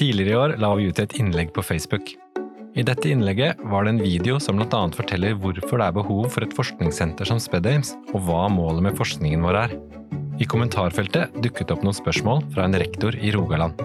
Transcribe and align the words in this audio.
Tidligere 0.00 0.32
i 0.32 0.36
år 0.36 0.52
la 0.56 0.68
vi 0.78 0.86
ut 0.88 0.98
et 1.02 1.12
innlegg 1.20 1.50
på 1.52 1.60
Facebook. 1.60 2.14
I 2.72 2.82
dette 2.88 3.10
innlegget 3.10 3.58
var 3.68 3.84
det 3.84 3.90
en 3.92 4.00
video 4.00 4.38
som 4.40 4.56
bl.a. 4.56 4.78
forteller 4.96 5.34
hvorfor 5.36 5.76
det 5.76 5.88
er 5.90 5.96
behov 5.98 6.28
for 6.32 6.46
et 6.46 6.54
forskningssenter 6.56 7.28
som 7.28 7.40
SpedAmes, 7.42 7.90
og 8.14 8.22
hva 8.24 8.46
målet 8.48 8.86
med 8.86 8.96
forskningen 8.96 9.42
vår 9.44 9.58
er. 9.60 9.74
I 10.40 10.46
kommentarfeltet 10.48 11.34
dukket 11.44 11.74
opp 11.74 11.84
noen 11.84 11.98
spørsmål 11.98 12.40
fra 12.54 12.64
en 12.64 12.78
rektor 12.80 13.12
i 13.12 13.34
Rogaland. 13.34 13.76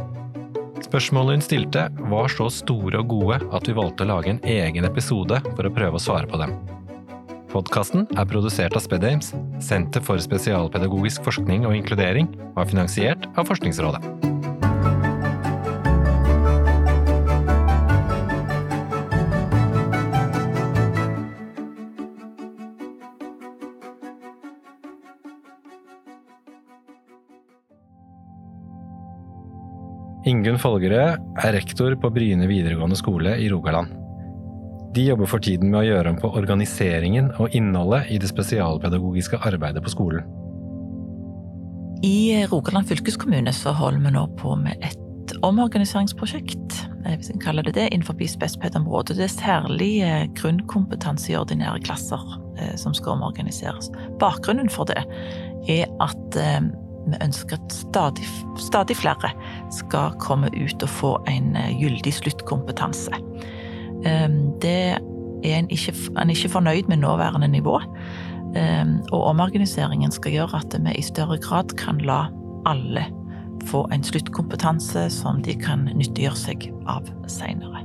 Spørsmålet 0.86 1.36
hun 1.36 1.44
stilte, 1.44 1.84
var 2.08 2.32
så 2.32 2.48
store 2.62 3.02
og 3.02 3.12
gode 3.12 3.42
at 3.52 3.68
vi 3.68 3.76
valgte 3.76 4.06
å 4.06 4.12
lage 4.14 4.32
en 4.32 4.40
egen 4.48 4.88
episode 4.88 5.42
for 5.50 5.68
å 5.68 5.74
prøve 5.76 6.00
å 6.00 6.06
svare 6.06 6.30
på 6.32 6.40
dem. 6.40 6.54
Podkasten 7.52 8.08
er 8.16 8.30
produsert 8.32 8.78
av 8.80 8.86
SpedAmes, 8.86 9.34
Senter 9.60 10.04
for 10.04 10.24
spesialpedagogisk 10.24 11.28
forskning 11.28 11.68
og 11.68 11.76
inkludering, 11.76 12.32
og 12.54 12.64
er 12.64 12.72
finansiert 12.72 13.28
av 13.36 13.52
Forskningsrådet. 13.52 14.25
Ingunn 30.26 30.58
Folgerød 30.58 31.20
er 31.38 31.54
rektor 31.54 31.94
på 32.02 32.10
Bryne 32.10 32.48
videregående 32.50 32.98
skole 32.98 33.36
i 33.38 33.50
Rogaland. 33.52 33.92
De 34.96 35.04
jobber 35.06 35.30
for 35.30 35.44
tiden 35.44 35.70
med 35.70 35.84
å 35.84 35.86
gjøre 35.86 36.14
om 36.14 36.18
på 36.18 36.32
organiseringen 36.40 37.28
og 37.38 37.54
innholdet 37.54 38.10
i 38.10 38.18
det 38.18 38.32
spesialpedagogiske 38.32 39.38
arbeidet 39.46 39.84
på 39.86 39.92
skolen. 39.94 40.26
I 42.06 42.46
Rogaland 42.50 42.90
fylkeskommune 42.90 43.54
så 43.54 43.74
holder 43.76 44.02
vi 44.02 44.14
nå 44.16 44.24
på 44.40 44.56
med 44.58 44.82
et 44.82 45.36
omorganiseringsprosjekt, 45.46 46.80
eh, 47.06 47.20
hvis 47.20 47.30
en 47.30 47.44
kaller 47.44 47.68
det 47.68 47.76
det, 47.78 47.90
innenfor 47.94 48.18
spesped-området. 48.18 49.18
Det 49.20 49.28
er 49.28 49.36
særlig 49.36 49.92
eh, 50.02 50.26
grunnkompetanse 50.42 51.34
i 51.34 51.38
ordinære 51.38 51.84
klasser 51.86 52.24
eh, 52.58 52.74
som 52.82 52.98
skal 52.98 53.20
omorganiseres. 53.20 53.92
Bakgrunnen 54.18 54.74
for 54.74 54.90
det 54.90 55.04
er 55.70 55.86
at 56.02 56.40
vi 57.06 57.20
ønsker 57.22 57.58
at 57.60 57.74
stadig, 57.74 58.28
stadig, 58.62 58.98
flere 58.98 59.32
skal 59.74 60.16
komme 60.22 60.50
ut 60.54 60.84
og 60.84 60.90
få 60.90 61.12
en 61.32 61.54
gyldig 61.80 62.14
sluttkompetanse. 62.20 63.20
Det 64.62 64.80
er 64.96 65.58
en 65.60 65.70
ikke, 65.74 65.94
en 66.22 66.34
ikke 66.34 66.52
fornøyd 66.58 66.90
med 66.92 67.04
nåværende 67.04 67.48
nivå. 67.48 67.80
Og 69.12 69.22
omorganiseringen 69.22 70.12
skal 70.12 70.38
gjøre 70.38 70.62
at 70.64 70.78
vi 70.80 70.96
i 70.96 71.06
større 71.06 71.38
grad 71.44 71.76
kan 71.80 72.00
la 72.06 72.26
alle 72.66 73.06
få 73.66 73.86
en 73.94 74.04
sluttkompetanse 74.04 75.10
som 75.14 75.42
de 75.46 75.56
kan 75.58 75.88
nyttiggjøre 75.94 76.38
seg 76.38 76.70
av 76.92 77.08
seinere. 77.32 77.82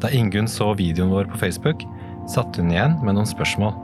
Da 0.00 0.08
Ingunn 0.16 0.48
så 0.48 0.70
videoen 0.78 1.12
vår 1.12 1.28
på 1.32 1.40
Facebook, 1.42 1.84
satte 2.30 2.62
hun 2.62 2.72
igjen 2.72 2.96
med 3.04 3.18
noen 3.18 3.28
spørsmål. 3.28 3.74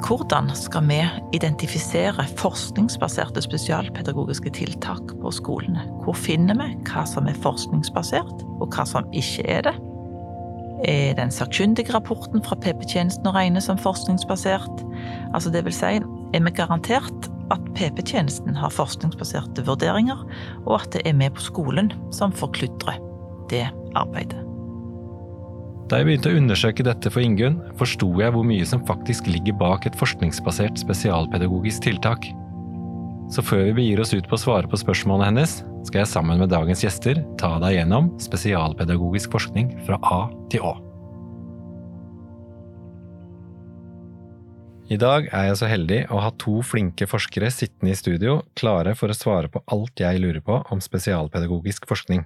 Hvordan 0.00 0.48
skal 0.56 0.86
vi 0.88 0.98
identifisere 1.36 2.24
forskningsbaserte 2.40 3.42
spesialpedagogiske 3.44 4.50
tiltak 4.56 5.12
på 5.20 5.32
skolene? 5.34 5.84
Hvor 6.04 6.16
finner 6.16 6.56
vi 6.58 6.68
hva 6.88 7.04
som 7.08 7.28
er 7.28 7.38
forskningsbasert, 7.44 8.44
og 8.60 8.72
hva 8.72 8.86
som 8.88 9.08
ikke 9.12 9.44
er 9.50 9.68
det? 9.68 9.76
Er 10.88 11.14
den 11.18 11.32
sakkyndige 11.34 11.92
rapporten 11.92 12.40
fra 12.46 12.56
PP-tjenesten 12.56 13.28
å 13.28 13.34
regne 13.36 13.60
som 13.60 13.80
forskningsbasert? 13.80 14.84
Altså 15.36 15.52
det 15.52 15.66
vil 15.68 15.76
si, 15.76 15.98
er 16.00 16.44
vi 16.46 16.56
garantert 16.56 17.30
at 17.52 17.72
PP-tjenesten 17.76 18.56
har 18.56 18.72
forskningsbaserte 18.72 19.66
vurderinger, 19.68 20.24
og 20.64 20.78
at 20.80 20.94
det 20.96 21.04
er 21.04 21.18
vi 21.20 21.28
på 21.34 21.50
skolen 21.50 21.92
som 22.16 22.32
forkludrer 22.32 23.02
det 23.52 23.66
arbeidet? 23.98 24.49
Da 25.90 25.98
jeg 25.98 26.06
begynte 26.06 26.30
å 26.30 26.36
undersøke 26.38 26.84
dette 26.86 27.10
for 27.10 27.18
Ingunn, 27.18 27.56
forsto 27.74 28.06
jeg 28.20 28.30
hvor 28.30 28.44
mye 28.46 28.66
som 28.68 28.82
faktisk 28.86 29.26
ligger 29.26 29.56
bak 29.58 29.88
et 29.88 29.96
forskningsbasert 29.98 30.78
spesialpedagogisk 30.78 31.82
tiltak. 31.82 32.28
Så 33.34 33.42
før 33.42 33.64
vi 33.66 33.72
begir 33.80 34.02
oss 34.02 34.12
ut 34.14 34.28
på 34.30 34.36
å 34.36 34.38
svare 34.38 34.70
på 34.70 34.78
spørsmålene 34.78 35.26
hennes, 35.32 35.56
skal 35.88 36.04
jeg 36.04 36.10
sammen 36.12 36.38
med 36.38 36.52
dagens 36.52 36.84
gjester 36.84 37.18
ta 37.40 37.56
deg 37.62 37.74
gjennom 37.74 38.12
spesialpedagogisk 38.22 39.34
forskning 39.34 39.72
fra 39.88 39.98
A 40.06 40.20
til 40.52 40.62
Å. 40.68 40.76
I 44.94 44.98
dag 44.98 45.26
er 45.26 45.48
jeg 45.48 45.58
så 45.58 45.70
heldig 45.70 45.98
å 46.14 46.20
ha 46.22 46.30
to 46.38 46.60
flinke 46.66 47.08
forskere 47.10 47.50
sittende 47.54 47.94
i 47.94 47.98
studio, 47.98 48.36
klare 48.58 48.94
for 48.98 49.10
å 49.10 49.16
svare 49.18 49.50
på 49.50 49.62
alt 49.74 50.02
jeg 50.02 50.22
lurer 50.22 50.42
på 50.42 50.60
om 50.70 50.82
spesialpedagogisk 50.82 51.90
forskning. 51.90 52.22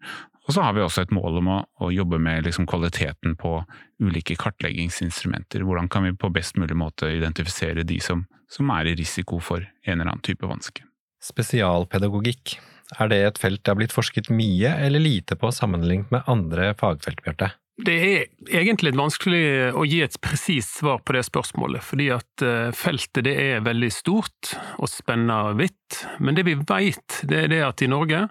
Og 0.44 0.52
så 0.52 0.64
har 0.66 0.74
vi 0.76 0.82
også 0.84 1.06
et 1.06 1.14
mål 1.14 1.38
om 1.40 1.50
å, 1.54 1.58
å 1.80 1.90
jobbe 1.94 2.18
med 2.20 2.44
liksom 2.44 2.66
kvaliteten 2.68 3.36
på 3.40 3.56
ulike 4.02 4.36
kartleggingsinstrumenter. 4.36 5.64
Hvordan 5.64 5.88
kan 5.88 6.04
vi 6.04 6.12
på 6.12 6.32
best 6.34 6.58
mulig 6.60 6.76
måte 6.76 7.08
identifisere 7.14 7.86
de 7.86 7.96
som, 8.02 8.26
som 8.50 8.70
er 8.76 8.90
i 8.90 8.96
risiko 8.98 9.40
for 9.40 9.64
en 9.64 9.98
eller 9.98 10.10
annen 10.10 10.24
type 10.24 10.46
vanske. 10.48 10.84
Spesialpedagogikk, 11.24 12.58
er 13.00 13.08
det 13.08 13.20
et 13.24 13.40
felt 13.40 13.62
det 13.64 13.72
har 13.72 13.78
blitt 13.80 13.94
forsket 13.94 14.28
mye 14.28 14.74
eller 14.84 15.00
lite 15.00 15.38
på 15.40 15.48
sammenlignet 15.54 16.12
med 16.12 16.28
andre 16.28 16.74
fagfelt, 16.76 17.24
Bjarte? 17.24 17.54
Det 17.74 17.94
er 17.94 18.28
egentlig 18.54 18.92
litt 18.92 19.00
vanskelig 19.00 19.72
å 19.74 19.82
gi 19.88 19.98
et 20.04 20.14
presist 20.22 20.76
svar 20.78 21.00
på 21.02 21.16
det 21.16 21.24
spørsmålet, 21.26 21.82
fordi 21.82 22.06
at 22.14 22.44
eh, 22.46 22.70
feltet 22.76 23.26
det 23.26 23.34
er 23.34 23.64
veldig 23.66 23.90
stort 23.90 24.52
og 24.78 24.86
spenner 24.92 25.56
vidt. 25.58 26.04
Men 26.22 26.38
det 26.38 26.46
vi 26.46 26.54
veit, 26.54 27.18
det 27.26 27.40
er 27.42 27.50
det 27.50 27.60
at 27.66 27.82
i 27.82 27.90
Norge 27.90 28.28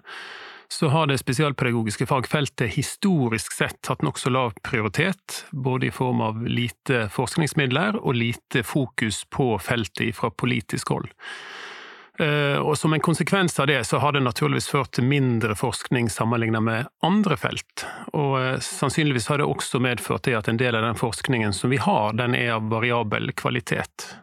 så 0.72 0.88
har 0.88 1.06
det 1.06 1.20
spesialpedagogiske 1.20 2.06
fagfeltet 2.08 2.72
historisk 2.74 3.52
sett 3.52 3.90
hatt 3.90 4.02
nokså 4.02 4.32
lav 4.32 4.56
prioritet, 4.64 5.44
både 5.52 5.90
i 5.90 5.92
form 5.94 6.24
av 6.24 6.40
lite 6.48 7.04
forskningsmidler 7.12 8.00
og 8.00 8.16
lite 8.16 8.64
fokus 8.66 9.22
på 9.28 9.52
feltet 9.62 10.16
fra 10.16 10.32
politisk 10.32 10.96
hold. 10.96 11.12
Eh, 12.18 12.58
og 12.58 12.78
som 12.78 12.92
en 12.94 13.02
konsekvens 13.02 13.58
av 13.60 13.66
det, 13.66 13.84
så 13.84 13.98
har 13.98 14.12
det 14.12 14.22
naturligvis 14.22 14.68
ført 14.70 14.92
til 14.94 15.06
mindre 15.10 15.56
forskning 15.58 16.10
sammenlignet 16.10 16.62
med 16.62 16.90
andre 17.02 17.36
felt. 17.36 17.86
Og 18.12 18.36
eh, 18.38 18.58
sannsynligvis 18.62 19.26
har 19.32 19.42
det 19.42 19.48
også 19.50 19.82
medført 19.82 20.28
det 20.28 20.36
at 20.38 20.50
en 20.50 20.60
del 20.60 20.78
av 20.78 20.86
den 20.86 21.00
forskningen 21.00 21.56
som 21.56 21.74
vi 21.74 21.80
har, 21.82 22.14
den 22.14 22.36
er 22.38 22.54
av 22.58 22.70
variabel 22.70 23.32
kvalitet. 23.34 24.14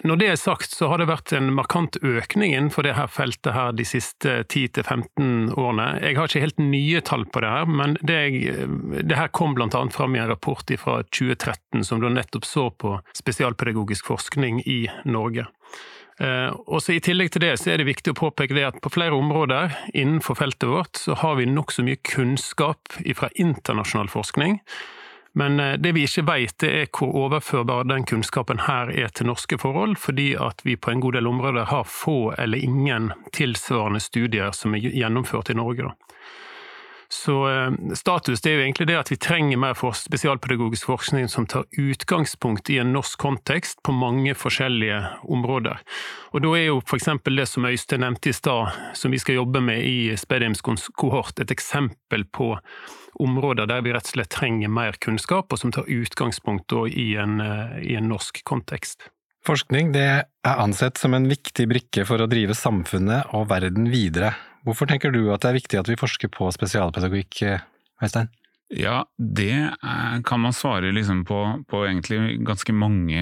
Når 0.00 0.16
det 0.16 0.28
er 0.32 0.38
sagt, 0.40 0.72
så 0.72 0.88
har 0.88 0.98
det 0.98 1.10
vært 1.10 1.34
en 1.36 1.50
markant 1.52 1.98
økning 2.00 2.54
innenfor 2.54 2.86
dette 2.88 3.04
feltet 3.12 3.52
her 3.52 3.74
de 3.76 3.84
siste 3.84 4.38
10-15 4.48 5.52
årene. 5.60 5.90
Jeg 6.00 6.16
har 6.16 6.30
ikke 6.30 6.42
helt 6.46 6.62
nye 6.64 7.02
tall 7.04 7.26
på 7.28 7.42
det 7.44 7.50
her, 7.52 7.68
men 7.68 7.98
det, 8.00 8.16
jeg, 8.16 8.68
det 9.04 9.18
her 9.18 9.28
kom 9.36 9.58
annet 9.60 9.94
fram 9.94 10.16
i 10.16 10.22
en 10.22 10.32
rapport 10.32 10.72
fra 10.80 11.02
2013 11.04 11.84
som 11.84 12.00
da 12.00 12.08
nettopp 12.08 12.48
så 12.48 12.70
på 12.72 12.96
spesialpedagogisk 13.20 14.08
forskning 14.08 14.62
i 14.64 14.80
Norge. 15.04 15.44
Eh, 16.20 16.52
også 16.68 16.98
I 16.98 17.02
tillegg 17.04 17.32
til 17.32 17.46
det 17.46 17.54
så 17.62 17.72
er 17.72 17.80
det 17.80 17.88
viktig 17.88 18.12
å 18.12 18.20
påpeke 18.20 18.56
det 18.56 18.66
at 18.68 18.80
på 18.84 18.92
flere 18.92 19.16
områder 19.16 19.72
innenfor 19.94 20.36
feltet 20.36 20.68
vårt 20.68 21.00
så 21.00 21.16
har 21.16 21.38
vi 21.38 21.48
nokså 21.48 21.84
mye 21.86 22.00
kunnskap 22.04 22.98
fra 23.16 23.30
internasjonal 23.40 24.10
forskning 24.12 24.58
men 25.32 25.60
eh, 25.60 25.72
det 25.72 25.92
vi 25.92 26.04
ikke 26.06 26.26
vet, 26.26 26.64
er 26.66 26.88
hvor 26.90 27.14
overførbar 27.24 27.86
den 27.88 28.04
kunnskapen 28.08 28.64
her 28.66 28.90
er 28.90 29.12
til 29.14 29.30
norske 29.30 29.58
forhold, 29.62 29.96
fordi 30.00 30.32
at 30.34 30.64
vi 30.66 30.76
på 30.76 30.90
en 30.90 31.02
god 31.02 31.18
del 31.18 31.30
områder 31.30 31.70
har 31.70 31.86
få 31.86 32.32
eller 32.38 32.58
ingen 32.58 33.12
tilsvarende 33.36 34.02
studier 34.02 34.50
som 34.56 34.74
er 34.74 34.90
gjennomført 34.90 35.52
i 35.52 35.58
Norge. 35.58 35.92
Så 37.24 37.34
eh, 37.50 37.94
status 37.94 38.40
er 38.46 38.54
jo 38.54 38.62
egentlig 38.62 38.86
det 38.88 38.96
at 38.96 39.10
vi 39.12 39.18
trenger 39.20 39.60
mer 39.60 39.74
for 39.76 39.96
spesialpedagogisk 39.96 40.88
forskning 40.88 41.28
som 41.28 41.44
tar 41.50 41.66
utgangspunkt 41.76 42.70
i 42.72 42.78
en 42.80 42.94
norsk 42.94 43.20
kontekst 43.20 43.82
på 43.84 43.92
mange 43.92 44.32
forskjellige 44.38 45.02
områder. 45.28 45.82
Og 46.32 46.44
da 46.46 46.54
er 46.56 46.64
jo 46.70 46.78
f.eks. 46.80 47.10
det 47.28 47.46
som 47.50 47.68
Øystein 47.68 48.04
nevnte 48.06 48.32
i 48.32 48.36
stad, 48.36 48.72
som 48.96 49.12
vi 49.12 49.20
skal 49.20 49.36
jobbe 49.36 49.60
med 49.60 49.84
i 49.84 50.16
Spediums 50.16 50.64
kohort, 50.64 51.36
et 51.40 51.52
eksempel 51.52 52.24
på 52.24 52.54
områder 53.20 53.68
der 53.68 53.84
vi 53.84 53.92
rett 53.92 54.08
og 54.08 54.16
slett 54.16 54.32
trenger 54.32 54.72
mer 54.72 54.96
kunnskap, 55.04 55.52
og 55.52 55.60
som 55.60 55.74
tar 55.76 55.90
utgangspunkt 55.92 56.72
i 56.88 57.10
en, 57.20 57.40
eh, 57.40 57.80
i 57.84 57.96
en 58.00 58.08
norsk 58.08 58.40
kontekst. 58.48 59.10
Forskning 59.44 59.92
er 59.96 60.24
ansett 60.44 60.96
som 61.00 61.14
en 61.16 61.28
viktig 61.28 61.68
brikke 61.68 62.04
for 62.08 62.20
å 62.20 62.28
drive 62.28 62.56
samfunnet 62.56 63.34
og 63.36 63.48
verden 63.52 63.88
videre. 63.92 64.34
Hvorfor 64.66 64.90
tenker 64.90 65.14
du 65.14 65.22
at 65.32 65.42
det 65.42 65.50
er 65.50 65.58
viktig 65.58 65.80
at 65.80 65.88
vi 65.88 65.98
forsker 66.00 66.30
på 66.32 66.50
spesialpedagogikk, 66.54 67.42
eh, 67.48 67.64
Øystein? 68.02 68.30
Ja, 68.70 69.02
det 69.18 69.74
kan 70.24 70.40
man 70.40 70.54
svare 70.54 70.92
liksom 70.94 71.24
på, 71.26 71.38
på, 71.66 71.80
egentlig 71.88 72.38
ganske 72.46 72.72
mange 72.72 73.18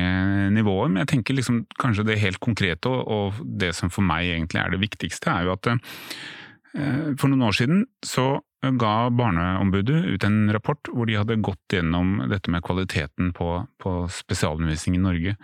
nivåer. 0.53 0.91
Men 0.91 1.01
jeg 1.03 1.13
tenker 1.15 1.39
liksom 1.39 1.63
kanskje 1.81 2.05
det 2.05 2.19
helt 2.21 2.41
konkrete, 2.45 2.91
og, 2.91 3.39
det 3.41 3.73
som 3.79 3.89
for 3.89 4.05
meg 4.05 4.29
egentlig 4.29 4.61
er 4.61 4.75
det 4.75 4.83
viktigste, 4.83 5.33
er 5.33 5.49
jo 5.49 5.55
at 5.57 5.71
eh, 5.73 7.17
for 7.17 7.31
noen 7.31 7.47
år 7.49 7.57
siden 7.57 7.87
så 8.05 8.43
ga 8.59 9.09
Barneombudet 9.15 10.03
ut 10.11 10.25
en 10.27 10.51
rapport 10.53 10.91
hvor 10.93 11.07
de 11.09 11.17
hadde 11.17 11.39
gått 11.47 11.73
gjennom 11.73 12.19
dette 12.29 12.51
med 12.51 12.65
kvaliteten 12.67 13.33
på, 13.33 13.63
på 13.81 13.95
spesialundervisning 14.13 14.99
i 14.99 15.05
Norge. 15.05 15.37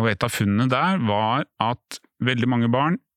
Og 0.00 0.10
et 0.10 0.24
av 0.24 0.32
funnene 0.32 0.66
der 0.70 0.98
var 1.06 1.46
at 1.62 2.00
veldig 2.24 2.48
mange 2.50 2.70
barn 2.72 2.96
eh, 2.96 3.09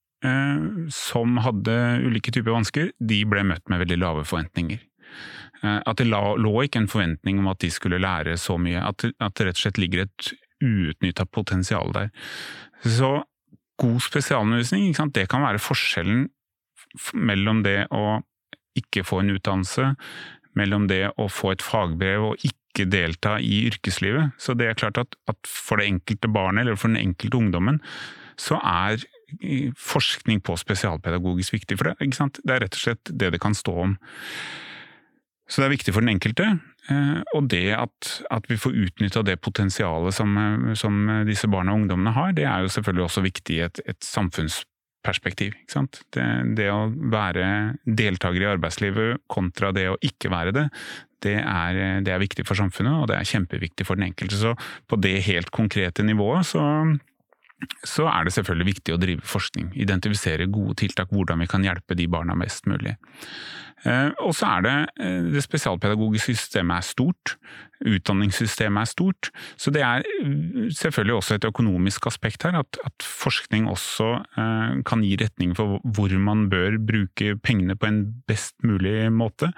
som 0.94 1.38
hadde 1.44 1.74
ulike 2.06 2.31
typer 2.31 2.54
vansker, 2.56 2.94
de 3.00 3.18
ble 3.28 3.42
møtt 3.44 3.68
med 3.68 3.81
veldig 3.84 3.98
lave 4.00 4.24
forventninger. 4.24 4.80
Eh, 5.64 5.80
at 5.80 6.00
det 6.00 6.10
lå 6.10 6.54
ikke 6.66 6.84
en 6.84 6.92
forventning 6.92 7.40
om 7.42 7.50
at 7.52 7.62
de 7.64 7.72
skulle 7.74 8.02
lære 8.02 8.36
så 8.42 8.58
mye, 8.60 8.81
at 8.84 9.04
det 9.04 9.14
rett 9.48 9.56
og 9.56 9.64
slett 9.64 9.81
ligger 9.81 10.06
et 10.06 10.34
uutnytta 10.64 11.25
potensial 11.31 11.94
der. 11.96 12.12
Så 12.84 13.24
god 13.80 14.00
spesialundervisning, 14.04 14.94
det 15.16 15.28
kan 15.31 15.44
være 15.44 15.62
forskjellen 15.64 16.28
mellom 17.16 17.64
det 17.66 17.88
å 17.92 18.22
ikke 18.78 19.06
få 19.06 19.22
en 19.22 19.34
utdannelse, 19.34 19.94
mellom 20.58 20.88
det 20.90 21.08
å 21.18 21.28
få 21.31 21.54
et 21.54 21.66
fagbrev 21.66 22.28
og 22.30 22.46
ikke 22.46 22.86
delta 22.90 23.38
i 23.42 23.64
yrkeslivet. 23.69 24.36
Så 24.42 24.56
det 24.58 24.69
er 24.69 24.78
klart 24.78 25.00
at, 25.02 25.18
at 25.30 25.50
for 25.50 25.81
det 25.81 25.90
enkelte 25.90 26.30
barnet, 26.30 26.64
eller 26.64 26.78
for 26.78 26.92
den 26.92 27.02
enkelte 27.02 27.40
ungdommen, 27.40 27.80
så 28.40 28.60
er 28.62 29.02
forskning 29.80 30.44
på 30.45 30.57
spesialpedagogisk 30.59 31.56
viktig 31.56 31.80
for 31.80 31.91
det. 31.91 31.97
Ikke 32.03 32.19
sant? 32.19 32.41
Det 32.44 32.56
er 32.56 32.65
rett 32.65 32.77
og 32.77 32.83
slett 32.83 33.12
det 33.12 33.33
det 33.35 33.41
kan 33.44 33.57
stå 33.57 33.75
om. 33.88 33.97
Så 35.50 35.62
det 35.62 35.68
er 35.68 35.74
viktig 35.75 35.94
for 35.94 36.06
den 36.06 36.13
enkelte, 36.15 36.45
eh, 36.89 37.18
og 37.35 37.50
det 37.51 37.65
at, 37.75 38.12
at 38.31 38.45
vi 38.50 38.57
får 38.57 38.77
utnytta 38.85 39.25
det 39.27 39.41
potensialet 39.44 40.15
som, 40.15 40.38
som, 40.80 41.01
disse 41.27 41.50
barna 41.51 41.74
og 41.74 41.83
ungdommene 41.83 42.13
har, 42.15 42.31
det 42.38 42.47
er 42.47 42.63
jo 42.63 42.71
selvfølgelig 42.71 43.09
også 43.09 43.25
viktig 43.25 43.57
i 43.57 43.65
et, 43.68 43.83
et 43.83 44.00
samfunnsperspektiv 44.07 44.71
perspektiv. 45.03 45.56
Det, 46.15 46.25
det, 46.57 46.69
å 46.71 46.88
være 47.12 47.45
deltaker 47.83 48.44
i 48.44 48.51
arbeidslivet 48.53 49.25
kontra 49.31 49.74
det 49.75 49.89
å 49.91 49.97
ikke 50.00 50.31
være 50.31 50.53
det, 50.56 50.68
det 51.24 51.38
er, 51.39 51.80
det 52.03 52.12
er, 52.12 52.21
viktig 52.24 52.45
for 52.47 52.59
samfunnet, 52.59 52.95
og 53.01 53.09
det 53.12 53.18
er 53.18 53.30
kjempeviktig 53.30 53.88
for 53.88 54.00
den 54.00 54.09
enkelte. 54.09 54.39
Så 54.39 54.53
på 54.89 55.00
det 55.03 55.18
helt 55.27 55.51
konkrete 55.56 56.06
nivået 56.06 56.50
så, 56.50 56.63
så 57.88 58.07
er 58.12 58.27
det 58.27 58.36
selvfølgelig 58.36 58.69
viktig 58.71 58.95
å 58.95 59.01
drive 59.01 59.25
forskning. 59.27 59.71
Identifisere 59.80 60.50
gode 60.51 60.77
tiltak, 60.83 61.12
hvordan 61.13 61.44
vi 61.44 61.50
kan 61.51 61.65
hjelpe 61.65 61.98
de 62.00 62.07
barna 62.12 62.36
mest 62.38 62.68
mulig. 62.69 62.95
Eh, 63.85 64.09
og 64.24 64.33
så 64.38 64.57
er 64.57 64.65
det 64.65 64.75
eh, 65.03 65.21
det 65.33 65.44
spesialpedagogiske 65.44 66.38
systemet 66.38 66.80
er 66.80 66.88
stort, 66.88 67.35
utdanningssystemet 67.83 68.85
er 68.85 68.88
stort. 68.88 69.30
Så 69.59 69.74
det 69.75 69.83
er 69.83 70.06
eh, 70.07 70.69
selvfølgelig 70.71 71.18
også 71.18 71.38
et 71.38 71.47
økonomisk 71.50 72.07
aspekt 72.07 72.45
her, 72.47 72.56
at, 72.62 72.80
at 72.85 73.07
forskning 73.07 73.68
også 73.71 74.09
eh, 74.39 74.77
kan 74.88 75.03
gi 75.03 75.18
retning 75.19 75.56
for 75.57 75.81
hvor 75.83 76.15
man 76.19 76.47
bør 76.51 76.80
bruke 76.80 77.35
pengene 77.44 77.75
på 77.75 77.89
en 77.89 78.03
best 78.27 78.56
mulig 78.63 79.12
måte. 79.12 79.51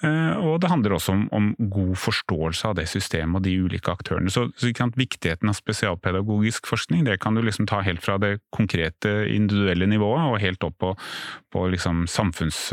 Og 0.00 0.62
det 0.62 0.70
handler 0.70 0.94
også 0.96 1.12
om, 1.12 1.26
om, 1.36 1.48
god 1.60 1.90
forståelse 2.00 2.70
av 2.70 2.78
det 2.78 2.86
systemet 2.88 3.36
og 3.36 3.42
de 3.44 3.52
ulike 3.60 3.92
aktørene. 3.92 4.32
Så, 4.32 4.46
så 4.56 4.70
Viktigheten 4.96 5.50
av 5.50 5.58
spesialpedagogisk 5.58 6.64
forskning 6.70 7.04
det 7.04 7.18
kan 7.20 7.36
du 7.36 7.42
liksom 7.44 7.68
ta 7.68 7.82
helt 7.84 8.00
fra 8.00 8.16
det 8.16 8.38
konkrete 8.48 9.26
individuelle 9.28 9.84
nivået 9.90 10.24
og 10.24 10.40
helt 10.40 10.64
opp 10.64 10.78
på, 10.80 10.94
på 11.52 11.66
liksom 11.74 12.06
samfunns, 12.08 12.72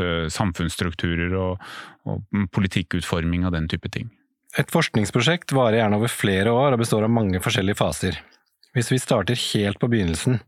samfunnsstrukturer 0.88 1.36
og, 1.36 1.60
og 2.06 2.48
politikkutforming 2.52 3.46
av 3.46 3.54
den 3.54 3.68
type 3.68 3.90
ting. 3.90 4.10
Et 4.58 4.70
forskningsprosjekt 4.72 5.54
varer 5.54 5.82
gjerne 5.82 5.98
over 5.98 6.08
flere 6.08 6.52
år 6.52 6.74
og 6.74 6.80
består 6.80 7.04
av 7.04 7.12
mange 7.12 7.40
forskjellige 7.40 7.78
faser. 7.78 8.22
Hvis 8.74 8.92
vi 8.92 9.00
starter 9.00 9.36
helt 9.54 9.80
på 9.80 9.90
begynnelsen, 9.90 10.40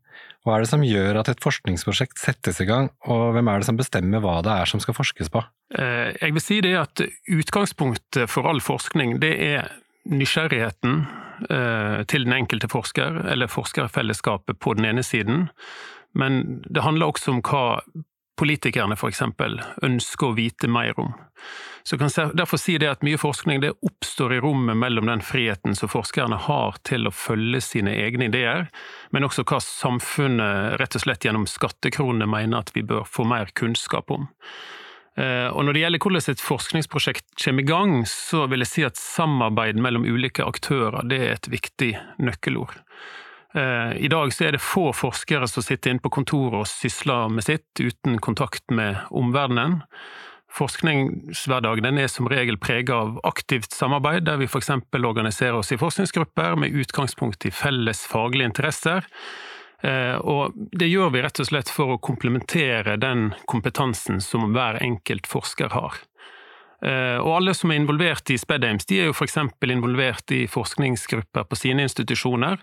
hva 0.46 0.56
er 0.56 0.64
det 0.64 0.70
som 0.72 0.84
gjør 0.84 1.20
at 1.20 1.30
et 1.30 1.42
forskningsprosjekt 1.44 2.18
settes 2.18 2.62
i 2.62 2.66
gang, 2.66 2.90
og 3.06 3.34
hvem 3.36 3.48
er 3.50 3.60
det 3.60 3.68
som 3.68 3.78
bestemmer 3.78 4.22
hva 4.24 4.40
det 4.42 4.54
er 4.54 4.66
som 4.70 4.80
skal 4.80 4.96
forskes 4.96 5.30
på? 5.30 5.44
Eh, 5.76 6.16
jeg 6.16 6.34
vil 6.34 6.44
si 6.44 6.60
det 6.64 6.76
at 6.80 7.04
utgangspunktet 7.28 8.30
for 8.32 8.48
all 8.48 8.62
forskning, 8.64 9.20
det 9.20 9.34
er 9.36 9.68
nysgjerrigheten 10.10 11.04
eh, 11.52 12.02
til 12.10 12.26
den 12.26 12.38
enkelte 12.40 12.70
forsker, 12.72 13.26
eller 13.30 13.52
forskerfellesskapet 13.52 14.62
på 14.64 14.78
den 14.80 14.88
ene 14.88 15.04
siden. 15.04 15.50
Men 16.18 16.62
det 16.66 16.86
handler 16.88 17.12
også 17.12 17.36
om 17.36 17.44
hva 17.46 17.82
politikerne 18.40 18.96
f.eks. 18.96 19.24
ønsker 19.84 20.30
å 20.30 20.38
vite 20.38 20.70
mer 20.72 20.98
om. 21.00 21.12
Så 21.84 21.96
jeg 21.96 22.02
kan 22.02 22.34
derfor 22.38 22.60
si 22.62 22.76
det 22.78 22.90
at 22.92 23.04
mye 23.06 23.20
forskning 23.20 23.62
det 23.64 23.72
oppstår 23.86 24.36
i 24.36 24.40
rommet 24.44 24.78
mellom 24.78 25.08
den 25.10 25.24
friheten 25.26 25.76
som 25.78 25.92
forskerne 25.92 26.38
har 26.46 26.78
til 26.88 27.08
å 27.08 27.14
følge 27.16 27.62
sine 27.66 27.96
egne 28.04 28.28
ideer, 28.30 28.68
men 29.16 29.26
også 29.26 29.46
hva 29.48 29.62
samfunnet 29.64 30.78
rett 30.82 30.98
og 31.00 31.06
slett 31.06 31.26
gjennom 31.26 31.48
skattekronene 31.50 32.30
mener 32.30 32.62
at 32.62 32.76
vi 32.76 32.84
bør 32.86 33.08
få 33.10 33.26
mer 33.28 33.52
kunnskap 33.58 34.12
om. 34.14 34.28
Eh, 35.20 35.48
og 35.48 35.66
Når 35.66 35.74
det 35.74 35.84
gjelder 35.84 36.04
hvordan 36.04 36.32
et 36.32 36.44
forskningsprosjekt 36.46 37.26
kommer 37.44 37.66
i 37.66 37.72
gang, 37.72 37.96
så 38.08 38.46
vil 38.52 38.64
jeg 38.64 38.72
si 38.74 38.86
at 38.88 39.00
samarbeid 39.00 39.80
mellom 39.82 40.06
ulike 40.08 40.46
aktører 40.46 41.08
det 41.10 41.24
er 41.26 41.34
et 41.36 41.50
viktig 41.52 41.96
nøkkelord. 42.22 42.78
Eh, 43.56 43.98
I 44.06 44.08
dag 44.08 44.34
så 44.34 44.46
er 44.46 44.56
det 44.56 44.64
få 44.64 44.92
forskere 44.94 45.48
som 45.50 45.66
sitter 45.66 45.94
inne 45.94 46.04
på 46.04 46.12
kontoret 46.14 46.62
og 46.62 46.70
sysler 46.70 47.32
med 47.34 47.48
sitt, 47.48 47.70
uten 47.80 48.20
kontakt 48.22 48.66
med 48.70 49.00
omverdenen. 49.10 49.82
Forskningshverdagen 50.50 52.00
er 52.02 52.10
som 52.10 52.30
regel 52.30 52.58
preget 52.58 52.94
av 52.94 53.20
aktivt 53.28 53.74
samarbeid, 53.74 54.26
der 54.26 54.40
vi 54.42 54.48
f.eks. 54.50 54.72
organiserer 54.98 55.60
oss 55.60 55.72
i 55.72 55.78
forskningsgrupper 55.78 56.58
med 56.58 56.74
utgangspunkt 56.74 57.46
i 57.46 57.54
felles 57.54 58.02
faglige 58.10 58.50
interesser. 58.50 59.06
Eh, 59.82 60.18
og 60.18 60.54
det 60.56 60.90
gjør 60.90 61.14
vi 61.14 61.22
rett 61.24 61.42
og 61.42 61.50
slett 61.50 61.70
for 61.72 61.96
å 61.96 62.02
komplementere 62.02 62.98
den 63.00 63.30
kompetansen 63.50 64.20
som 64.22 64.50
hver 64.54 64.82
enkelt 64.84 65.30
forsker 65.30 65.74
har. 65.74 66.02
Eh, 66.86 67.18
og 67.20 67.36
alle 67.38 67.54
som 67.58 67.72
er 67.72 67.82
involvert 67.82 68.30
i 68.34 68.40
SPEDAMES, 68.40 68.90
de 68.90 69.04
er 69.04 69.10
jo 69.10 69.16
f.eks. 69.16 69.38
involvert 69.70 70.34
i 70.36 70.46
forskningsgrupper 70.50 71.46
på 71.46 71.60
sine 71.60 71.86
institusjoner. 71.86 72.60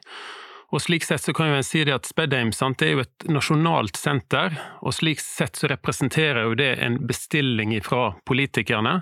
Og 0.74 0.82
slik 0.82 1.04
sett 1.06 1.22
så 1.22 1.32
kan 1.36 1.50
jo 1.50 1.58
en 1.60 1.66
si 1.66 1.84
det 1.86 1.94
at 1.94 2.08
Spedheim 2.08 2.50
sant, 2.54 2.82
er 2.82 2.96
jo 2.96 3.02
et 3.04 3.26
nasjonalt 3.30 3.98
senter, 3.98 4.56
og 4.82 4.96
slik 4.96 5.22
sett 5.22 5.58
så 5.60 5.70
representerer 5.70 6.48
jo 6.48 6.56
det 6.58 6.72
en 6.82 6.98
bestilling 7.06 7.76
fra 7.86 8.16
politikerne. 8.26 8.98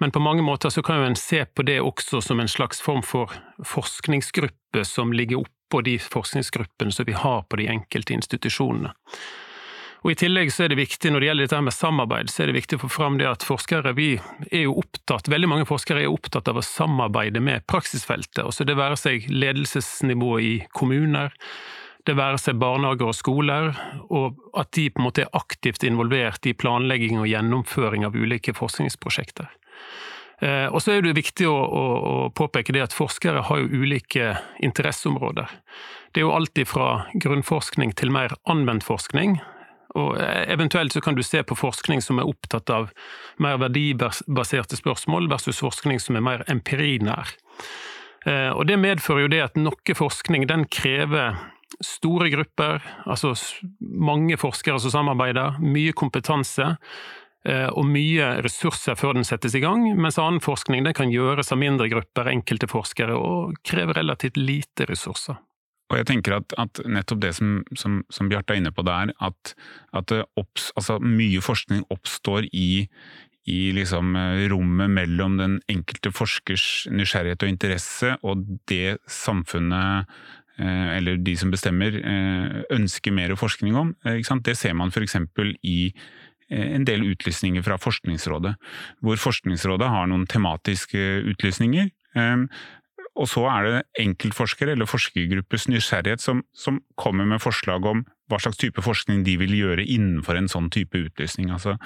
Men 0.00 0.14
på 0.14 0.22
mange 0.24 0.44
måter 0.46 0.72
så 0.72 0.82
kan 0.82 1.02
jo 1.02 1.10
en 1.10 1.18
se 1.20 1.44
på 1.44 1.66
det 1.68 1.80
også 1.84 2.22
som 2.24 2.40
en 2.40 2.50
slags 2.50 2.80
form 2.84 3.04
for 3.04 3.32
forskningsgruppe 3.68 4.84
som 4.88 5.12
ligger 5.12 5.44
oppå 5.44 5.84
de 5.84 5.98
forskningsgruppene 6.00 6.92
som 6.92 7.08
vi 7.08 7.16
har 7.18 7.44
på 7.48 7.60
de 7.60 7.68
enkelte 7.76 8.16
institusjonene. 8.16 8.94
Og 10.04 10.12
I 10.12 10.18
tillegg 10.20 10.50
så 10.52 10.66
er 10.66 10.72
det 10.72 10.76
viktig 10.82 11.08
når 11.10 11.22
det 11.22 11.28
gjelder 11.30 11.46
dette 11.46 11.60
med 11.64 11.72
samarbeid, 11.72 12.28
så 12.28 12.42
er 12.44 12.50
det 12.50 12.58
viktig 12.58 12.76
å 12.76 12.82
få 12.82 12.90
fram 12.92 13.14
det 13.16 13.24
at 13.24 13.46
forskere 13.46 13.94
vi 13.96 14.10
er 14.50 14.66
jo 14.66 14.74
opptatt, 14.82 15.30
veldig 15.32 15.48
mange 15.48 15.68
forskere 15.68 16.02
er 16.04 16.12
opptatt 16.12 16.50
av 16.52 16.60
å 16.60 16.64
samarbeide 16.66 17.40
med 17.40 17.64
praksisfeltet. 17.70 18.42
Også 18.44 18.68
Det 18.68 18.76
være 18.76 18.98
seg 19.00 19.24
ledelsesnivået 19.32 20.44
i 20.44 20.54
kommuner, 20.76 21.32
det 22.04 22.18
være 22.18 22.36
seg 22.36 22.60
barnehager 22.60 23.08
og 23.08 23.16
skoler, 23.16 23.70
og 24.12 24.36
at 24.60 24.74
de 24.76 24.90
på 24.92 25.00
en 25.00 25.06
måte 25.06 25.24
er 25.24 25.32
aktivt 25.40 25.86
involvert 25.88 26.44
i 26.44 26.52
planlegging 26.52 27.22
og 27.22 27.30
gjennomføring 27.30 28.04
av 28.04 28.12
ulike 28.12 28.52
forskningsprosjekter. 28.52 29.48
Eh, 30.44 30.68
og 30.68 30.82
så 30.84 30.92
er 30.92 31.00
det 31.04 31.16
viktig 31.16 31.48
å, 31.48 31.54
å, 31.54 31.84
å, 31.96 32.14
påpeke 32.36 32.76
det 32.76 32.84
at 32.84 32.96
forskere 32.96 33.46
har 33.48 33.62
jo 33.62 33.84
ulike 33.84 34.34
interesseområder. 34.60 35.48
Det 36.12 36.20
er 36.20 36.28
jo 36.28 36.36
alltid 36.36 36.68
fra 36.68 36.88
grunnforskning 37.16 37.96
til 37.96 38.12
mer 38.12 38.36
anvendt 38.44 38.84
forskning, 38.84 39.38
og 39.94 40.18
eventuelt 40.18 40.92
så 40.92 41.00
kan 41.00 41.14
du 41.14 41.22
se 41.22 41.42
på 41.46 41.56
forskning 41.58 42.02
som 42.02 42.18
er 42.18 42.28
opptatt 42.28 42.70
av 42.74 42.90
mer 43.42 43.60
verdibaserte 43.62 44.78
spørsmål, 44.78 45.28
versus 45.30 45.62
forskning 45.62 46.02
som 46.02 46.18
er 46.18 46.24
mer 46.26 46.46
empirinær. 46.50 47.30
Eh, 48.26 48.50
og 48.50 48.66
det 48.66 48.80
medfører 48.80 49.26
jo 49.26 49.32
det 49.34 49.42
at 49.44 49.60
noe 49.60 49.96
forskning 49.96 50.48
den 50.50 50.66
krever 50.72 51.36
store 51.84 52.30
grupper, 52.30 52.82
altså 53.06 53.34
mange 53.80 54.38
forskere 54.40 54.80
som 54.82 54.92
samarbeider, 54.94 55.58
mye 55.62 55.94
kompetanse 55.96 56.74
eh, 57.46 57.68
og 57.70 57.86
mye 57.86 58.34
ressurser 58.44 58.98
før 58.98 59.18
den 59.18 59.26
settes 59.26 59.56
i 59.58 59.62
gang, 59.62 59.86
mens 59.98 60.18
annen 60.22 60.42
forskning 60.44 60.86
kan 60.96 61.12
gjøres 61.12 61.52
av 61.54 61.60
mindre 61.62 61.90
grupper, 61.92 62.30
enkelte 62.32 62.70
forskere, 62.70 63.14
og 63.18 63.58
krever 63.66 64.00
relativt 64.00 64.40
lite 64.40 64.88
ressurser. 64.90 65.38
Og 65.92 65.98
jeg 66.00 66.08
tenker 66.08 66.38
at, 66.38 66.54
at 66.58 66.80
nettopp 66.88 67.20
det 67.22 67.34
som, 67.36 67.58
som, 67.76 68.00
som 68.12 68.30
Bjarte 68.30 68.54
er 68.54 68.62
inne 68.62 68.72
på 68.74 68.84
der, 68.86 69.12
at, 69.22 69.52
at 69.96 70.14
opps, 70.40 70.70
altså 70.78 70.96
mye 71.02 71.42
forskning 71.44 71.84
oppstår 71.92 72.48
i, 72.56 72.86
i 73.50 73.58
liksom 73.76 74.14
eh, 74.16 74.46
rommet 74.52 74.92
mellom 74.96 75.36
den 75.40 75.58
enkelte 75.70 76.12
forskers 76.14 76.86
nysgjerrighet 76.92 77.44
og 77.44 77.52
interesse 77.52 78.14
og 78.24 78.46
det 78.70 78.96
samfunnet 79.10 80.08
eh, 80.56 80.94
eller 80.96 81.20
de 81.20 81.36
som 81.36 81.52
bestemmer, 81.52 81.98
eh, 82.00 82.62
ønsker 82.72 83.12
mer 83.12 83.34
forskning 83.36 83.76
om. 83.76 83.92
Det 84.04 84.56
ser 84.56 84.76
man 84.78 84.94
f.eks. 84.94 85.18
i 85.62 85.78
en 86.54 86.84
del 86.84 87.02
utlysninger 87.08 87.64
fra 87.64 87.78
Forskningsrådet, 87.80 88.52
hvor 89.02 89.16
Forskningsrådet 89.18 89.88
har 89.90 90.08
noen 90.10 90.26
tematiske 90.28 91.00
utlysninger. 91.32 91.88
Og 93.14 93.28
så 93.30 93.44
er 93.46 93.66
det 93.66 93.82
enkeltforskere 94.02 94.74
eller 94.74 94.90
forskergruppes 94.90 95.68
nysgjerrighet 95.70 96.22
som, 96.22 96.42
som, 96.56 96.80
kommer 96.98 97.28
med 97.28 97.42
forslag 97.42 97.86
om 97.86 98.02
hva 98.30 98.40
slags 98.40 98.58
type 98.58 98.82
forskning 98.82 99.22
de 99.26 99.36
vil 99.38 99.52
gjøre 99.54 99.84
innenfor 99.84 100.38
en 100.38 100.48
sånn 100.50 100.70
type 100.74 100.98
utlysning. 100.98 101.52
Altså, 101.54 101.76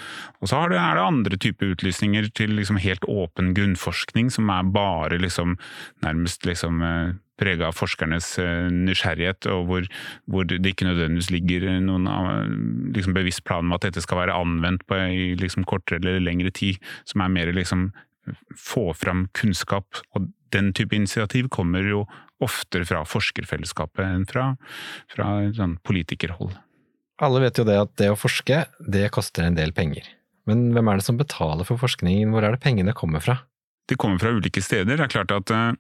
og 0.41 0.49
så 0.49 0.63
er 0.63 0.73
det, 0.73 0.81
andre 1.03 1.37
typer 1.41 1.75
utlysninger 1.75 2.31
til 2.39 2.55
liksom 2.57 2.79
helt 2.81 3.05
åpen 3.11 3.53
grunnforskning, 3.59 4.31
som 4.33 4.49
er 4.55 4.71
bare 4.73 5.19
liksom, 5.21 5.57
nærmest 6.07 6.47
liksom, 6.49 6.81
eh, 6.87 7.17
prega 7.39 7.69
av 7.69 7.77
forskernes 7.77 8.31
eh, 8.43 8.71
nysgjerrighet, 8.73 9.51
og 9.53 9.69
hvor, 9.69 9.91
hvor, 10.31 10.49
det 10.49 10.63
ikke 10.73 10.89
nødvendigvis 10.89 11.33
ligger 11.35 11.69
noen 11.85 12.09
liksom, 12.95 13.17
bevisst 13.19 13.45
plan 13.49 13.67
om 13.67 13.77
at 13.77 13.85
dette 13.85 14.05
skal 14.05 14.23
være 14.23 14.39
anvendt 14.39 14.87
på 14.89 14.97
i 15.11 15.33
liksom, 15.39 15.67
kortere 15.69 16.01
eller 16.01 16.23
lengre 16.25 16.55
tid, 16.55 16.81
som 17.09 17.27
er 17.27 17.35
mer 17.35 17.53
liksom, 17.53 17.91
få 18.57 18.93
fram 18.97 19.27
kunnskap. 19.37 20.03
Og 20.17 20.29
den 20.55 20.73
type 20.77 20.97
initiativ 20.97 21.51
kommer 21.55 21.85
jo 21.87 22.05
oftere 22.45 22.87
fra 22.87 23.03
forskerfellesskapet 23.09 24.05
enn 24.05 24.27
fra, 24.29 24.53
fra 25.11 25.29
sånn 25.57 25.77
politikerhold. 25.87 26.55
Alle 27.19 27.43
vet 27.43 27.59
jo 27.59 27.67
det 27.67 27.79
at 27.81 27.97
det 27.99 28.13
å 28.13 28.19
forske, 28.19 28.63
det 28.79 29.09
koster 29.15 29.49
en 29.49 29.59
del 29.59 29.75
penger. 29.75 30.07
Men 30.49 30.71
hvem 30.73 30.89
er 30.89 31.01
det 31.01 31.07
som 31.09 31.19
betaler 31.19 31.67
for 31.67 31.81
forskningen, 31.81 32.31
hvor 32.33 32.47
er 32.47 32.55
det 32.55 32.63
pengene 32.63 32.95
kommer 32.97 33.23
fra? 33.25 33.41
De 33.89 33.97
kommer 33.97 34.19
fra 34.21 34.31
ulike 34.37 34.63
steder. 34.65 34.97
Det 34.97 35.05
er 35.07 35.13
klart 35.13 35.33
at 35.33 35.51
eh, 35.55 35.73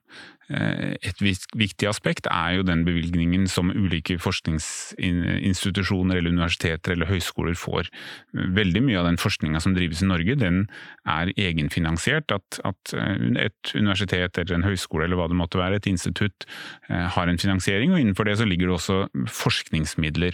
et 0.48 1.20
viktig 1.20 1.88
aspekt 1.90 2.26
er 2.32 2.54
jo 2.56 2.62
den 2.64 2.84
bevilgningen 2.86 3.44
som 3.52 3.70
ulike 3.70 4.18
forskningsinstitusjoner 4.22 6.16
eller 6.16 6.32
universiteter 6.32 6.92
eller 6.94 7.10
høyskoler 7.10 7.54
får. 7.58 7.90
Veldig 8.32 8.82
mye 8.86 8.98
av 9.00 9.06
den 9.10 9.20
forskninga 9.20 9.60
som 9.60 9.74
drives 9.76 10.00
i 10.02 10.08
Norge, 10.08 10.34
den 10.40 10.56
er 11.04 11.32
egenfinansiert. 11.36 12.32
At, 12.32 12.60
at, 12.64 12.94
eh, 12.96 13.16
et 13.48 13.74
universitet 13.76 14.38
eller 14.40 14.54
en 14.56 14.68
høyskole 14.68 15.04
eller 15.04 15.18
hva 15.20 15.28
det 15.28 15.40
måtte 15.40 15.60
være, 15.60 15.76
et 15.76 15.90
institutt, 15.90 16.48
eh, 16.88 17.06
har 17.12 17.26
en 17.28 17.40
finansiering, 17.40 17.92
og 17.92 18.00
innenfor 18.00 18.24
det 18.28 18.38
så 18.40 18.48
ligger 18.48 18.66
det 18.72 18.76
også 18.78 18.96
forskningsmidler. 19.28 20.32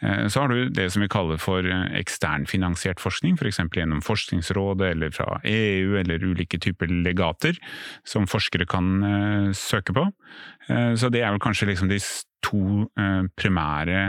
Eh, 0.00 0.26
så 0.28 0.40
har 0.40 0.48
du 0.48 0.68
det 0.70 0.88
som 0.92 1.02
vi 1.02 1.10
kaller 1.10 1.40
for 1.42 1.66
eh, 1.66 1.86
eksternfinansiert 1.98 3.02
forskning, 3.02 3.38
f.eks. 3.38 3.60
For 3.64 3.80
gjennom 3.80 4.02
Forskningsrådet 4.04 4.92
eller 4.92 5.14
fra 5.14 5.40
EU 5.44 5.98
eller 6.00 6.24
ulike 6.24 6.60
typer 6.62 6.90
legater 6.90 7.58
som 8.06 8.28
forskere 8.30 8.66
kan 8.68 8.88
uh, 9.02 9.50
søke 9.56 9.94
på. 9.96 10.04
Så 10.68 11.08
det 11.08 11.22
er 11.24 11.32
vel 11.32 11.40
kanskje 11.40 11.70
liksom 11.70 11.88
de 11.88 11.96
to 12.44 12.84
primære 13.40 14.00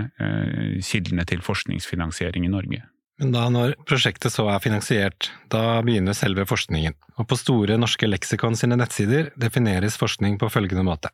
kildene 0.84 1.24
til 1.28 1.40
forskningsfinansiering 1.46 2.44
i 2.46 2.52
Norge. 2.52 2.82
Men 3.20 3.32
da 3.32 3.46
når 3.52 3.78
prosjektet 3.88 4.34
så 4.34 4.50
er 4.52 4.62
finansiert, 4.64 5.30
da 5.52 5.80
begynner 5.84 6.18
selve 6.18 6.46
forskningen. 6.50 6.98
Og 7.20 7.28
på 7.32 7.40
Store 7.40 7.80
norske 7.80 8.08
leksikon 8.08 8.60
sine 8.60 8.76
nettsider 8.80 9.32
defineres 9.40 9.96
forskning 10.00 10.36
på 10.40 10.52
følgende 10.52 10.86
måte. 10.88 11.14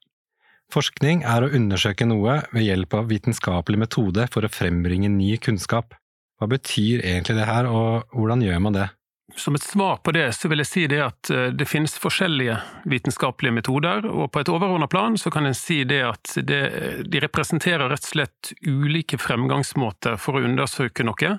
Forskning 0.73 1.23
er 1.27 1.45
å 1.45 1.51
undersøke 1.55 2.07
noe 2.09 2.39
ved 2.53 2.65
hjelp 2.65 2.97
av 2.97 3.09
vitenskapelig 3.11 3.79
metode 3.85 4.27
for 4.33 4.45
å 4.45 4.51
frembringe 4.51 5.11
ny 5.13 5.35
kunnskap. 5.37 5.95
Hva 6.39 6.49
betyr 6.51 7.03
egentlig 7.05 7.37
det 7.37 7.47
her, 7.47 7.69
og 7.69 8.11
hvordan 8.15 8.43
gjør 8.43 8.63
man 8.65 8.75
det? 8.75 8.89
Som 9.35 9.55
et 9.57 9.63
svar 9.63 9.97
på 10.05 10.13
det, 10.13 10.27
så 10.37 10.49
vil 10.51 10.61
jeg 10.61 10.69
si 10.69 10.83
det 10.87 10.99
at 11.01 11.29
eh, 11.33 11.47
det 11.49 11.65
finnes 11.65 11.95
forskjellige 11.97 12.59
vitenskapelige 12.91 13.55
metoder, 13.57 14.05
og 14.05 14.29
på 14.31 14.43
et 14.43 14.51
overordnet 14.53 14.91
plan 14.91 15.17
så 15.17 15.31
kan 15.33 15.49
en 15.49 15.57
si 15.57 15.79
det 15.87 16.03
at 16.05 16.35
det, 16.45 16.61
de 17.09 17.23
representerer 17.23 17.89
rett 17.89 18.05
og 18.05 18.11
slett 18.11 18.53
ulike 18.61 19.17
fremgangsmåter 19.17 20.19
for 20.21 20.37
å 20.37 20.45
undersøke 20.45 21.07
noe 21.07 21.37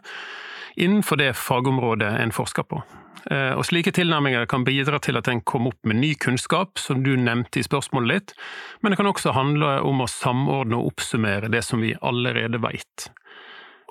innenfor 0.76 1.22
det 1.22 1.32
fagområdet 1.38 2.10
en 2.20 2.34
forsker 2.34 2.66
på. 2.68 2.82
Eh, 3.30 3.52
og 3.58 3.64
Slike 3.66 3.90
tilnærminger 3.96 4.46
kan 4.50 4.64
bidra 4.66 5.00
til 5.02 5.18
at 5.18 5.28
en 5.30 5.42
kommer 5.42 5.74
opp 5.74 5.88
med 5.88 5.98
ny 5.98 6.12
kunnskap, 6.22 6.78
som 6.78 7.02
du 7.02 7.14
nevnte 7.18 7.60
i 7.60 7.66
spørsmålet 7.66 8.14
ditt, 8.14 8.34
men 8.82 8.92
det 8.92 9.00
kan 9.00 9.10
også 9.10 9.34
handle 9.34 9.80
om 9.86 10.04
å 10.04 10.10
samordne 10.10 10.78
og 10.78 10.92
oppsummere 10.92 11.50
det 11.52 11.64
som 11.66 11.82
vi 11.82 11.96
allerede 12.00 12.62
veit. 12.62 13.08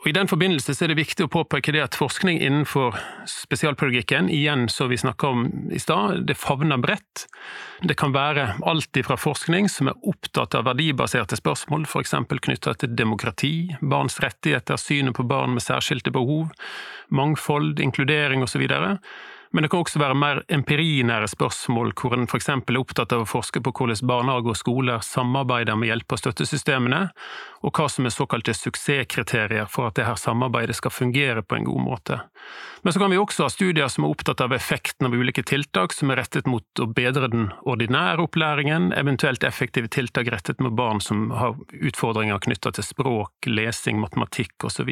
Og 0.06 0.12
I 0.12 0.14
den 0.14 0.28
forbindelse 0.30 0.76
er 0.86 0.92
det 0.92 1.00
viktig 1.00 1.26
å 1.26 1.32
påpeke 1.34 1.74
det 1.74 1.80
at 1.82 1.96
forskning 1.98 2.38
innenfor 2.38 2.94
spesialpedagogikken, 3.26 4.28
igjen 4.30 4.68
som 4.70 4.92
vi 4.92 5.00
snakka 5.02 5.32
om 5.34 5.48
i 5.74 5.82
stad, 5.82 6.28
det 6.30 6.36
favner 6.38 6.78
bredt. 6.78 7.24
Det 7.82 7.96
kan 7.98 8.14
være 8.14 8.52
alt 8.70 9.00
fra 9.08 9.18
forskning 9.18 9.66
som 9.66 9.90
er 9.90 9.98
opptatt 10.06 10.54
av 10.60 10.68
verdibaserte 10.70 11.40
spørsmål, 11.42 11.88
f.eks. 11.90 12.14
knytta 12.22 12.76
til 12.78 12.94
demokrati, 12.94 13.56
barns 13.82 14.20
rettigheter, 14.22 14.78
synet 14.78 15.18
på 15.18 15.26
barn 15.26 15.58
med 15.58 15.66
særskilte 15.66 16.14
behov, 16.14 16.54
mangfold, 17.10 17.82
inkludering 17.82 18.46
osv., 18.46 18.62
men 19.56 19.64
det 19.64 19.70
kan 19.72 19.86
også 19.86 20.00
være 20.02 20.16
mer 20.20 20.42
empirinære 20.52 21.30
spørsmål, 21.32 21.94
hvor 21.96 22.12
en 22.18 22.26
f.eks. 22.28 22.50
er 22.52 22.76
opptatt 22.76 23.14
av 23.16 23.22
å 23.24 23.28
forske 23.30 23.62
på 23.64 23.72
hvordan 23.72 24.02
barnehage 24.04 24.52
og 24.52 24.58
skoler 24.60 25.06
samarbeider 25.06 25.78
med 25.80 25.94
hjelp 25.94 26.12
og 26.12 26.20
støttesystemene, 26.20 27.00
og 27.64 27.80
hva 27.80 27.86
som 27.88 28.04
er 28.04 28.12
såkalte 28.12 28.52
suksesskriterier 28.52 29.70
for 29.72 29.88
at 29.88 29.96
dette 29.96 30.18
samarbeidet 30.20 30.76
skal 30.76 30.92
fungere 30.92 31.40
på 31.40 31.56
en 31.56 31.70
god 31.70 31.86
måte. 31.86 32.18
Men 32.84 32.94
så 32.94 33.00
kan 33.00 33.16
vi 33.16 33.22
også 33.22 33.48
ha 33.48 33.54
studier 33.54 33.88
som 33.94 34.04
er 34.04 34.18
opptatt 34.18 34.44
av 34.44 34.58
effekten 34.58 35.08
av 35.08 35.16
ulike 35.16 35.46
tiltak 35.48 35.96
som 35.96 36.12
er 36.12 36.20
rettet 36.20 36.52
mot 36.52 36.84
å 36.84 36.90
bedre 36.92 37.32
den 37.32 37.48
ordinære 37.64 38.28
opplæringen, 38.28 38.92
eventuelt 38.92 39.48
effektive 39.48 39.88
tiltak 39.88 40.34
rettet 40.36 40.60
mot 40.60 40.76
barn 40.76 41.00
som 41.00 41.30
har 41.32 41.56
utfordringer 41.80 42.44
knytta 42.44 42.76
til 42.76 42.90
språk, 42.92 43.48
lesing, 43.48 44.04
matematikk 44.04 44.68
osv. 44.68 44.92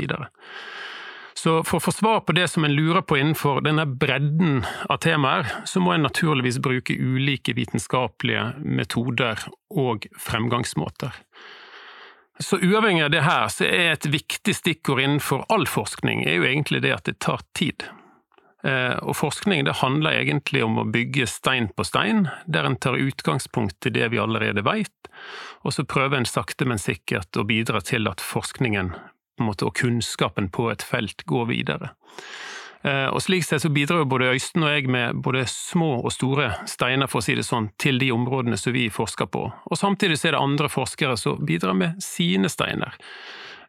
Så 1.44 1.58
for 1.68 1.82
å 1.82 1.84
få 1.84 1.92
svar 1.92 2.22
på 2.24 2.32
det 2.38 2.46
som 2.48 2.64
en 2.64 2.72
lurer 2.72 3.02
på 3.04 3.18
innenfor 3.20 3.60
denne 3.66 3.84
bredden 4.00 4.62
av 4.88 5.02
temaer, 5.04 5.50
så 5.68 5.82
må 5.84 5.92
en 5.92 6.06
naturligvis 6.08 6.62
bruke 6.64 6.96
ulike 6.96 7.52
vitenskapelige 7.58 8.46
metoder 8.64 9.42
og 9.76 10.08
fremgangsmåter. 10.24 11.12
Så 12.40 12.62
uavhengig 12.64 13.04
av 13.04 13.12
det 13.12 13.26
her, 13.28 13.52
så 13.52 13.68
er 13.68 13.92
et 13.92 14.08
viktig 14.08 14.56
stikkord 14.56 15.04
innenfor 15.04 15.44
all 15.52 15.68
forskning 15.68 16.24
er 16.24 16.40
jo 16.40 16.48
egentlig 16.48 16.80
det 16.86 16.96
at 16.96 17.12
det 17.12 17.20
tar 17.20 17.44
tid. 17.60 17.90
Eh, 18.64 18.96
og 19.04 19.18
forskning 19.20 19.66
det 19.68 19.82
handler 19.84 20.24
egentlig 20.24 20.64
om 20.64 20.80
å 20.80 20.88
bygge 20.88 21.28
stein 21.28 21.68
på 21.76 21.84
stein, 21.84 22.30
der 22.48 22.70
en 22.70 22.80
tar 22.80 22.96
utgangspunkt 22.96 23.92
i 23.92 23.92
det 24.00 24.14
vi 24.16 24.24
allerede 24.24 24.64
veit, 24.64 25.12
og 25.68 25.76
så 25.76 25.84
prøver 25.84 26.22
en 26.22 26.30
sakte, 26.30 26.64
men 26.64 26.80
sikkert 26.80 27.36
å 27.36 27.44
bidra 27.52 27.84
til 27.84 28.08
at 28.08 28.24
forskningen 28.24 28.96
måte, 29.42 29.66
og 29.66 29.78
kunnskapen 29.80 30.52
på 30.54 30.70
et 30.72 30.86
felt 30.86 31.26
går 31.30 31.48
videre. 31.50 31.94
Eh, 32.84 33.08
og 33.08 33.22
Slik 33.24 33.46
sett 33.48 33.64
så 33.64 33.72
bidrar 33.72 34.04
jo 34.04 34.10
både 34.12 34.34
Øysten 34.34 34.66
og 34.66 34.74
jeg 34.74 34.92
med 34.92 35.22
både 35.24 35.46
små 35.48 35.96
og 36.04 36.12
store 36.12 36.50
steiner 36.68 37.08
for 37.08 37.22
å 37.22 37.26
si 37.26 37.38
det 37.40 37.48
sånn, 37.48 37.72
til 37.80 38.02
de 38.02 38.12
områdene 38.12 38.60
som 38.60 38.76
vi 38.76 38.90
forsker 38.92 39.32
på. 39.32 39.46
Og 39.50 39.80
Samtidig 39.80 40.20
så 40.20 40.30
er 40.30 40.38
det 40.38 40.44
andre 40.44 40.70
forskere 40.72 41.18
som 41.18 41.40
bidrar 41.48 41.78
med 41.80 42.04
sine 42.04 42.52
steiner. 42.52 43.00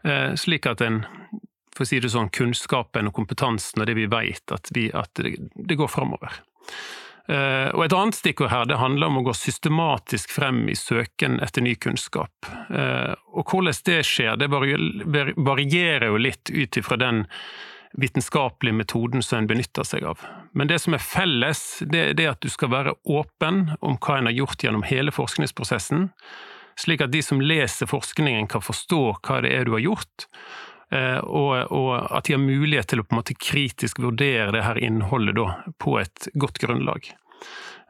Eh, 0.04 0.34
slik 0.36 0.66
at 0.68 0.82
en 0.84 1.04
for 1.74 1.82
å 1.82 1.88
si 1.88 1.98
det 1.98 2.12
sånn, 2.12 2.30
kunnskapen 2.34 3.10
og 3.10 3.16
kompetansen 3.16 3.82
og 3.82 3.88
det 3.88 3.96
vi 3.98 4.06
vet, 4.10 4.44
at, 4.54 4.70
at 4.94 5.22
det, 5.24 5.78
går 5.78 5.90
framover. 5.90 6.36
Eh, 7.28 7.68
og 7.72 7.84
Et 7.86 7.96
annet 7.96 8.18
stikkord 8.18 8.52
her 8.52 8.66
det 8.68 8.80
handler 8.80 9.08
om 9.08 9.20
å 9.20 9.26
gå 9.28 9.34
systematisk 9.36 10.34
frem 10.36 10.64
i 10.68 10.76
søken 10.76 11.38
etter 11.44 11.64
ny 11.64 11.74
kunnskap. 11.74 12.50
Og 13.34 13.44
Hvordan 13.48 13.84
det 13.86 14.00
skjer, 14.06 14.36
det 14.40 14.50
varierer 14.50 16.10
jo 16.10 16.20
litt 16.20 16.52
ut 16.52 16.76
ifra 16.80 17.00
den 17.00 17.24
vitenskapelige 17.94 18.74
metoden 18.74 19.22
som 19.22 19.38
en 19.38 19.46
benytter 19.46 19.86
seg 19.86 20.04
av. 20.08 20.22
Men 20.52 20.68
det 20.70 20.80
som 20.82 20.96
er 20.96 21.02
felles, 21.02 21.62
det 21.86 22.18
er 22.18 22.32
at 22.32 22.42
du 22.42 22.50
skal 22.50 22.72
være 22.72 22.96
åpen 23.06 23.68
om 23.80 23.98
hva 24.02 24.18
en 24.18 24.30
har 24.30 24.34
gjort 24.34 24.66
gjennom 24.66 24.86
hele 24.86 25.14
forskningsprosessen, 25.14 26.08
slik 26.80 27.04
at 27.04 27.12
de 27.14 27.22
som 27.22 27.42
leser 27.42 27.86
forskningen 27.86 28.48
kan 28.50 28.64
forstå 28.64 29.02
hva 29.22 29.40
det 29.44 29.52
er 29.54 29.68
du 29.68 29.76
har 29.76 29.84
gjort, 29.84 30.26
eh, 30.26 30.63
og, 30.92 31.72
og 31.74 31.88
at 32.14 32.28
de 32.28 32.34
har 32.36 32.42
mulighet 32.42 32.90
til 32.90 33.00
å 33.02 33.06
på 33.06 33.14
en 33.14 33.20
måte 33.22 33.34
kritisk 33.34 33.98
vurdere 34.04 34.52
det 34.54 34.64
her 34.66 34.78
innholdet 34.78 35.34
da, 35.38 35.46
på 35.82 35.96
et 36.02 36.28
godt 36.38 36.60
grunnlag. 36.62 37.08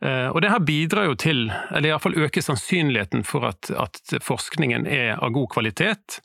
Eh, 0.04 0.28
og 0.28 0.42
det 0.42 0.50
her 0.52 0.60
bidrar 0.60 1.08
jo 1.08 1.16
til, 1.16 1.46
eller 1.70 1.90
iallfall 1.90 2.18
øker 2.26 2.44
sannsynligheten 2.44 3.24
for 3.26 3.46
at, 3.48 3.70
at 3.70 4.16
forskningen 4.24 4.86
er 4.90 5.16
av 5.16 5.32
god 5.36 5.50
kvalitet, 5.54 6.20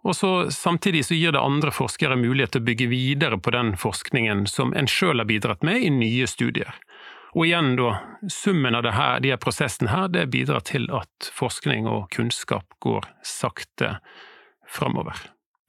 og 0.00 0.16
så 0.16 0.50
Samtidig 0.50 1.02
så 1.04 1.14
gir 1.14 1.34
det 1.36 1.42
andre 1.44 1.72
forskere 1.76 2.16
mulighet 2.16 2.54
til 2.54 2.62
å 2.62 2.68
bygge 2.70 2.86
videre 2.88 3.36
på 3.36 3.52
den 3.52 3.74
forskningen 3.76 4.46
som 4.48 4.72
en 4.72 4.88
sjøl 4.88 5.20
har 5.20 5.28
bidratt 5.28 5.66
med 5.66 5.82
i 5.84 5.90
nye 5.92 6.28
studier. 6.30 6.72
Og 7.36 7.44
igjen 7.44 7.74
da, 7.76 7.98
Summen 8.32 8.78
av 8.78 8.88
her, 8.88 9.20
de 9.20 9.34
her 9.34 9.42
prosessene 9.42 9.92
her, 9.92 10.08
det 10.08 10.30
bidrar 10.32 10.64
til 10.64 10.88
at 10.88 11.28
forskning 11.36 11.84
og 11.84 12.08
kunnskap 12.16 12.64
går 12.80 13.10
sakte 13.20 13.98
framover. 14.64 15.20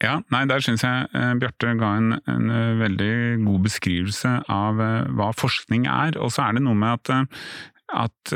Ja, 0.01 0.17
nei, 0.34 0.46
Der 0.50 0.63
syns 0.65 0.81
jeg 0.81 1.10
eh, 1.13 1.34
Bjarte 1.38 1.75
ga 1.77 1.91
en, 2.00 2.15
en, 2.25 2.50
eh, 2.50 2.79
veldig 2.79 3.13
god 3.46 3.67
beskrivelse 3.67 4.31
av 4.50 4.81
eh, 4.81 5.10
hva 5.13 5.29
forskning 5.38 5.86
er. 5.86 6.17
Og 6.17 6.34
så 6.34 6.48
er 6.48 6.58
det 6.58 6.65
noe 6.65 6.77
med 6.77 6.98
at 6.98 7.29
at 7.91 8.31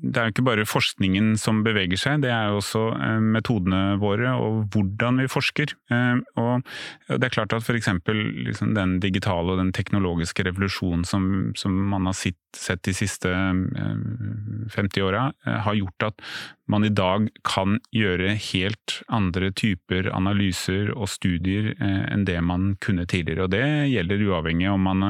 det 0.00 0.20
er 0.20 0.28
jo 0.28 0.34
ikke 0.34 0.46
bare 0.46 0.66
forskningen 0.68 1.32
som 1.40 1.64
beveger 1.66 1.98
seg, 1.98 2.22
det 2.22 2.30
er 2.30 2.52
jo 2.52 2.60
også 2.60 2.82
eh, 2.94 3.22
metodene 3.34 3.96
våre 3.98 4.34
og 4.38 4.68
hvordan 4.74 5.18
vi 5.22 5.30
forsker. 5.30 5.74
Eh, 5.90 6.20
og 6.38 6.68
det 7.10 7.28
er 7.28 7.34
klart 7.34 7.54
at 7.56 7.66
f.eks. 7.66 7.90
Liksom 8.06 8.76
den 8.76 8.98
digitale 9.02 9.54
og 9.54 9.58
den 9.62 9.72
teknologiske 9.74 10.46
revolusjonen 10.46 11.02
som, 11.08 11.50
som 11.58 11.74
man 11.90 12.06
har 12.06 12.16
sett, 12.16 12.38
sett 12.56 12.84
de 12.86 12.94
siste 12.96 13.28
50 13.28 15.02
åra, 15.04 15.28
har 15.44 15.76
gjort 15.76 16.06
at 16.06 16.22
man 16.68 16.84
i 16.84 16.92
dag 16.92 17.26
kan 17.48 17.78
gjøre 17.96 18.34
helt 18.50 18.98
andre 19.12 19.50
typer 19.56 20.10
analyser 20.12 20.90
og 20.94 21.08
studier 21.12 21.70
enn 21.80 22.26
det 22.28 22.38
man 22.44 22.74
kunne 22.84 23.06
tidligere. 23.08 23.46
Og 23.46 23.52
det 23.52 23.64
gjelder 23.92 24.24
uavhengig 24.28 24.68
om 24.72 24.88
man 24.88 25.06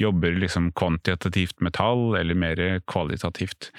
jobber 0.00 0.36
liksom 0.40 0.70
kvantitativt 0.76 1.60
med 1.64 1.76
tall 1.78 2.16
eller 2.20 2.36
mer 2.36 2.64
kvalitativt. 2.88 3.70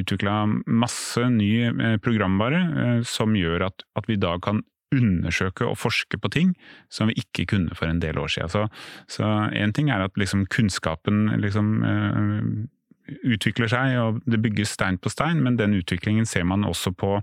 Utvikla 0.00 0.44
masse 0.66 1.26
ny 1.32 1.50
eh, 1.68 1.96
programvare 2.02 2.60
eh, 2.84 3.00
som 3.08 3.36
gjør 3.38 3.68
at, 3.70 3.84
at 3.98 4.08
vi 4.10 4.18
i 4.18 4.22
dag 4.22 4.42
kan 4.44 4.62
undersøke 4.94 5.66
og 5.66 5.78
forske 5.80 6.18
på 6.20 6.30
ting 6.30 6.52
som 6.92 7.10
vi 7.10 7.18
ikke 7.24 7.48
kunne 7.50 7.74
for 7.74 7.90
en 7.90 8.02
del 8.02 8.18
år 8.20 8.30
siden. 8.30 8.70
Så 9.10 9.26
en 9.26 9.74
ting 9.74 9.90
er 9.90 10.04
at 10.04 10.14
liksom 10.20 10.44
kunnskapen 10.54 11.32
liksom, 11.42 11.70
uh, 11.82 12.44
utvikler 13.26 13.70
seg 13.72 13.96
og 14.00 14.20
det 14.30 14.40
bygges 14.44 14.76
stein 14.76 15.00
på 15.02 15.12
stein, 15.12 15.42
men 15.42 15.58
den 15.58 15.74
utviklingen 15.80 16.28
ser 16.28 16.46
man 16.48 16.66
også 16.68 16.94
på, 16.94 17.16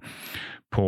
på, 0.73 0.87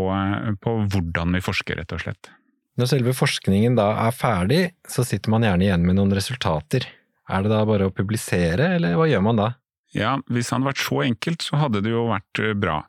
på 0.63 0.75
hvordan 0.93 1.37
vi 1.37 1.45
forsker, 1.45 1.79
rett 1.79 1.95
og 1.95 2.03
slett. 2.03 2.33
Når 2.79 2.89
selve 2.89 3.13
forskningen 3.13 3.77
da 3.77 3.91
er 4.07 4.15
ferdig, 4.17 4.61
så 4.89 5.05
sitter 5.05 5.33
man 5.33 5.45
gjerne 5.45 5.67
igjen 5.67 5.83
med 5.85 5.99
noen 5.99 6.13
resultater. 6.17 6.87
Er 7.29 7.43
det 7.45 7.51
da 7.53 7.61
bare 7.69 7.87
å 7.87 7.93
publisere, 7.93 8.73
eller 8.77 8.97
hva 8.97 9.07
gjør 9.07 9.21
man 9.23 9.39
da? 9.39 9.51
Ja, 9.93 10.15
hvis 10.25 10.49
det 10.49 10.55
hadde 10.57 10.69
vært 10.71 10.81
så 10.81 11.01
enkelt, 11.05 11.45
så 11.45 11.59
hadde 11.61 11.83
det 11.85 11.93
jo 11.93 12.07
vært 12.09 12.41
eh, 12.41 12.55
bra. 12.57 12.79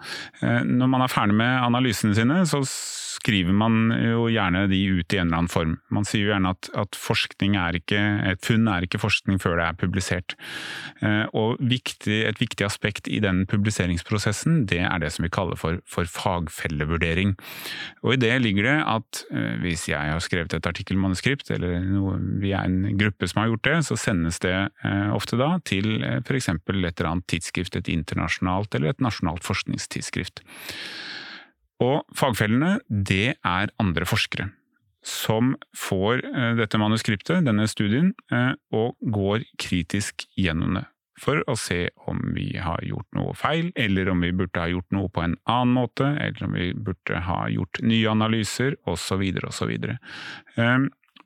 Eh, 0.40 0.62
når 0.64 0.90
man 0.95 1.05
er 1.05 1.12
ferdig 1.12 1.37
med 1.37 1.53
analysene 1.67 2.17
sine, 2.17 2.40
så 2.49 2.62
skriver 3.14 3.55
man 3.57 3.92
jo 3.94 4.27
gjerne 4.33 4.64
de 4.70 4.81
ut 4.98 5.14
i 5.14 5.20
en 5.20 5.29
eller 5.29 5.42
annen 5.42 5.53
form. 5.53 5.77
Man 5.94 6.07
sier 6.09 6.27
jo 6.27 6.33
gjerne 6.33 6.53
at, 6.55 6.68
at 6.79 6.98
forskning 6.98 7.57
er 7.61 7.79
ikke, 7.79 8.00
et 8.33 8.42
funn 8.44 8.68
er 8.70 8.87
ikke 8.87 9.00
forskning 9.03 9.40
før 9.42 9.59
det 9.61 9.66
er 9.68 9.79
publisert. 9.81 10.37
Eh, 11.05 11.24
og 11.37 11.61
viktig, 11.62 12.20
et 12.29 12.40
viktig 12.42 12.66
aspekt 12.66 13.11
i 13.11 13.20
den 13.24 13.44
publiseringsprosessen, 13.50 14.64
det 14.70 14.83
er 14.85 15.03
det 15.03 15.12
som 15.14 15.27
vi 15.27 15.33
kaller 15.35 15.59
for, 15.61 15.81
for 15.88 16.09
fagfellevurdering. 16.11 17.35
Og 18.05 18.16
i 18.16 18.20
det 18.20 18.35
ligger 18.42 18.68
det 18.68 18.79
at 18.94 19.22
hvis 19.62 19.87
jeg 19.88 20.12
har 20.12 20.22
skrevet 20.22 20.55
et 20.57 20.66
artikkelmanuskript, 20.68 21.50
eller 21.55 21.79
noe, 21.85 22.16
vi 22.42 22.53
er 22.57 22.66
en 22.66 22.98
gruppe 22.98 23.29
som 23.31 23.42
har 23.42 23.53
gjort 23.53 23.66
det, 23.68 23.77
så 23.88 23.98
sendes 24.00 24.40
det 24.44 24.55
ofte 25.14 25.38
da 25.40 25.55
til 25.66 26.05
f.eks. 26.22 26.50
et 26.50 26.72
eller 26.74 27.11
annet 27.11 27.27
tidsskrift, 27.31 27.77
et 27.79 27.90
internasjonalt 27.92 28.74
eller 28.74 28.94
et 28.94 29.05
nasjonalt 29.05 29.44
forskningstidsskrift. 29.46 30.44
Og 31.83 32.05
fagfellene, 32.15 32.79
det 32.89 33.37
er 33.43 33.73
andre 33.83 34.07
forskere 34.07 34.51
som 35.05 35.53
får 35.77 36.25
eh, 36.25 36.51
dette 36.59 36.81
manuskriptet, 36.81 37.45
denne 37.45 37.69
studien, 37.69 38.15
eh, 38.33 38.53
og 38.73 38.97
går 39.15 39.45
kritisk 39.61 40.27
gjennom 40.41 40.81
det. 40.81 40.87
For 41.21 41.45
å 41.47 41.55
se 41.61 41.93
om 42.11 42.19
vi 42.35 42.49
har 42.59 42.83
gjort 42.83 43.07
noe 43.15 43.37
feil, 43.39 43.69
eller 43.79 44.09
om 44.11 44.25
vi 44.25 44.33
burde 44.35 44.59
ha 44.59 44.67
gjort 44.73 44.97
noe 44.97 45.13
på 45.15 45.23
en 45.23 45.37
annen 45.45 45.77
måte, 45.77 46.09
eller 46.09 46.49
om 46.49 46.57
vi 46.57 46.73
burde 46.75 47.21
ha 47.29 47.45
gjort 47.53 47.79
nye 47.87 48.11
analyser, 48.11 48.75
osv. 48.91 49.23
osv. 49.45 49.77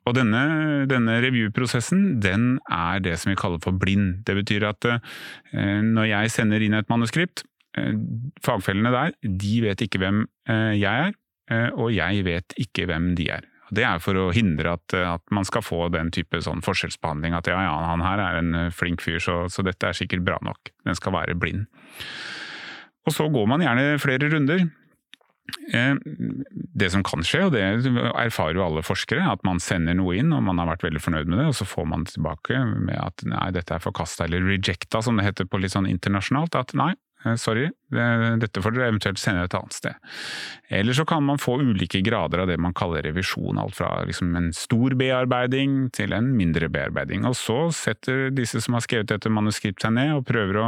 Og 0.07 0.15
denne, 0.17 0.43
denne 0.89 1.17
review-prosessen 1.23 2.19
den 2.23 2.51
er 2.65 3.01
det 3.05 3.15
som 3.21 3.31
vi 3.31 3.39
kaller 3.39 3.61
for 3.63 3.75
blind. 3.77 4.21
Det 4.27 4.37
betyr 4.37 4.67
at 4.69 4.91
eh, 4.91 5.81
når 5.85 6.11
jeg 6.11 6.35
sender 6.35 6.65
inn 6.65 6.77
et 6.77 6.91
manuskript, 6.91 7.45
fagfellene 8.43 8.91
der 8.93 9.15
de 9.21 9.61
vet 9.65 9.83
ikke 9.85 10.01
hvem 10.01 10.23
eh, 10.49 10.75
jeg 10.79 11.09
er, 11.09 11.15
eh, 11.51 11.69
og 11.75 11.93
jeg 11.93 12.25
vet 12.27 12.57
ikke 12.61 12.87
hvem 12.89 13.13
de 13.19 13.29
er. 13.39 13.47
Det 13.69 13.85
er 13.85 14.01
for 14.01 14.17
å 14.17 14.29
hindre 14.33 14.73
at, 14.79 14.95
at 14.97 15.23
man 15.33 15.45
skal 15.45 15.61
få 15.61 15.83
den 15.93 16.09
type 16.13 16.41
sånn 16.41 16.63
forskjellsbehandling. 16.65 17.35
At 17.37 17.49
ja, 17.51 17.59
ja, 17.67 17.75
han 17.91 18.03
her 18.05 18.23
er 18.23 18.41
en 18.41 18.51
eh, 18.57 18.73
flink 18.73 19.03
fyr, 19.05 19.21
så, 19.21 19.43
så 19.51 19.65
dette 19.65 19.91
er 19.91 19.97
sikkert 19.97 20.25
bra 20.25 20.39
nok. 20.45 20.73
Den 20.87 20.97
skal 20.97 21.15
være 21.15 21.37
blind. 21.37 21.67
Og 23.07 23.15
så 23.15 23.29
går 23.31 23.49
man 23.49 23.61
gjerne 23.63 23.99
flere 24.01 24.29
runder. 24.33 24.65
Eh, 25.73 25.93
det 26.81 26.89
som 26.93 27.05
kan 27.05 27.21
skje, 27.25 27.43
og 27.45 27.53
det 27.53 27.61
erfarer 28.25 28.57
jo 28.57 28.65
alle 28.65 28.85
forskere, 28.85 29.27
at 29.35 29.45
man 29.45 29.61
sender 29.61 29.97
noe 29.97 30.17
inn 30.17 30.33
og 30.33 30.41
man 30.49 30.61
har 30.61 30.71
vært 30.71 30.87
veldig 30.87 31.03
fornøyd 31.05 31.29
med 31.29 31.41
det, 31.41 31.47
og 31.51 31.59
så 31.61 31.69
får 31.69 31.85
man 31.93 32.09
tilbake 32.09 32.57
med 32.73 32.97
at 32.97 33.25
nei, 33.29 33.51
dette 33.53 33.77
er 33.77 33.85
forkasta, 33.85 34.25
eller 34.25 34.49
rejecta 34.49 35.03
som 35.05 35.17
det 35.17 35.29
heter 35.29 35.49
på 35.49 35.61
litt 35.61 35.77
sånn 35.77 35.89
internasjonalt. 35.89 36.57
At 36.57 36.73
nei, 36.77 36.93
Eh, 36.93 37.08
Uh, 37.23 37.35
sorry, 37.35 37.71
dette 37.89 38.61
får 38.61 38.75
dere 38.75 38.91
eventuelt 38.93 39.19
sende 39.21 39.45
et 39.47 39.55
annet 39.57 39.75
sted. 39.75 40.09
Eller 40.69 40.93
så 40.93 41.05
kan 41.09 41.23
man 41.25 41.41
få 41.41 41.57
ulike 41.61 42.01
grader 42.05 42.43
av 42.43 42.51
det 42.51 42.59
man 42.61 42.75
kaller 42.77 43.03
revisjon. 43.05 43.57
Alt 43.57 43.79
fra 43.79 44.03
liksom 44.05 44.35
en 44.37 44.51
stor 44.53 44.93
bearbeiding 44.99 45.89
til 45.95 46.13
en 46.13 46.31
mindre 46.37 46.69
bearbeiding. 46.69 47.25
Og 47.25 47.35
så 47.39 47.57
setter 47.73 48.29
disse 48.35 48.61
som 48.61 48.77
har 48.77 48.85
skrevet 48.85 49.09
dette 49.09 49.31
manuskriptet 49.33 49.87
seg 49.87 49.95
ned 49.95 50.13
og 50.17 50.27
prøver 50.29 50.61
å 50.61 50.67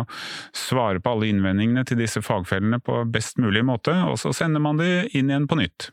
svare 0.56 1.02
på 1.04 1.14
alle 1.14 1.30
innvendingene 1.32 1.84
til 1.88 2.00
disse 2.02 2.22
fagfellene 2.26 2.80
på 2.84 3.02
best 3.12 3.40
mulig 3.42 3.64
måte, 3.68 3.94
og 4.08 4.18
så 4.22 4.34
sender 4.36 4.64
man 4.64 4.80
de 4.80 4.90
inn 5.18 5.32
igjen 5.32 5.48
på 5.50 5.58
nytt. 5.60 5.90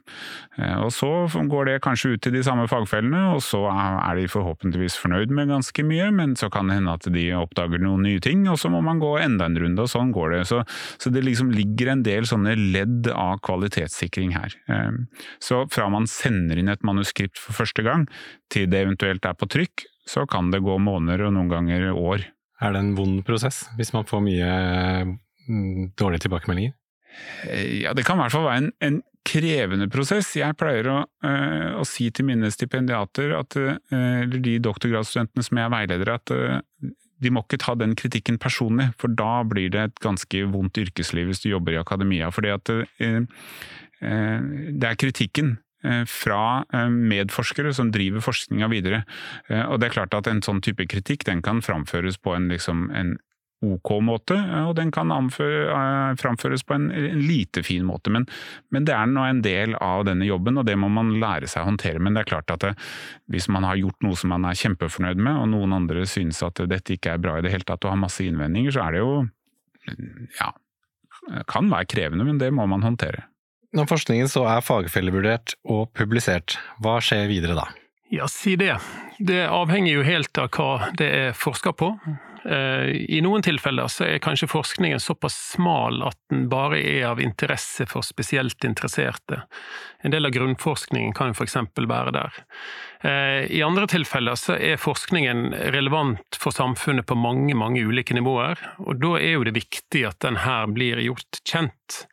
Eh, 0.59 0.77
og 0.83 0.91
så 0.95 1.11
går 1.51 1.71
det 1.71 1.77
kanskje 1.85 2.15
ut 2.15 2.25
til 2.25 2.35
de 2.35 2.43
samme 2.47 2.67
fagfellene, 2.71 3.35
og 3.35 3.43
så 3.45 3.65
er 3.71 4.19
de 4.19 4.29
forhåpentligvis 4.31 4.99
fornøyd 5.03 5.35
med 5.35 5.53
ganske 5.53 5.85
mye, 5.87 6.11
men 6.15 6.35
så 6.39 6.51
kan 6.53 6.71
det 6.71 6.79
hende 6.79 6.97
at 6.99 7.09
de 7.15 7.27
oppdager 7.39 7.83
noen 7.83 8.07
nye 8.07 8.23
ting, 8.25 8.47
og 8.51 8.59
så 8.61 8.71
må 8.73 8.83
man 8.85 9.03
gå 9.03 9.15
enda 9.21 9.49
en 9.49 9.59
runde, 9.59 9.85
og 9.85 9.93
sånn 9.93 10.13
går 10.15 10.37
det. 10.37 10.43
Så, 10.51 10.63
så, 10.99 11.13
det 11.15 11.18
liksom 11.25 11.53
ligger 11.55 11.93
en 11.93 12.03
del 12.07 12.27
sånne 12.29 12.55
ledd 12.59 13.09
av 13.13 13.39
kvalitetssikring 13.47 14.35
her. 14.37 14.55
Ehm, 14.73 15.05
så 15.43 15.65
fra 15.73 15.89
man 15.93 16.09
sender 16.11 16.61
inn 16.61 16.73
et 16.73 16.85
manuskript 16.87 17.39
for 17.41 17.57
første 17.57 17.85
gang, 17.87 18.07
til 18.53 18.69
det 18.71 18.85
eventuelt 18.87 19.27
er 19.29 19.39
på 19.39 19.49
trykk, 19.51 19.87
så 20.09 20.25
kan 20.31 20.53
det 20.53 20.65
gå 20.65 20.79
måneder 20.81 21.27
og 21.29 21.37
noen 21.37 21.53
ganger 21.53 21.91
år. 21.93 22.27
Er 22.65 22.75
det 22.75 22.83
en 22.83 22.95
vond 22.99 23.21
prosess, 23.27 23.67
hvis 23.79 23.93
man 23.95 24.09
får 24.09 24.25
mye 24.25 24.53
mm, 25.07 25.93
dårlige 25.99 26.27
tilbakemeldinger? 26.27 26.75
Eh, 27.49 27.83
ja, 27.85 27.95
det 27.95 28.07
kan 28.07 28.19
i 28.19 28.25
hvert 28.25 28.35
fall 28.35 28.49
være 28.49 28.65
en, 28.65 28.73
en 28.85 29.01
krevende 29.29 29.89
prosess. 29.93 30.31
Jeg 30.39 30.57
pleier 30.59 30.89
å, 30.89 30.99
uh, 31.27 31.77
å, 31.81 31.85
si 31.87 32.09
til 32.15 32.29
mine 32.31 32.49
stipendiater, 32.53 33.35
at, 33.37 33.59
uh, 33.61 33.77
eller 33.93 34.41
de 34.45 34.57
doktorgradsstudentene 34.65 35.45
som 35.45 35.61
jeg 35.61 35.69
er 35.69 35.75
veileder, 35.75 36.13
at 36.15 36.33
uh, 36.33 36.95
de 37.23 37.33
må 37.35 37.45
ikke 37.45 37.61
ta 37.63 37.75
den 37.79 37.95
kritikken 37.99 38.39
personlig, 38.41 38.91
for 39.01 39.13
da 39.13 39.43
blir 39.49 39.73
det 39.75 39.85
et 39.89 40.03
ganske 40.05 40.45
vondt 40.53 40.79
yrkesliv 40.81 41.31
hvis 41.31 41.43
du 41.45 41.51
jobber 41.51 41.75
i 41.75 41.81
akademia. 41.81 42.31
fordi 42.31 42.53
at 42.55 42.71
eh, 42.75 43.25
eh, 44.01 44.39
det 44.75 44.93
er 44.93 45.01
kritikken 45.01 45.59
fra 46.11 46.67
medforskere 46.91 47.71
som 47.71 47.93
driver 47.95 48.19
forskninga 48.19 48.67
videre. 48.67 49.05
Og 49.71 49.79
det 49.79 49.87
er 49.87 49.93
klart 49.95 50.17
at 50.19 50.27
en 50.27 50.41
sånn 50.43 50.59
type 50.59 50.83
kritikk 50.91 51.23
den 51.29 51.39
kan 51.39 51.63
framføres 51.63 52.19
på 52.19 52.35
en, 52.35 52.49
liksom, 52.51 52.89
en 52.91 53.13
ok 53.65 53.91
måte, 54.07 54.37
og 54.69 54.77
den 54.79 54.93
kan 54.95 55.11
anføre, 55.11 56.15
framføres 56.21 56.63
på 56.67 56.77
en, 56.77 56.89
en, 56.95 57.23
lite 57.27 57.65
fin 57.67 57.87
måte. 57.87 58.13
Men, 58.15 58.29
men, 58.71 58.85
det 58.87 58.95
er 58.95 59.09
nå 59.11 59.25
en 59.27 59.43
del 59.43 59.75
av 59.83 60.05
denne 60.07 60.29
jobben, 60.29 60.61
og 60.61 60.69
det 60.69 60.77
må 60.79 60.91
man 60.93 61.17
lære 61.19 61.51
seg 61.51 61.65
å 61.65 61.71
håndtere. 61.73 62.03
Men 62.03 62.15
det 62.15 62.23
er 62.23 62.31
klart 62.31 62.55
at 62.55 62.63
det, 62.63 62.75
hvis 63.33 63.49
man 63.51 63.67
har 63.67 63.81
gjort 63.81 64.07
noe 64.07 64.19
som 64.19 64.31
man 64.35 64.47
er 64.47 64.59
kjempefornøyd 64.59 65.19
med, 65.19 65.43
og 65.43 65.51
noen 65.57 65.75
andre 65.81 66.07
synes 66.07 66.43
at 66.47 66.63
dette 66.71 66.95
ikke 66.95 67.17
er 67.17 67.25
bra 67.25 67.39
i 67.39 67.45
det 67.47 67.53
hele 67.55 67.67
tatt 67.67 67.83
og 67.87 67.97
har 67.97 68.01
masse 68.07 68.23
innvendinger, 68.25 68.77
så 68.77 68.87
er 68.87 68.95
det 68.95 69.03
jo 69.03 69.13
ja, 70.39 70.53
kan 71.51 71.73
være 71.73 71.91
krevende, 71.91 72.29
men 72.29 72.39
det 72.39 72.53
må 72.55 72.69
man 72.71 72.87
håndtere. 72.87 73.27
Når 73.77 73.89
forskningen 73.91 74.31
så 74.33 74.47
er 74.49 74.65
fagfellevurdert 74.65 75.59
og 75.69 75.91
publisert, 75.97 76.57
hva 76.81 76.99
skjer 77.05 77.27
videre 77.29 77.59
da? 77.59 77.67
Ja, 78.09 78.25
si 78.33 78.55
det. 78.57 78.79
Det 79.21 79.43
avhenger 79.45 79.99
jo 79.99 80.07
helt 80.07 80.39
av 80.41 80.49
hva 80.55 80.89
det 80.97 81.09
er 81.13 81.37
forska 81.37 81.75
på. 81.77 81.91
Eh, 82.45 82.91
I 83.09 83.21
noen 83.25 83.43
tilfeller 83.43 83.91
så 83.91 84.07
er 84.07 84.23
kanskje 84.23 84.49
forskningen 84.51 85.01
såpass 85.03 85.37
smal 85.55 86.03
at 86.07 86.19
den 86.31 86.47
bare 86.53 86.79
er 86.81 87.09
av 87.11 87.23
interesse 87.23 87.87
for 87.91 88.07
spesielt 88.07 88.65
interesserte. 88.65 89.43
En 90.03 90.15
del 90.15 90.29
av 90.29 90.35
grunnforskningen 90.37 91.15
kan 91.17 91.33
jo 91.33 91.39
f.eks. 91.39 91.57
være 91.79 92.15
der. 92.15 92.43
Eh, 93.03 93.47
I 93.59 93.63
andre 93.67 93.89
tilfeller 93.91 94.39
så 94.39 94.59
er 94.59 94.81
forskningen 94.81 95.53
relevant 95.75 96.39
for 96.39 96.55
samfunnet 96.55 97.09
på 97.09 97.19
mange, 97.19 97.55
mange 97.59 97.83
ulike 97.83 98.17
nivåer, 98.17 98.61
og 98.85 99.03
da 99.03 99.17
er 99.19 99.37
jo 99.37 99.49
det 99.49 99.57
viktig 99.59 100.07
at 100.09 100.21
den 100.25 100.43
her 100.45 100.71
blir 100.71 101.03
gjort 101.03 101.43
kjent. 101.45 102.05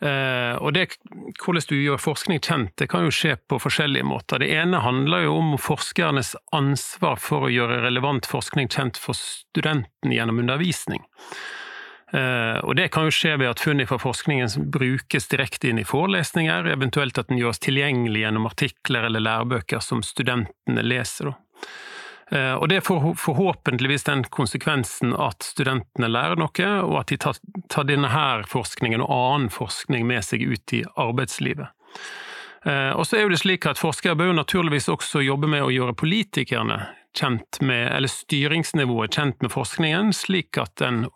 Uh, 0.00 0.56
og 0.64 0.72
det, 0.72 0.86
Hvordan 1.36 1.66
du 1.68 1.76
gjør 1.76 2.00
forskning 2.00 2.40
kjent, 2.40 2.72
det 2.80 2.88
kan 2.88 3.04
jo 3.04 3.12
skje 3.12 3.34
på 3.50 3.58
forskjellige 3.60 4.06
måter. 4.08 4.40
Det 4.40 4.48
ene 4.56 4.80
handler 4.80 5.26
jo 5.26 5.36
om 5.36 5.54
forskernes 5.60 6.32
ansvar 6.56 7.20
for 7.20 7.44
å 7.44 7.52
gjøre 7.52 7.82
relevant 7.84 8.28
forskning 8.28 8.70
kjent 8.72 9.00
for 9.00 9.18
studenten 9.18 10.14
gjennom 10.14 10.40
undervisning. 10.40 11.04
Uh, 12.10 12.58
og 12.64 12.74
Det 12.80 12.88
kan 12.94 13.06
jo 13.06 13.14
skje 13.14 13.36
ved 13.38 13.52
at 13.52 13.60
funn 13.62 13.84
fra 13.86 14.00
forskningen 14.00 14.70
brukes 14.72 15.28
direkte 15.30 15.68
inn 15.70 15.82
i 15.82 15.86
forelesninger, 15.86 16.72
eventuelt 16.72 17.20
at 17.20 17.28
den 17.28 17.38
gjøres 17.38 17.60
tilgjengelig 17.62 18.24
gjennom 18.24 18.48
artikler 18.48 19.06
eller 19.06 19.22
lærebøker 19.22 19.84
som 19.84 20.02
studentene 20.06 20.82
leser. 20.82 21.30
Da. 21.30 21.68
Eh, 22.30 22.54
og 22.54 22.68
det 22.68 22.80
får 22.86 23.14
forhåpentligvis 23.18 24.04
den 24.06 24.24
konsekvensen 24.24 25.14
at 25.18 25.42
studentene 25.42 26.10
lærer 26.10 26.38
noe, 26.38 26.70
og 26.86 26.96
at 27.00 27.10
de 27.10 27.18
tar, 27.18 27.86
denne 27.88 28.10
forskningen 28.46 29.02
og 29.02 29.10
annen 29.10 29.50
forskning 29.50 30.06
med 30.06 30.22
seg 30.24 30.46
ut 30.46 30.76
i 30.78 30.84
arbeidslivet. 30.94 31.74
Eh, 32.64 32.92
og 32.94 33.06
så 33.06 33.18
er 33.18 33.26
jo 33.26 33.34
det 33.34 33.42
slik 33.42 33.66
at 33.66 33.80
Forskere 33.80 34.18
bør 34.20 34.34
naturligvis 34.36 34.90
også 34.92 35.24
jobbe 35.24 35.50
med 35.50 35.64
å 35.64 35.72
gjøre 35.74 35.96
politikerne 35.98 36.84
kjent 37.18 37.58
med, 37.66 37.88
eller 37.96 38.12
styringsnivået 38.12 39.16
kjent 39.16 39.42
med 39.42 39.50
forskningen, 39.50 40.12
slik 40.14 40.60
at 40.60 40.76
den 40.78 41.08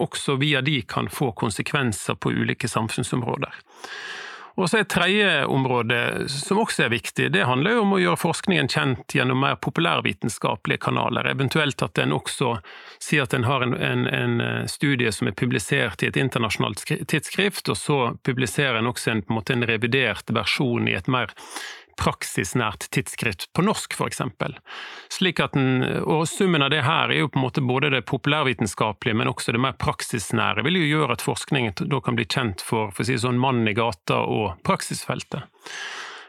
også 0.00 0.36
via 0.40 0.62
de 0.64 0.80
kan 0.88 1.08
få 1.12 1.32
konsekvenser 1.36 2.16
på 2.20 2.32
ulike 2.32 2.68
samfunnsområder. 2.68 3.52
Og 4.56 4.70
så 4.70 4.78
Et 4.78 4.88
tredje 4.88 5.44
område 5.46 6.28
som 6.32 6.58
også 6.62 6.86
er 6.86 6.92
viktig, 6.94 7.28
det 7.32 7.44
handler 7.44 7.76
jo 7.76 7.82
om 7.82 7.92
å 7.92 8.00
gjøre 8.00 8.20
forskningen 8.22 8.70
kjent 8.72 9.12
gjennom 9.12 9.42
mer 9.44 9.58
populærvitenskapelige 9.60 10.80
kanaler. 10.86 11.28
Eventuelt 11.28 11.82
at 11.84 12.00
en 12.00 12.14
også 12.16 12.54
sier 13.02 13.26
at 13.26 13.36
en 13.36 13.44
har 13.44 13.66
en, 13.66 13.74
en, 13.76 14.06
en, 14.08 14.40
eh, 14.40 14.62
studie 14.72 15.12
som 15.12 15.28
er 15.28 15.36
publisert 15.36 16.02
i 16.02 16.08
et 16.08 16.16
internasjonalt 16.16 16.80
tidsskrift, 16.88 17.68
og 17.68 17.76
så 17.76 17.98
publiserer 18.24 18.80
en 18.80 18.88
også 18.88 19.12
en, 19.12 19.24
en, 19.28 19.42
en 19.58 19.68
revidert 19.68 20.32
versjon 20.32 20.88
i 20.88 20.96
et 20.96 21.12
mer 21.12 21.36
praksisnært 22.00 22.88
tidsskritt 22.94 23.48
på 23.56 23.64
norsk, 23.66 23.96
f.eks. 23.96 24.22
Slik 25.12 25.42
at 25.44 25.56
den, 25.56 25.84
og 26.04 26.26
Summen 26.30 26.64
av 26.64 26.72
det 26.74 26.84
her 26.86 27.12
er 27.12 27.22
jo 27.24 27.30
på 27.32 27.40
en 27.40 27.46
måte 27.46 27.64
både 27.64 27.92
det 27.94 28.04
populærvitenskapelige, 28.10 29.16
men 29.16 29.30
også 29.32 29.54
det 29.56 29.62
mer 29.62 29.76
praksisnære, 29.80 30.64
vil 30.66 30.80
jo 30.80 30.90
gjøre 30.96 31.16
at 31.16 31.24
forskningen 31.24 31.88
da 31.90 32.02
kan 32.04 32.18
bli 32.18 32.28
kjent 32.28 32.64
for, 32.64 32.92
for 32.92 33.04
å 33.04 33.08
si 33.08 33.18
sånn 33.20 33.40
mannen 33.40 33.68
i 33.70 33.76
gata 33.76 34.22
og 34.26 34.60
praksisfeltet. 34.66 35.48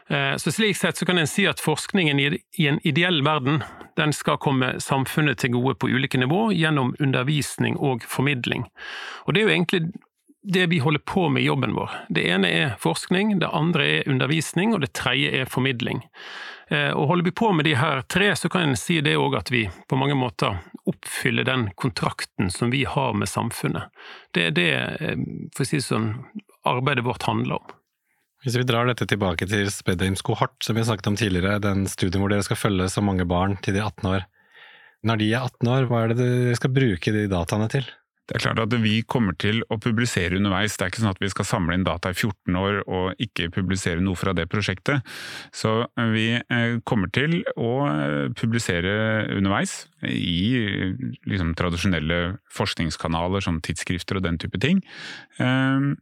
Eh, 0.08 0.36
så 0.36 0.52
Slik 0.52 0.76
sett 0.76 0.96
så 0.96 1.06
kan 1.06 1.18
en 1.18 1.28
si 1.28 1.44
at 1.46 1.60
forskningen 1.60 2.20
i 2.20 2.66
en 2.68 2.80
ideell 2.86 3.20
verden 3.24 3.62
den 3.98 4.14
skal 4.16 4.38
komme 4.40 4.78
samfunnet 4.80 5.42
til 5.42 5.52
gode 5.58 5.74
på 5.76 5.90
ulike 5.90 6.20
nivå 6.20 6.48
gjennom 6.56 6.94
undervisning 6.98 7.76
og 7.76 8.06
formidling. 8.08 8.64
Og 9.26 9.34
Det 9.34 9.40
er 9.40 9.44
jo 9.44 9.54
egentlig 9.56 9.82
det 10.42 10.66
vi 10.66 10.78
holder 10.78 11.00
på 11.00 11.28
med 11.28 11.42
i 11.42 11.46
jobben 11.46 11.74
vår. 11.74 11.90
Det 12.08 12.24
ene 12.30 12.50
er 12.50 12.76
forskning, 12.80 13.38
det 13.42 13.50
andre 13.52 13.86
er 13.86 14.10
undervisning, 14.10 14.74
og 14.74 14.84
det 14.84 14.92
tredje 14.96 15.32
er 15.40 15.50
formidling. 15.50 16.04
Eh, 16.68 16.90
og 16.92 17.08
Holder 17.10 17.24
vi 17.24 17.32
på 17.32 17.52
med 17.52 17.64
de 17.64 17.74
her 17.74 18.02
tre, 18.06 18.30
så 18.36 18.48
kan 18.48 18.68
en 18.68 18.78
si 18.78 19.00
det 19.04 19.16
òg 19.18 19.38
at 19.38 19.50
vi 19.52 19.66
på 19.88 19.98
mange 19.98 20.16
måter 20.18 20.60
oppfyller 20.88 21.46
den 21.48 21.70
kontrakten 21.76 22.52
som 22.54 22.70
vi 22.70 22.84
har 22.84 23.16
med 23.16 23.28
samfunnet. 23.28 23.90
Det 24.36 24.46
er 24.50 24.54
det 24.56 24.70
eh, 24.76 25.26
for 25.56 25.64
å 25.64 25.68
si 25.68 25.82
sånn, 25.82 26.12
arbeidet 26.68 27.06
vårt 27.08 27.26
handler 27.28 27.58
om. 27.58 27.76
Hvis 28.44 28.54
vi 28.54 28.66
drar 28.68 28.86
dette 28.86 29.08
tilbake 29.08 29.48
til 29.50 29.66
Spedheims 29.74 30.22
kohort, 30.22 30.54
som 30.62 30.76
vi 30.76 30.84
har 30.84 30.92
snakket 30.92 31.08
om 31.10 31.16
tidligere, 31.18 31.58
den 31.58 31.88
studien 31.90 32.22
hvor 32.22 32.30
dere 32.30 32.46
skal 32.46 32.60
følge 32.60 32.86
så 32.92 33.02
mange 33.02 33.26
barn 33.26 33.56
til 33.64 33.74
de 33.74 33.82
er 33.82 33.88
18 33.90 34.12
år. 34.12 34.28
Når 35.08 35.18
de 35.18 35.32
er 35.32 35.46
18 35.48 35.72
år, 35.72 35.88
hva 35.90 36.02
er 36.04 36.12
det 36.12 36.18
dere 36.20 36.58
skal 36.58 36.74
bruke 36.74 37.14
de 37.14 37.26
dataene 37.30 37.66
til? 37.72 37.88
Det 38.28 38.36
er 38.36 38.42
klart 38.44 38.60
at 38.60 38.74
vi 38.82 38.98
kommer 39.08 39.32
til 39.40 39.62
å 39.72 39.78
publisere 39.80 40.36
underveis. 40.36 40.76
Det 40.76 40.84
er 40.84 40.90
ikke 40.92 41.00
sånn 41.00 41.14
at 41.14 41.22
vi 41.22 41.30
skal 41.32 41.48
samle 41.48 41.78
inn 41.78 41.86
data 41.86 42.12
i 42.12 42.16
14 42.16 42.58
år 42.60 42.82
og 42.84 43.22
ikke 43.24 43.48
publisere 43.54 44.04
noe 44.04 44.18
fra 44.20 44.34
det 44.36 44.44
prosjektet. 44.52 45.00
Så 45.56 45.72
vi 46.12 46.26
eh, 46.36 46.76
kommer 46.88 47.08
til 47.14 47.40
å 47.56 47.72
eh, 47.88 48.26
publisere 48.36 48.92
underveis 49.32 49.86
i 50.04 50.60
liksom, 51.24 51.54
tradisjonelle 51.56 52.20
forskningskanaler 52.52 53.48
som 53.48 53.62
tidsskrifter 53.64 54.20
og 54.20 54.28
den 54.28 54.36
type 54.42 54.60
ting. 54.60 54.84
Ehm, 55.40 55.94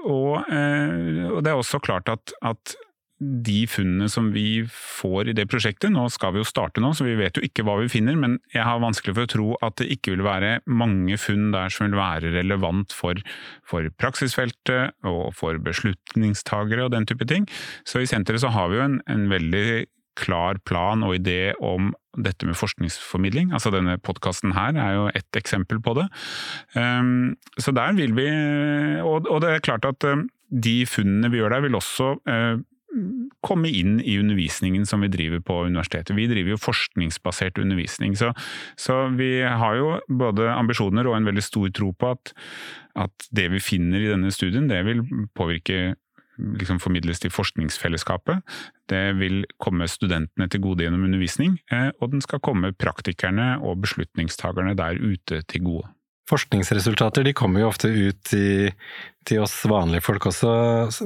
eh, 0.00 0.08
og 0.08 1.40
det 1.44 1.52
er 1.52 1.60
også 1.60 1.82
klart 1.84 2.08
at, 2.08 2.32
at 2.40 2.76
de 3.18 3.62
funnene 3.70 4.10
som 4.12 4.28
vi 4.34 4.66
får 4.68 5.30
i 5.30 5.34
det 5.36 5.46
prosjektet. 5.48 5.88
Nå 5.92 6.04
skal 6.12 6.34
vi 6.34 6.42
jo 6.42 6.48
starte 6.48 6.82
nå, 6.84 6.92
så 6.96 7.06
vi 7.06 7.16
vet 7.16 7.38
jo 7.38 7.44
ikke 7.46 7.64
hva 7.64 7.78
vi 7.80 7.88
finner, 7.92 8.18
men 8.20 8.36
jeg 8.52 8.66
har 8.66 8.82
vanskelig 8.82 9.16
for 9.16 9.24
å 9.24 9.32
tro 9.32 9.48
at 9.64 9.78
det 9.80 9.88
ikke 9.94 10.16
vil 10.16 10.26
være 10.26 10.58
mange 10.68 11.16
funn 11.20 11.48
der 11.54 11.72
som 11.72 11.86
vil 11.86 11.98
være 11.98 12.34
relevant 12.36 12.92
for, 12.96 13.20
for 13.64 13.88
praksisfeltet 13.96 14.96
og 15.08 15.32
for 15.36 15.60
beslutningstagere 15.64 16.86
og 16.86 16.92
den 16.96 17.08
type 17.08 17.28
ting. 17.28 17.48
Så 17.88 18.04
i 18.04 18.10
senteret 18.10 18.44
så 18.44 18.52
har 18.52 18.68
vi 18.72 18.80
jo 18.80 18.88
en, 18.88 19.00
en 19.08 19.28
veldig 19.32 19.86
klar 20.16 20.60
plan 20.64 21.04
og 21.04 21.16
idé 21.18 21.52
om 21.64 21.90
dette 22.16 22.48
med 22.48 22.56
forskningsformidling. 22.56 23.52
Altså 23.52 23.72
denne 23.74 23.98
podkasten 24.00 24.54
her 24.56 24.76
er 24.80 24.94
jo 24.96 25.10
ett 25.12 25.38
eksempel 25.38 25.80
på 25.84 25.96
det. 25.98 26.06
Um, 26.72 27.36
så 27.60 27.74
der 27.76 27.96
vil 27.98 28.16
vi 28.16 28.28
og, 29.04 29.28
det 29.44 29.52
er 29.52 29.64
klart 29.64 29.84
at 29.88 30.08
um, 30.08 30.26
de 30.48 30.78
funnene 30.88 31.30
vi 31.32 31.42
gjør 31.42 31.56
der 31.56 31.66
vil 31.66 31.76
også 31.76 32.14
uh, 32.16 32.56
komme 33.46 33.70
inn 33.70 33.98
i 34.00 34.16
undervisningen 34.20 34.86
som 34.88 35.04
vi 35.04 35.10
driver 35.12 35.42
på 35.44 35.58
universitetet. 35.66 36.16
Vi 36.16 36.28
driver 36.30 36.54
jo 36.54 36.62
forskningsbasert 36.62 37.60
undervisning, 37.62 38.16
så, 38.18 38.32
så 38.80 39.06
vi 39.16 39.40
har 39.42 39.76
jo 39.78 39.92
både 40.08 40.48
ambisjoner 40.54 41.08
og 41.08 41.18
en 41.18 41.28
veldig 41.28 41.44
stor 41.44 41.70
tro 41.76 41.92
på 41.92 42.14
at, 42.16 42.34
at 43.06 43.30
det 43.36 43.50
vi 43.54 43.62
finner 43.62 44.02
i 44.02 44.10
denne 44.14 44.32
studien, 44.34 44.68
det 44.70 44.82
vil 44.88 45.04
påvirke 45.36 45.94
liksom 46.36 46.80
formidles 46.82 47.20
til 47.22 47.32
forskningsfellesskapet. 47.32 48.42
Det 48.90 49.04
vil 49.20 49.44
komme 49.62 49.88
studentene 49.88 50.48
til 50.52 50.62
gode 50.64 50.84
gjennom 50.84 51.06
undervisning, 51.08 51.58
eh, 51.72 51.90
og 52.00 52.12
den 52.12 52.24
skal 52.24 52.42
komme 52.44 52.74
praktikerne 52.76 53.56
og 53.64 53.80
beslutningstakerne 53.84 54.76
der 54.76 55.00
ute 55.00 55.42
til 55.48 55.64
gode. 55.64 55.88
Forskningsresultater 56.26 57.22
de 57.22 57.36
kommer 57.38 57.62
jo 57.62 57.68
ofte 57.70 57.88
ut 57.88 58.18
til, 58.26 58.72
til, 59.26 59.42
oss 59.44 59.54
vanlige 59.68 60.04
folk 60.06 60.28
også. 60.30 60.50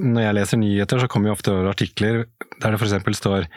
Når 0.03 0.27
jeg 0.27 0.37
leser 0.37 0.61
nyheter, 0.61 1.01
så 1.03 1.09
kommer 1.11 1.31
jo 1.31 1.37
ofte 1.39 1.55
over 1.55 1.71
artikler 1.73 2.25
der 2.61 2.75
det 2.75 2.81
f.eks. 2.81 3.17
står 3.21 3.49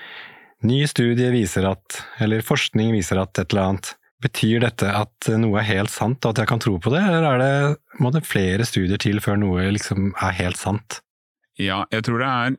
ny 0.63 0.84
studie 0.88 1.32
viser 1.34 1.67
at, 1.67 1.99
eller 2.23 2.45
forskning 2.45 2.93
viser 2.95 3.19
at 3.21 3.38
et 3.39 3.52
eller 3.52 3.73
annet. 3.73 3.93
Betyr 4.23 4.63
dette 4.63 4.88
at 4.88 5.28
noe 5.36 5.60
er 5.60 5.67
helt 5.67 5.91
sant, 5.91 6.23
og 6.23 6.32
at 6.32 6.43
jeg 6.43 6.52
kan 6.54 6.62
tro 6.63 6.78
på 6.80 6.93
det, 6.93 7.02
eller 7.04 7.26
er 7.34 7.41
det, 7.41 7.80
må 7.99 8.13
det 8.15 8.23
flere 8.28 8.63
studier 8.67 9.02
til 9.02 9.19
før 9.23 9.41
noe 9.41 9.67
liksom 9.76 10.13
er 10.15 10.38
helt 10.39 10.60
sant? 10.60 11.02
Ja, 11.60 11.84
jeg 11.93 12.08
tror 12.08 12.23
det 12.23 12.30
er 12.30 12.56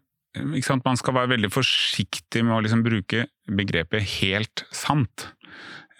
Man 0.84 0.98
skal 0.98 1.14
være 1.14 1.30
veldig 1.30 1.50
forsiktig 1.54 2.40
med 2.42 2.56
å 2.56 2.62
liksom 2.64 2.82
bruke 2.82 3.28
begrepet 3.46 4.02
helt 4.18 4.64
sant. 4.74 5.28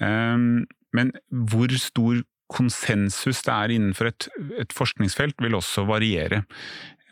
Um, 0.03 0.67
men 0.91 1.13
hvor 1.31 1.71
stor 1.79 2.19
konsensus 2.55 3.43
det 3.47 3.55
er 3.55 3.75
innenfor 3.75 4.11
et, 4.13 4.29
et 4.63 4.75
forskningsfelt, 4.75 5.41
vil 5.43 5.59
også 5.59 5.87
variere. 5.89 6.45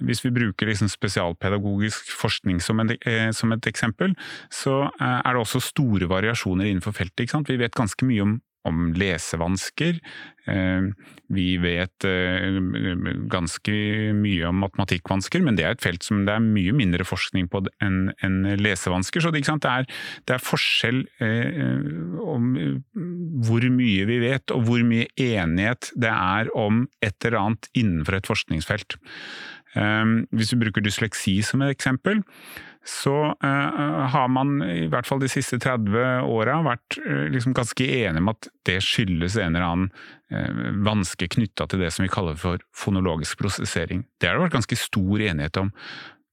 Hvis 0.03 0.23
vi 0.25 0.33
bruker 0.35 0.67
liksom 0.67 0.91
spesialpedagogisk 0.91 2.11
forskning 2.19 2.63
som, 2.65 2.81
en, 2.83 2.95
eh, 3.07 3.31
som, 3.37 3.53
et 3.55 3.69
eksempel, 3.71 4.17
så 4.51 4.87
eh, 4.89 5.19
er 5.21 5.35
det 5.35 5.43
også 5.43 5.63
store 5.63 6.09
variasjoner 6.11 6.71
innenfor 6.71 6.97
feltet. 6.97 7.35
Vi 7.49 7.61
vet 7.61 7.79
ganske 7.79 8.09
mye 8.09 8.25
om 8.25 8.41
om 8.68 8.92
lesevansker. 8.98 9.98
Eh, 10.51 10.87
vi 11.33 11.46
vet 11.62 12.07
eh, 12.09 12.59
ganske 13.31 13.75
mye 14.18 14.48
om 14.48 14.61
matematikkvansker, 14.64 15.42
men 15.44 15.59
det 15.59 15.66
er 15.66 15.77
et 15.77 15.85
felt 15.85 16.07
som 16.07 16.25
det 16.27 16.35
er 16.37 16.44
mye 16.44 16.75
mindre 16.77 17.07
forskning 17.07 17.48
på 17.53 17.64
enn 17.85 18.42
lesevansker. 18.61 19.25
Så 19.25 19.33
det, 19.35 19.44
er, 19.46 19.87
det 20.27 20.37
er, 20.37 20.42
forskjell 20.42 21.05
om 22.22 22.53
hvor 23.46 23.68
mye 23.70 24.07
vi 24.09 24.20
vet, 24.22 24.55
og 24.55 24.66
hvor 24.68 24.85
mye 24.87 25.09
enighet 25.20 25.92
det 25.94 26.12
er 26.12 26.53
om 26.59 26.87
et 27.03 27.18
eller 27.22 27.40
annet 27.42 27.70
innenfor 27.79 28.18
et 28.18 28.31
forskningsfelt. 28.31 28.98
Hvis 29.73 30.51
vi 30.53 30.59
bruker 30.61 30.85
dysleksi 30.85 31.39
som 31.47 31.63
et 31.65 31.73
eksempel, 31.73 32.19
så 32.85 33.15
uh, 33.31 34.07
har 34.11 34.29
man 34.29 34.57
i 34.67 34.89
hvert 34.91 35.07
fall 35.07 35.21
de 35.23 35.31
siste 35.31 35.59
30 35.63 36.27
åra 36.27 36.57
vært 36.67 36.97
uh, 37.05 37.29
liksom 37.31 37.55
ganske 37.55 37.87
enige 37.87 38.23
om 38.25 38.33
at 38.33 38.49
det 38.67 38.81
skyldes 38.83 39.37
en 39.39 39.55
eller 39.55 39.67
annen 39.69 39.93
uh, 40.35 40.73
vanske 40.83 41.29
knytta 41.37 41.69
til 41.71 41.85
det 41.85 41.93
som 41.95 42.03
vi 42.03 42.11
kaller 42.11 42.39
for 42.41 42.63
fonologisk 42.75 43.39
prosessering. 43.39 44.03
Det 44.19 44.29
har 44.29 44.39
det 44.39 44.49
vært 44.49 44.59
ganske 44.59 44.81
stor 44.83 45.23
enighet 45.29 45.63
om. 45.63 45.71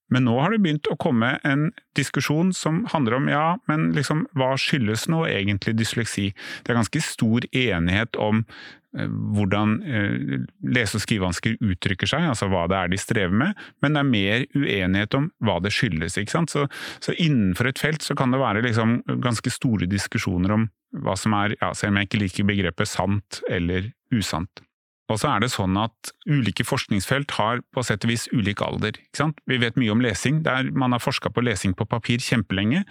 Men 0.09 0.25
nå 0.25 0.35
har 0.39 0.53
det 0.53 0.61
begynt 0.63 0.89
å 0.89 0.97
komme 0.99 1.35
en 1.47 1.69
diskusjon 1.97 2.51
som 2.55 2.83
handler 2.93 3.19
om 3.19 3.29
ja, 3.31 3.45
men 3.69 3.91
liksom, 3.97 4.25
hva 4.37 4.55
skyldes 4.59 5.07
nå 5.11 5.23
egentlig 5.29 5.75
dysleksi? 5.79 6.29
Det 6.63 6.73
er 6.73 6.81
ganske 6.81 7.03
stor 7.05 7.45
enighet 7.53 8.19
om 8.19 8.43
Eh, 8.97 9.05
hvordan 9.07 9.83
eh, 9.85 10.39
lese- 10.65 10.97
og 10.97 11.03
skrivevansker 11.03 11.59
uttrykker 11.61 12.09
seg, 12.09 12.25
altså 12.25 12.47
hva 12.49 12.63
det 12.69 12.77
er 12.77 12.89
de 12.89 12.97
strever 12.97 13.35
med, 13.37 13.59
men 13.83 13.93
det 13.93 14.01
er 14.01 14.07
mer 14.09 14.45
uenighet 14.57 15.17
om 15.19 15.27
hva 15.45 15.59
det 15.61 15.73
skyldes. 15.75 16.17
ikke 16.17 16.33
sant? 16.33 16.49
Så, 16.49 16.65
så 16.97 17.13
innenfor 17.13 17.69
et 17.69 17.81
felt 17.81 18.05
så 18.05 18.17
kan 18.17 18.33
det 18.33 18.41
være 18.41 18.65
liksom 18.65 19.03
ganske 19.21 19.53
store 19.53 19.85
diskusjoner 19.89 20.55
om 20.55 20.65
hva 21.05 21.13
som 21.19 21.37
er, 21.37 21.53
ja, 21.61 21.69
selv 21.77 21.93
om 21.93 22.01
jeg 22.01 22.09
ikke 22.09 22.23
liker 22.23 22.49
begrepet 22.49 22.89
sant 22.89 23.43
eller 23.49 23.91
usant. 24.09 24.63
Og 25.09 25.17
så 25.17 25.31
er 25.31 25.41
det 25.41 25.51
sånn 25.53 25.77
at 25.81 26.13
ulike 26.29 26.65
forskningsfelt 26.67 27.33
har 27.39 27.63
på 27.73 27.83
sett 27.85 28.05
og 28.05 28.13
vis 28.13 28.27
ulik 28.29 28.61
alder. 28.61 28.97
Vi 29.49 29.57
vet 29.61 29.79
mye 29.79 29.95
om 29.95 30.03
lesing, 30.05 30.43
der 30.45 30.69
man 30.69 30.93
har 30.93 31.01
forska 31.01 31.33
på 31.33 31.43
lesing 31.45 31.73
på 31.77 31.89
papir 31.89 32.21
kjempelenge. 32.21 32.85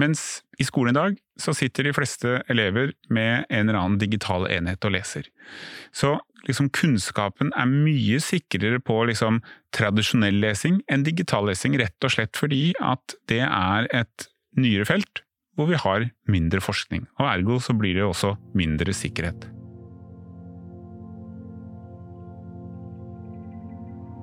Mens 0.00 0.42
i 0.60 0.64
skolen 0.64 0.96
i 0.96 0.98
dag 0.98 1.18
så 1.40 1.52
sitter 1.56 1.84
de 1.84 1.94
fleste 1.94 2.38
elever 2.50 2.94
med 3.12 3.44
en 3.50 3.68
eller 3.68 3.78
annen 3.78 4.00
digital 4.00 4.48
enhet 4.48 4.84
og 4.88 4.94
leser. 4.96 5.28
Så 5.92 6.16
liksom 6.48 6.70
kunnskapen 6.74 7.52
er 7.52 7.68
mye 7.68 8.20
sikrere 8.24 8.80
på 8.82 9.02
liksom 9.10 9.42
tradisjonell 9.76 10.40
lesing 10.42 10.80
enn 10.90 11.04
digital 11.06 11.46
lesing, 11.50 11.76
rett 11.80 12.08
og 12.08 12.16
slett 12.16 12.40
fordi 12.40 12.72
at 12.80 13.18
det 13.30 13.44
er 13.44 13.90
et 13.92 14.30
nyere 14.58 14.88
felt 14.88 15.26
hvor 15.56 15.68
vi 15.68 15.76
har 15.76 16.08
mindre 16.32 16.62
forskning, 16.64 17.04
og 17.20 17.26
ergo 17.28 17.60
så 17.60 17.76
blir 17.76 17.98
det 17.98 18.08
også 18.08 18.38
mindre 18.56 18.96
sikkerhet. 18.96 19.51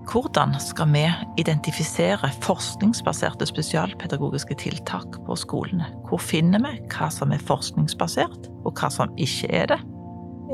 Hvordan 0.09 0.55
skal 0.57 0.89
vi 0.89 1.03
identifisere 1.37 2.31
forskningsbaserte 2.41 3.45
spesialpedagogiske 3.45 4.55
tiltak 4.57 5.19
på 5.27 5.35
skolene? 5.37 5.85
Hvor 6.09 6.17
finner 6.17 6.63
vi 6.63 6.79
hva 6.89 7.11
som 7.13 7.29
er 7.35 7.43
forskningsbasert, 7.45 8.49
og 8.65 8.73
hva 8.73 8.89
som 8.89 9.13
ikke 9.21 9.51
er 9.53 9.69
det? 9.69 9.79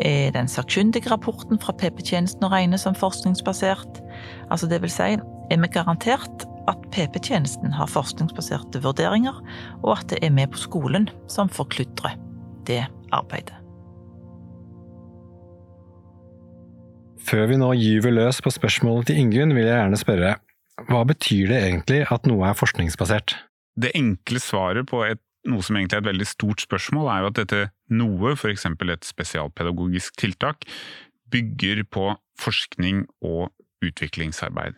Er 0.04 0.36
den 0.36 0.52
sakkyndige 0.52 1.08
rapporten 1.08 1.62
fra 1.64 1.72
PP-tjenesten 1.80 2.44
å 2.44 2.52
regne 2.52 2.76
som 2.82 3.00
forskningsbasert? 3.00 4.04
Altså 4.52 4.68
det 4.68 4.82
vil 4.84 4.92
si, 4.92 5.16
er 5.16 5.64
vi 5.64 5.72
garantert 5.72 6.48
at 6.68 6.88
PP-tjenesten 6.92 7.72
har 7.72 7.88
forskningsbaserte 7.88 8.84
vurderinger, 8.84 9.40
og 9.86 10.02
at 10.02 10.10
det 10.12 10.20
er 10.20 10.36
vi 10.36 10.52
på 10.52 10.66
skolen 10.68 11.08
som 11.32 11.48
forkludrer 11.48 12.20
det 12.68 12.84
arbeidet? 13.16 13.65
Før 17.26 17.48
vi 17.50 17.58
nå 17.58 17.72
gyver 17.80 18.14
løs 18.14 18.38
på 18.44 18.52
spørsmålet 18.54 19.10
til 19.10 19.20
Ingunn, 19.24 19.56
vil 19.58 19.66
jeg 19.66 19.80
gjerne 19.80 19.98
spørre 19.98 20.36
hva 20.90 21.06
betyr 21.08 21.50
det 21.50 21.60
egentlig 21.70 22.02
at 22.12 22.28
noe 22.28 22.50
er 22.50 22.58
forskningsbasert? 22.58 23.38
Det 23.80 23.94
enkle 23.96 24.42
svaret 24.44 24.90
på 24.92 25.02
et, 25.08 25.22
noe 25.48 25.64
som 25.64 25.78
egentlig 25.80 25.98
er 25.98 26.04
et 26.04 26.10
veldig 26.12 26.28
stort 26.28 26.64
spørsmål, 26.64 27.10
er 27.10 27.24
jo 27.24 27.30
at 27.32 27.40
dette 27.40 27.62
noe, 27.96 28.34
f.eks. 28.36 28.68
et 28.68 29.08
spesialpedagogisk 29.08 30.20
tiltak, 30.20 30.68
bygger 31.32 31.86
på 31.88 32.10
forskning 32.42 33.06
og 33.26 33.54
utviklingsarbeid. 33.86 34.78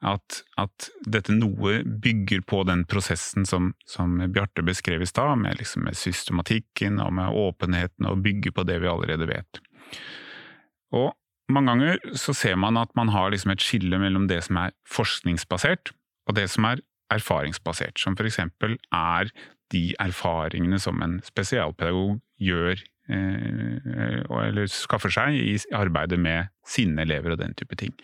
At, 0.00 0.40
at, 0.56 0.88
dette 1.04 1.34
noe 1.36 1.82
bygger 1.84 2.40
på 2.48 2.62
den 2.64 2.86
prosessen 2.88 3.44
som, 3.44 3.74
som 3.84 4.16
Bjarte 4.32 4.64
beskrev 4.64 5.04
i 5.04 5.08
stad, 5.08 5.36
med, 5.42 5.60
liksom 5.60 5.84
med, 5.84 5.98
systematikken 6.00 6.98
og 7.04 7.12
med 7.20 7.36
åpenheten, 7.36 8.08
og 8.08 8.24
bygger 8.24 8.56
på 8.56 8.64
det 8.64 8.80
vi 8.80 8.88
allerede 8.88 9.28
vet. 9.28 9.60
Og 10.96 11.12
mange 11.54 11.72
ganger 11.72 12.16
så 12.18 12.34
ser 12.36 12.58
man 12.60 12.78
at 12.80 12.92
man 12.98 13.10
har 13.14 13.32
liksom 13.32 13.54
et 13.54 13.64
skille 13.64 13.98
mellom 14.02 14.28
det 14.30 14.42
som 14.46 14.58
er 14.62 14.74
forskningsbasert, 14.88 15.92
og 16.28 16.36
det 16.38 16.46
som 16.52 16.68
er 16.68 16.82
erfaringsbasert, 17.10 17.98
som 17.98 18.16
eksempel 18.18 18.76
er 18.94 19.30
de 19.74 19.94
erfaringene 20.02 20.78
som 20.82 21.00
en 21.02 21.18
spesialpedagog 21.26 22.18
gjør 22.42 22.78
eh, 23.10 24.22
eller 24.40 24.70
skaffer 24.70 25.12
seg 25.14 25.38
i 25.38 25.58
arbeidet 25.76 26.18
med 26.20 26.50
sine 26.66 27.06
elever 27.06 27.34
og 27.34 27.42
den 27.42 27.54
type 27.58 27.78
ting. 27.78 27.94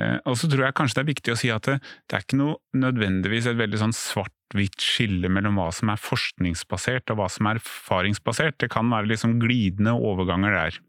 Eh, 0.00 0.18
og 0.24 0.38
så 0.40 0.48
tror 0.48 0.66
jeg 0.66 0.76
kanskje 0.78 1.00
det 1.00 1.04
er 1.04 1.12
viktig 1.12 1.34
å 1.34 1.38
si 1.40 1.50
at 1.52 1.68
det, 1.68 1.78
det 2.08 2.16
er 2.16 2.24
ikke 2.24 2.40
noe 2.40 2.60
nødvendigvis 2.76 3.50
et 3.50 3.60
veldig 3.60 3.82
sånn 3.82 3.96
svart-hvitt 3.96 4.80
skille 4.84 5.32
mellom 5.32 5.60
hva 5.60 5.68
som 5.74 5.92
er 5.92 6.00
forskningsbasert 6.00 7.12
og 7.12 7.20
hva 7.20 7.28
som 7.32 7.50
er 7.50 7.60
erfaringsbasert. 7.60 8.60
Det 8.62 8.70
kan 8.72 8.88
være 8.92 9.12
liksom 9.12 9.38
glidende 9.42 9.96
overganger 9.96 10.56
der. 10.56 10.80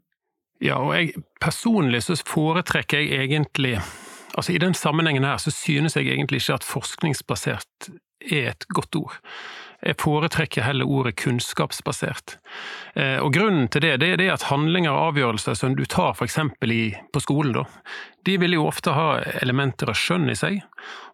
Ja, 0.62 0.78
og 0.78 0.94
jeg, 0.94 1.14
personlig 1.42 2.04
så 2.06 2.16
foretrekker 2.26 3.02
jeg 3.02 3.26
egentlig 3.26 3.80
Altså 4.32 4.54
I 4.54 4.58
den 4.62 4.74
sammenhengen 4.74 5.26
her 5.28 5.36
så 5.36 5.50
synes 5.52 5.96
jeg 5.96 6.06
egentlig 6.08 6.38
ikke 6.40 6.54
at 6.54 6.64
forskningsbasert 6.64 7.90
er 8.32 8.46
et 8.54 8.64
godt 8.72 8.96
ord. 8.96 9.18
Jeg 9.82 9.98
foretrekker 9.98 10.62
heller 10.62 10.86
ordet 10.86 11.16
kunnskapsbasert. 11.18 12.36
Eh, 12.94 13.18
og 13.18 13.32
Grunnen 13.34 13.66
til 13.72 13.82
det, 13.82 13.96
det 14.02 14.12
er 14.14 14.30
at 14.30 14.46
handlinger 14.46 14.92
og 14.94 15.12
avgjørelser 15.12 15.58
som 15.58 15.74
du 15.74 15.82
tar 15.90 16.14
f.eks. 16.14 16.38
på 17.12 17.22
skolen, 17.24 17.56
da, 17.56 17.64
de 18.22 18.36
vil 18.38 18.54
jo 18.54 18.68
ofte 18.68 18.94
ha 18.94 19.18
elementer 19.42 19.90
av 19.90 19.98
skjønn 19.98 20.30
i 20.30 20.38
seg. 20.38 20.60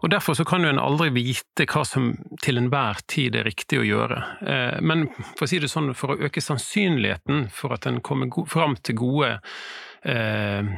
og 0.04 0.12
Derfor 0.12 0.36
så 0.36 0.44
kan 0.48 0.66
jo 0.66 0.72
en 0.74 0.82
aldri 0.82 1.08
vite 1.16 1.64
hva 1.64 1.86
som 1.88 2.10
til 2.44 2.60
enhver 2.60 3.00
tid 3.08 3.38
er 3.40 3.48
riktig 3.48 3.80
å 3.80 3.88
gjøre. 3.88 4.22
Eh, 4.44 4.78
men 4.84 5.08
for 5.32 5.46
å 5.46 5.50
si 5.50 5.62
det 5.62 5.72
sånn, 5.72 5.94
for 5.96 6.12
å 6.12 6.20
øke 6.28 6.44
sannsynligheten 6.44 7.48
for 7.54 7.72
at 7.78 7.88
en 7.88 8.02
kommer 8.04 8.28
fram 8.52 8.76
til 8.84 9.00
gode 9.00 9.38
eh, 10.02 10.68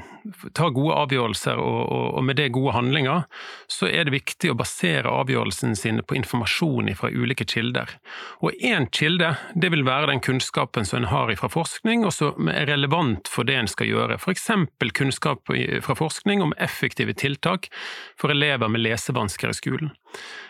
ta 0.54 0.68
gode 0.74 0.96
avgjørelser 1.04 1.61
og, 1.61 1.80
og, 1.80 2.06
og, 2.18 2.24
med 2.24 2.37
det 2.40 2.50
gode 2.54 2.74
handlinger, 2.76 3.24
så 3.70 3.88
er 3.88 4.06
det 4.06 4.14
viktig 4.14 4.52
å 4.52 4.56
basere 4.59 5.12
avgjørelsene 5.22 5.78
sine 5.78 6.04
på 6.04 6.16
informasjon 6.18 6.90
fra 6.98 7.11
ulike 7.11 7.46
kilder. 7.48 7.96
Og 8.44 8.56
én 8.56 8.88
kilde 8.92 9.35
det 9.54 9.72
vil 9.72 9.87
være 9.87 10.11
den 10.12 10.22
kunnskapen 10.24 10.88
som 10.88 11.02
en 11.02 11.11
har 11.12 11.33
fra 11.40 11.50
forskning, 11.52 12.04
og 12.04 12.14
som 12.16 12.50
er 12.50 12.68
relevant 12.70 13.28
for 13.30 13.46
det 13.48 13.56
en 13.56 13.70
skal 13.70 13.90
gjøre. 13.90 14.18
F.eks. 14.18 14.48
kunnskap 14.96 15.50
fra 15.85 15.96
forskning 15.96 16.42
om 16.42 16.54
effektive 16.59 17.14
tiltak 17.14 17.70
for 18.18 18.33
elever 18.33 18.68
med 18.68 18.85
lesevansker 18.85 19.52
i 19.52 19.56
skolen. 19.56 19.92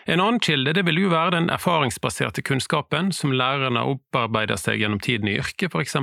En 0.09 0.19
annen 0.19 0.41
kilde 0.41 0.73
det 0.73 0.83
vil 0.87 1.03
jo 1.03 1.11
være 1.11 1.35
den 1.35 1.51
erfaringsbaserte 1.53 2.41
kunnskapen 2.45 3.11
som 3.13 3.35
lærerne 3.35 3.83
opparbeider 3.93 4.57
seg 4.57 4.81
gjennom 4.81 5.01
tiden 5.03 5.29
i 5.29 5.37
yrket, 5.37 5.69
f.eks. 5.69 5.99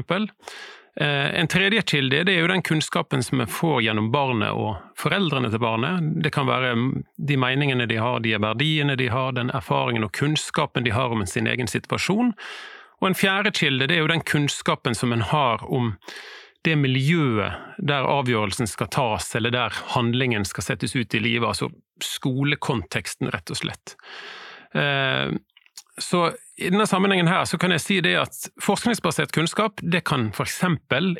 Eh, 1.00 1.40
en 1.40 1.48
tredje 1.48 1.82
kilde 1.82 2.24
det 2.26 2.32
er 2.34 2.40
jo 2.42 2.50
den 2.50 2.62
kunnskapen 2.62 3.22
som 3.22 3.38
vi 3.38 3.46
får 3.46 3.82
gjennom 3.86 4.08
barnet 4.10 4.50
og 4.50 4.80
foreldrene 4.98 5.50
til 5.52 5.62
barnet. 5.62 6.08
Det 6.24 6.32
kan 6.34 6.48
være 6.48 6.72
de 7.14 7.36
meningene 7.38 7.86
de 7.86 8.00
har, 8.02 8.18
de 8.24 8.34
verdiene 8.34 8.96
de 8.98 9.06
har, 9.12 9.36
den 9.36 9.52
erfaringen 9.54 10.08
og 10.08 10.10
kunnskapen 10.18 10.82
de 10.82 10.96
har 10.96 11.14
om 11.14 11.22
sin 11.26 11.46
egen 11.46 11.70
situasjon. 11.70 12.32
Og 12.98 13.06
en 13.06 13.14
fjerde 13.14 13.54
kilde 13.54 13.86
det 13.86 13.94
er 13.94 14.02
jo 14.02 14.10
den 14.10 14.26
kunnskapen 14.26 14.98
som 14.98 15.14
en 15.14 15.22
har 15.22 15.62
om 15.70 15.92
det 16.66 16.74
miljøet 16.74 17.78
der 17.78 18.08
avgjørelsen 18.10 18.66
skal 18.66 18.90
tas, 18.90 19.30
eller 19.38 19.54
der 19.54 19.78
handlingen 19.94 20.42
skal 20.44 20.66
settes 20.66 20.96
ut 20.98 21.14
i 21.14 21.22
livet, 21.22 21.46
altså 21.46 21.70
skolekonteksten, 22.02 23.30
rett 23.30 23.54
og 23.54 23.60
slett. 23.60 23.94
Så 25.98 26.32
i 26.56 26.70
denne 26.70 26.86
sammenhengen 26.86 27.28
her 27.30 27.44
så 27.46 27.58
kan 27.60 27.72
jeg 27.74 27.82
si 27.82 27.96
det 28.04 28.14
at 28.18 28.36
forskningsbasert 28.62 29.32
kunnskap 29.34 29.82
det 29.82 30.04
kan 30.08 30.28
f.eks. 30.34 30.60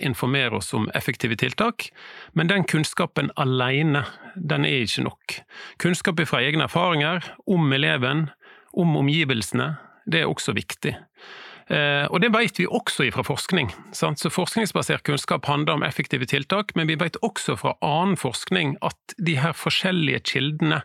informere 0.00 0.58
oss 0.58 0.72
om 0.74 0.88
effektive 0.98 1.36
tiltak, 1.38 1.90
men 2.32 2.50
den 2.50 2.64
kunnskapen 2.64 3.30
alene 3.36 4.04
den 4.34 4.66
er 4.66 4.86
ikke 4.86 5.06
nok. 5.06 5.36
Kunnskap 5.82 6.22
fra 6.26 6.42
egne 6.42 6.66
erfaringer, 6.66 7.24
om 7.46 7.72
eleven, 7.72 8.28
om 8.72 8.96
omgivelsene, 8.96 9.76
det 10.06 10.22
er 10.22 10.30
også 10.30 10.54
viktig. 10.56 10.96
Eh, 11.68 12.06
og 12.08 12.22
det 12.24 12.32
vet 12.32 12.58
vi 12.58 12.66
også 12.66 13.10
fra 13.12 13.24
forskning. 13.26 13.70
Sant? 13.92 14.20
Så 14.22 14.32
Forskningsbasert 14.32 15.04
kunnskap 15.04 15.46
handler 15.46 15.76
om 15.76 15.84
effektive 15.84 16.26
tiltak, 16.26 16.72
men 16.74 16.88
vi 16.88 16.96
vet 16.96 17.18
også 17.22 17.58
fra 17.60 17.74
annen 17.84 18.16
forskning 18.16 18.78
at 18.82 19.16
de 19.18 19.36
her 19.36 19.52
forskjellige 19.52 20.22
kildene 20.32 20.82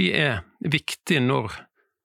de 0.00 0.08
er 0.16 0.42
viktige 0.64 1.20
når 1.22 1.54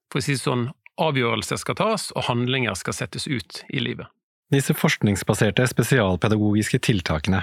for 0.08 0.20
å 0.20 0.24
si 0.24 0.36
sånn, 0.38 0.68
avgjørelser 0.98 1.60
skal 1.60 1.78
tas 1.78 2.08
og 2.14 2.26
handlinger 2.28 2.76
skal 2.78 2.96
settes 2.96 3.28
ut 3.30 3.62
i 3.68 3.82
livet. 3.82 4.08
Disse 4.52 4.72
forskningsbaserte 4.76 5.66
spesialpedagogiske 5.68 6.80
tiltakene, 6.86 7.42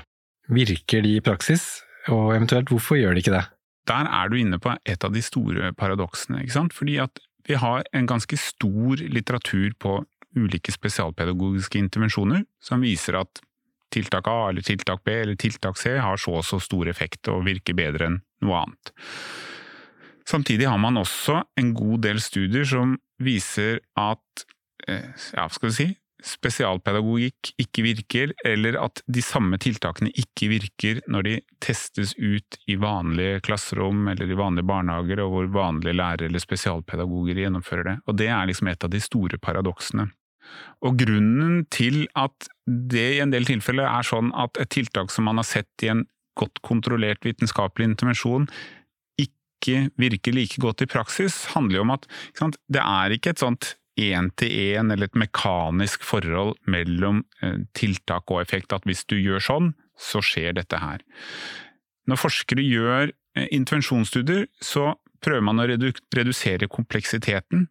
virker 0.49 1.01
de 1.05 1.15
i 1.17 1.23
praksis, 1.25 1.83
og 2.09 2.35
eventuelt 2.35 2.69
hvorfor 2.69 2.99
gjør 2.99 3.15
de 3.15 3.23
ikke 3.23 3.33
det? 3.33 3.45
Der 3.89 4.09
er 4.09 4.29
du 4.29 4.37
inne 4.39 4.57
på 4.61 4.73
et 4.85 5.05
av 5.05 5.13
de 5.13 5.21
store 5.21 5.71
paradoksene, 5.77 6.41
ikke 6.41 6.57
sant? 6.57 6.73
fordi 6.73 6.97
at 7.01 7.21
vi 7.45 7.57
har 7.61 7.85
en 7.93 8.07
ganske 8.09 8.37
stor 8.41 9.01
litteratur 9.05 9.75
på 9.77 9.99
ulike 10.35 10.73
spesialpedagogiske 10.73 11.79
intervensjoner 11.79 12.43
som 12.63 12.81
viser 12.83 13.19
at 13.21 13.41
tiltak 13.93 14.27
A 14.27 14.49
eller 14.49 14.65
tiltak 14.65 15.03
B 15.05 15.13
eller 15.21 15.37
tiltak 15.39 15.77
C 15.79 15.93
har 16.01 16.17
så 16.19 16.39
og 16.39 16.45
så 16.45 16.59
stor 16.59 16.89
effekt 16.91 17.29
og 17.31 17.45
virker 17.45 17.77
bedre 17.77 18.09
enn 18.09 18.17
noe 18.43 18.63
annet. 18.65 18.91
Samtidig 20.29 20.67
har 20.69 20.81
man 20.81 20.97
også 20.97 21.43
en 21.59 21.73
god 21.77 22.01
del 22.07 22.21
studier 22.23 22.65
som 22.65 22.97
viser 23.21 23.79
at 23.99 24.45
eh, 24.89 25.13
ja, 25.35 25.45
skal 25.53 25.69
vi 25.69 25.75
si, 25.75 25.87
spesialpedagogikk 26.25 27.51
ikke 27.61 27.83
virker, 27.85 28.33
eller 28.47 28.79
at 28.81 29.01
de 29.05 29.21
samme 29.21 29.59
tiltakene 29.61 30.09
ikke 30.17 30.49
virker 30.49 31.01
når 31.11 31.27
de 31.27 31.35
testes 31.63 32.15
ut 32.17 32.57
i 32.71 32.77
vanlige 32.81 33.43
klasserom 33.45 34.07
eller 34.11 34.31
i 34.31 34.37
vanlige 34.37 34.67
barnehager, 34.67 35.21
og 35.23 35.33
hvor 35.33 35.51
vanlige 35.59 35.97
lærere 35.99 36.29
eller 36.29 36.41
spesialpedagoger 36.41 37.43
gjennomfører 37.43 37.89
det. 37.91 37.97
Og 38.07 38.17
Det 38.17 38.29
er 38.31 38.49
liksom 38.49 38.71
et 38.71 38.87
av 38.87 38.93
de 38.93 39.03
store 39.03 39.37
paradoksene. 39.37 40.07
Og 40.85 40.97
grunnen 40.97 41.63
til 41.73 42.05
at 42.17 42.49
det 42.65 43.05
i 43.15 43.21
en 43.21 43.33
del 43.33 43.47
tilfeller 43.47 43.87
er 43.89 44.05
sånn 44.05 44.31
at 44.37 44.57
et 44.61 44.69
tiltak 44.73 45.13
som 45.13 45.25
man 45.29 45.41
har 45.41 45.47
sett 45.47 45.85
i 45.85 45.89
en 45.93 46.05
godt 46.37 46.61
kontrollert 46.65 47.25
vitenskapelig 47.25 47.87
intervensjon, 47.93 48.49
ikke 49.55 49.89
virker 49.99 50.35
like 50.35 50.61
godt 50.61 50.83
i 50.85 50.89
praksis, 50.89 51.45
handler 51.55 51.79
jo 51.79 51.87
om 51.87 51.95
at 51.95 52.07
sant, 52.37 52.59
det 52.71 52.83
er 52.83 53.15
ikke 53.15 53.33
et 53.33 53.41
sånt 53.41 53.75
én-til-én 53.95 54.91
eller 54.91 55.07
et 55.07 55.17
mekanisk 55.17 56.03
forhold 56.03 56.55
mellom 56.67 57.23
eh, 57.41 57.63
tiltak 57.77 58.31
og 58.31 58.41
effekt, 58.43 58.75
at 58.75 58.83
hvis 58.87 59.05
du 59.07 59.15
gjør 59.17 59.43
sånn, 59.43 59.71
så 59.95 60.19
skjer 60.23 60.57
dette 60.57 60.81
her. 60.81 61.03
Når 62.09 62.19
forskere 62.19 62.65
gjør 62.65 63.13
eh, 63.13 63.47
intervensjonsstudier, 63.55 64.49
så 64.59 64.93
prøver 65.25 65.43
man 65.45 65.61
å 65.61 65.67
redu 65.69 65.87
redusere 66.15 66.69
kompleksiteten. 66.71 67.65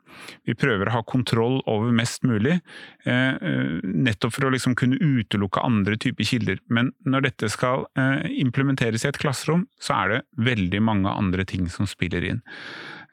Vi 0.49 0.57
prøver 0.59 0.91
å 0.91 0.97
ha 0.99 1.03
kontroll 1.07 1.61
over 1.71 1.93
mest 1.95 2.25
mulig, 2.27 2.59
eh, 3.07 3.35
eh, 3.35 3.79
nettopp 3.85 4.35
for 4.37 4.49
å 4.49 4.53
liksom 4.55 4.75
kunne 4.79 4.99
utelukke 4.99 5.63
andre 5.65 5.97
typer 5.97 6.25
kilder. 6.25 6.59
Men 6.69 6.93
når 7.05 7.29
dette 7.31 7.51
skal 7.53 7.87
eh, 7.97 8.27
implementeres 8.43 9.05
i 9.05 9.09
et 9.13 9.21
klasserom, 9.21 9.67
så 9.79 9.95
er 10.03 10.09
det 10.09 10.21
veldig 10.51 10.83
mange 10.83 11.11
andre 11.11 11.45
ting 11.45 11.69
som 11.71 11.87
spiller 11.87 12.25
inn. 12.25 12.43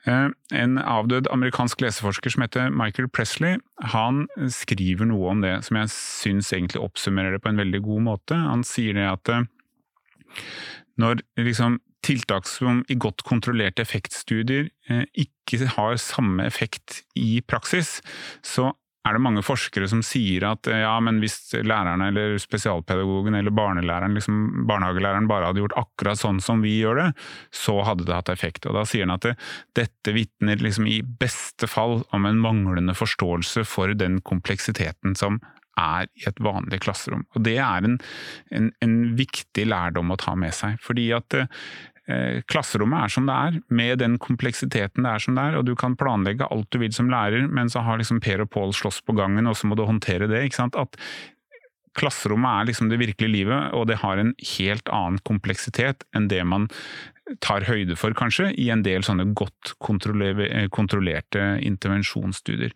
En 0.01 0.79
avdød 0.81 1.27
amerikansk 1.29 1.83
leseforsker 1.83 2.33
som 2.33 2.41
heter 2.41 2.71
Michael 2.73 3.05
Presley, 3.13 3.59
han 3.93 4.23
skriver 4.49 5.05
noe 5.05 5.29
om 5.29 5.43
det 5.43 5.59
som 5.67 5.77
jeg 5.77 5.91
syns 5.93 6.49
egentlig 6.49 6.81
oppsummerer 6.81 7.35
det 7.35 7.43
på 7.43 7.51
en 7.51 7.61
veldig 7.61 7.83
god 7.85 8.01
måte. 8.07 8.33
Han 8.33 8.65
sier 8.65 8.97
det 8.97 9.05
at 9.05 9.29
når 10.97 11.21
liksom 11.37 11.77
tiltak 12.05 12.47
som 12.49 12.83
i 12.89 12.97
godt 12.99 13.23
kontrollerte 13.27 13.83
effektstudier 13.85 14.69
eh, 14.89 15.03
ikke 15.13 15.65
har 15.75 15.97
samme 16.01 16.45
effekt 16.47 17.03
i 17.19 17.41
praksis, 17.45 17.99
så 18.45 18.71
er 19.07 19.17
det 19.17 19.23
mange 19.23 19.41
forskere 19.41 19.87
som 19.89 20.03
sier 20.05 20.45
at 20.45 20.67
eh, 20.69 20.83
ja, 20.83 20.93
men 21.03 21.17
hvis 21.23 21.55
lærerne 21.57 22.11
eller 22.11 22.35
spesialpedagogen 22.41 23.37
eller 23.37 23.53
barnelæreren, 23.55 24.13
liksom 24.17 24.67
barnehagelæreren 24.69 25.29
bare 25.29 25.49
hadde 25.49 25.63
gjort 25.63 25.77
akkurat 25.81 26.21
sånn 26.21 26.41
som 26.43 26.61
vi 26.65 26.75
gjør 26.79 27.01
det, 27.01 27.07
så 27.55 27.79
hadde 27.87 28.05
det 28.05 28.17
hatt 28.17 28.33
effekt. 28.33 28.67
Og 28.69 28.77
da 28.77 28.85
sier 28.87 29.07
han 29.07 29.15
at 29.15 29.25
det, 29.25 29.33
dette 29.77 30.13
vitner 30.15 30.61
liksom 30.61 30.89
i 30.89 31.01
beste 31.01 31.69
fall 31.71 32.03
om 32.13 32.29
en 32.29 32.41
manglende 32.43 32.95
forståelse 32.97 33.65
for 33.69 33.95
den 33.97 34.21
kompleksiteten 34.27 35.17
som 35.17 35.41
er 35.79 36.09
i 36.19 36.27
et 36.29 36.39
vanlig 36.43 36.81
klasserom. 36.83 37.23
Og 37.35 37.45
Det 37.47 37.57
er 37.63 37.87
en, 37.87 37.97
en, 38.53 38.69
en 38.83 38.95
viktig 39.17 39.65
lærdom 39.65 40.11
å 40.13 40.19
ta 40.19 40.35
med 40.37 40.53
seg. 40.53 40.77
fordi 40.83 41.09
at 41.15 41.33
eh, 41.37 41.49
Klasserommet 42.51 43.05
er 43.05 43.13
som 43.13 43.27
det 43.29 43.35
er, 43.35 43.59
med 43.73 43.99
den 44.01 44.17
kompleksiteten 44.21 45.05
det 45.05 45.11
er 45.11 45.23
som 45.23 45.37
det 45.37 45.43
er, 45.49 45.59
og 45.59 45.67
du 45.67 45.75
kan 45.79 45.97
planlegge 45.99 46.47
alt 46.47 46.69
du 46.71 46.79
vil 46.81 46.93
som 46.95 47.11
lærer, 47.11 47.47
men 47.47 47.69
så 47.71 47.83
har 47.85 48.01
liksom 48.01 48.21
Per 48.23 48.45
og 48.45 48.51
Pål 48.53 48.75
slåss 48.77 49.01
på 49.05 49.15
gangen, 49.17 49.49
og 49.49 49.57
så 49.59 49.69
må 49.69 49.77
du 49.77 49.85
håndtere 49.87 50.29
det. 50.31 50.45
ikke 50.47 50.61
sant? 50.63 50.79
At 50.79 50.99
Klasserommet 51.99 52.61
er 52.61 52.67
liksom 52.69 52.87
det 52.87 53.01
virkelige 53.01 53.33
livet, 53.33 53.73
og 53.75 53.89
det 53.89 53.99
har 53.99 54.19
en 54.19 54.31
helt 54.55 54.87
annen 54.95 55.19
kompleksitet 55.27 56.05
enn 56.15 56.29
det 56.31 56.39
man 56.47 56.69
tar 57.43 57.65
høyde 57.67 57.97
for, 57.99 58.15
kanskje, 58.17 58.51
i 58.59 58.69
en 58.71 58.83
del 58.83 59.03
sånne 59.03 59.29
godt 59.37 59.75
kontrollerte 59.83 61.45
intervensjonsstudier. 61.67 62.75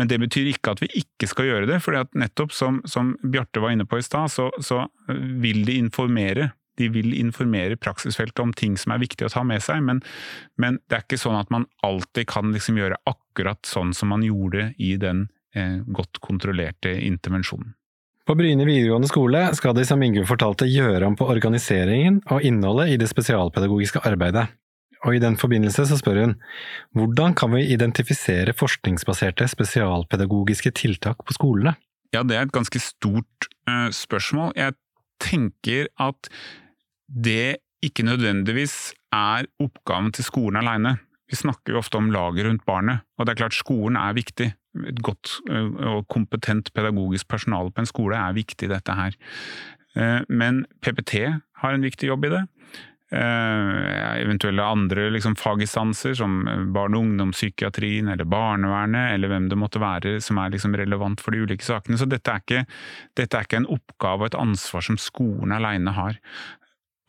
Men 0.00 0.08
det 0.08 0.18
betyr 0.22 0.48
ikke 0.52 0.72
at 0.72 0.80
vi 0.82 0.88
ikke 1.02 1.28
skal 1.28 1.48
gjøre 1.50 1.68
det, 1.68 1.78
for 1.84 1.96
nettopp 2.18 2.54
som, 2.56 2.80
som 2.88 3.12
Bjarte 3.22 3.60
var 3.62 3.74
inne 3.74 3.86
på 3.88 4.00
i 4.00 4.04
stad, 4.04 4.32
så, 4.32 4.48
så, 4.64 4.86
vil 5.42 5.64
de 5.68 5.76
informere. 5.82 6.52
De 6.80 6.88
vil 6.92 7.12
informere 7.18 7.76
praksisfeltet 7.76 8.40
om 8.42 8.54
ting 8.56 8.78
som 8.80 8.94
er 8.94 9.02
viktig 9.02 9.26
å 9.26 9.32
ta 9.32 9.44
med 9.46 9.62
seg, 9.64 9.82
men, 9.84 10.00
men 10.60 10.80
det 10.88 10.98
er 10.98 11.04
ikke 11.06 11.20
sånn 11.20 11.38
at 11.38 11.52
man 11.52 11.68
alltid 11.86 12.28
kan 12.32 12.54
liksom 12.54 12.80
gjøre 12.80 13.00
akkurat 13.08 13.60
sånn 13.68 13.92
som 13.96 14.12
man 14.14 14.24
gjorde 14.26 14.70
i 14.78 14.94
den 15.00 15.26
eh, 15.54 15.80
godt 15.86 16.22
kontrollerte 16.24 16.94
intervensjonen. 17.02 17.74
På 18.22 18.36
Bryne 18.38 18.64
videregående 18.64 19.10
skole 19.10 19.48
skal 19.58 19.74
de, 19.74 19.84
som 19.84 20.02
Ingunn 20.02 20.28
fortalte, 20.28 20.68
gjøre 20.70 21.08
om 21.08 21.18
på 21.18 21.26
organiseringen 21.26 22.20
og 22.30 22.44
innholdet 22.46 22.92
i 22.92 22.98
det 23.00 23.10
spesialpedagogiske 23.10 24.04
arbeidet 24.06 24.46
og 25.02 25.16
i 25.16 25.22
den 25.22 25.36
forbindelse 25.38 25.84
så 25.90 25.98
spør 25.98 26.20
hun 26.22 26.34
hvordan 26.98 27.34
kan 27.38 27.52
vi 27.54 27.64
identifisere 27.74 28.54
forskningsbaserte 28.54 29.48
spesialpedagogiske 29.50 30.74
tiltak 30.78 31.24
på 31.26 31.36
skolene? 31.36 31.74
Ja, 32.14 32.22
det 32.22 32.36
er 32.36 32.46
et 32.46 32.54
ganske 32.54 32.78
stort 32.82 33.48
uh, 33.68 33.88
spørsmål. 33.94 34.52
Jeg 34.56 34.76
tenker 35.22 35.88
at 36.02 36.28
det 37.12 37.62
ikke 37.82 38.06
nødvendigvis 38.06 38.92
er 39.12 39.48
oppgaven 39.60 40.12
til 40.14 40.24
skolen 40.24 40.62
alene. 40.62 40.96
Vi 41.28 41.38
snakker 41.40 41.74
jo 41.74 41.80
ofte 41.80 41.98
om 41.98 42.10
laget 42.12 42.46
rundt 42.46 42.64
barnet, 42.68 43.04
og 43.18 43.26
det 43.26 43.34
er 43.34 43.42
klart 43.44 43.56
skolen 43.56 43.96
er 43.96 44.16
viktig. 44.16 44.52
Et 44.88 45.02
godt 45.04 45.38
uh, 45.50 45.96
og 45.96 46.08
kompetent 46.08 46.72
pedagogisk 46.74 47.28
personale 47.28 47.72
på 47.72 47.82
en 47.82 47.88
skole 47.88 48.16
er 48.16 48.36
viktig 48.36 48.68
i 48.68 48.72
dette 48.72 48.96
her. 48.96 49.16
Uh, 49.96 50.20
men 50.28 50.64
PPT 50.80 51.26
har 51.62 51.74
en 51.74 51.84
viktig 51.84 52.08
jobb 52.08 52.28
i 52.28 52.34
det. 52.36 52.42
Eh, 53.12 54.22
eventuelle 54.22 54.64
andre 54.64 55.10
liksom, 55.12 55.34
faginstanser 55.36 56.14
som 56.16 56.38
barne- 56.72 56.96
og 56.96 57.04
ungdomspsykiatrien 57.04 58.08
eller 58.08 58.24
barnevernet, 58.24 59.12
eller 59.12 59.28
hvem 59.28 59.50
det 59.50 59.58
måtte 59.60 59.82
være 59.82 60.14
som 60.24 60.38
er 60.40 60.54
liksom, 60.54 60.72
relevant 60.80 61.20
for 61.20 61.36
de 61.36 61.42
ulike 61.44 61.66
sakene. 61.66 61.98
Så 62.00 62.08
dette 62.08 62.32
er, 62.32 62.40
ikke, 62.40 62.64
dette 63.20 63.36
er 63.36 63.44
ikke 63.44 63.60
en 63.60 63.68
oppgave 63.68 64.24
og 64.24 64.30
et 64.30 64.38
ansvar 64.40 64.86
som 64.88 64.96
skolen 64.96 65.52
alene 65.52 65.92
har. 65.92 66.16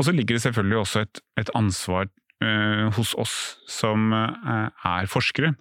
Og 0.04 0.10
så 0.10 0.16
ligger 0.16 0.36
det 0.36 0.44
selvfølgelig 0.44 0.82
også 0.84 1.06
et, 1.08 1.24
et 1.40 1.50
ansvar 1.56 2.12
Eh, 2.44 2.88
hos 2.98 3.14
oss 3.20 3.34
som 3.70 4.12
eh, 4.16 4.70
er 4.90 5.10
forskere. 5.12 5.54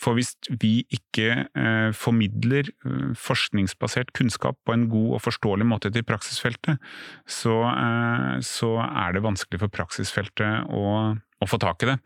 For 0.00 0.16
hvis 0.16 0.32
vi 0.62 0.86
ikke 0.94 1.44
eh, 1.44 1.90
formidler 1.94 2.70
forskningsbasert 3.18 4.14
kunnskap 4.16 4.58
på 4.66 4.74
en 4.74 4.88
god 4.90 5.18
og 5.18 5.22
forståelig 5.26 5.68
måte 5.68 5.92
til 5.94 6.06
praksisfeltet, 6.06 6.80
så, 7.28 7.54
så 8.44 8.72
er 8.86 9.14
det 9.14 9.24
vanskelig 9.24 9.60
for 9.62 9.72
praksisfeltet 9.72 10.72
å, 10.72 11.14
å 11.14 11.50
få 11.50 11.60
tak 11.62 11.84
i 11.84 11.92
det. 11.92 11.98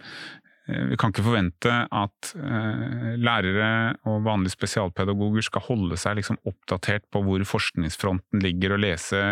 Eh, 0.69 0.85
vi 0.91 0.97
kan 1.01 1.13
ikke 1.13 1.25
forvente 1.25 1.73
at 1.89 2.33
eh, 2.37 3.15
lærere 3.17 3.71
og 4.09 4.25
vanlige 4.27 4.55
spesialpedagoger 4.55 5.47
skal 5.47 5.65
holde 5.65 5.99
seg 6.01 6.19
liksom 6.19 6.39
oppdatert 6.49 7.07
på 7.13 7.23
hvor 7.25 7.45
forskningsfronten 7.49 8.43
ligger, 8.45 8.77
og 8.77 8.83
lese 8.85 9.23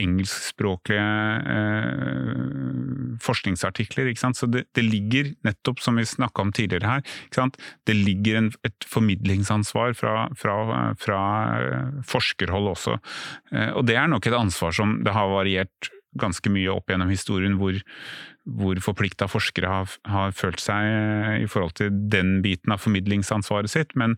engelskspråklige 0.00 1.08
eh, 1.54 3.16
forskningsartikler. 3.24 4.12
Så 4.14 4.48
det, 4.50 4.66
det, 4.76 4.84
ligger, 4.84 5.32
nettopp 5.46 5.80
som 5.82 5.98
vi 5.98 6.06
snakka 6.08 6.44
om 6.44 6.52
tidligere 6.54 6.98
her, 6.98 7.50
det 7.88 7.96
ligger 7.96 8.38
en, 8.38 8.52
et 8.66 8.86
formidlingsansvar 8.88 9.94
fra, 9.96 10.28
fra, 10.38 10.56
fra 11.00 11.20
forskerhold 12.08 12.70
også. 12.74 12.96
Og 13.78 13.84
det 13.86 13.96
er 13.98 14.08
nok 14.10 14.26
et 14.28 14.36
ansvar 14.36 14.74
som 14.74 14.98
det 15.06 15.14
har 15.14 15.30
variert 15.30 15.90
ganske 16.20 16.50
mye 16.52 16.72
opp 16.72 16.90
gjennom 16.90 17.10
historien 17.12 17.56
hvor, 17.60 17.78
hvor 18.44 18.80
forplikta 18.84 19.28
forskere 19.30 19.70
har, 19.70 19.96
har, 20.10 20.34
følt 20.36 20.62
seg 20.62 20.88
eh, 20.90 21.34
i 21.44 21.48
forhold 21.50 21.76
til 21.80 21.92
den 22.12 22.38
biten 22.44 22.74
av 22.74 22.82
formidlingsansvaret 22.84 23.72
sitt. 23.72 23.94
Men, 23.98 24.16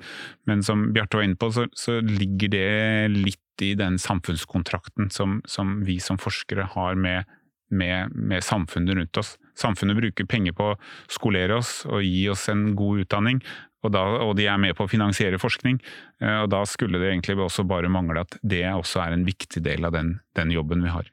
men 0.49 0.65
som 0.67 0.91
Bjarte 0.97 1.21
var 1.21 1.29
inne 1.29 1.41
på, 1.41 1.51
så, 1.55 1.67
så, 1.77 1.99
ligger 2.07 2.53
det 2.53 2.69
litt 3.15 3.65
i 3.65 3.73
den 3.79 3.97
samfunnskontrakten 4.01 5.11
som, 5.15 5.41
som 5.49 5.81
vi 5.87 5.97
som 6.03 6.21
forskere 6.21 6.69
har 6.75 6.99
med, 7.01 7.25
med, 7.73 8.13
med, 8.13 8.45
samfunnet 8.45 8.99
rundt 8.99 9.23
oss. 9.23 9.37
Samfunnet 9.57 9.97
bruker 9.97 10.29
penger 10.29 10.53
på 10.57 10.73
å 10.75 10.77
skolere 11.09 11.57
oss 11.57 11.79
og 11.89 12.05
gi 12.05 12.27
oss 12.29 12.51
en 12.53 12.75
god 12.77 13.07
utdanning, 13.07 13.41
og, 13.87 13.93
da, 13.95 14.05
og, 14.25 14.35
de 14.39 14.49
er 14.51 14.61
med 14.61 14.77
på 14.77 14.87
å 14.87 14.91
finansiere 14.91 15.41
forskning. 15.41 15.79
Eh, 16.23 16.41
og 16.43 16.51
Da 16.53 16.65
skulle 16.69 17.01
det 17.03 17.13
egentlig 17.13 17.39
også 17.39 17.67
bare 17.69 17.93
mangle 17.93 18.25
at 18.27 18.39
det 18.43 18.65
også 18.73 19.05
er 19.05 19.17
en 19.17 19.27
viktig 19.29 19.63
del 19.65 19.87
av 19.87 19.95
den, 19.97 20.19
den 20.39 20.55
jobben 20.55 20.85
vi 20.85 20.95
har. 20.95 21.11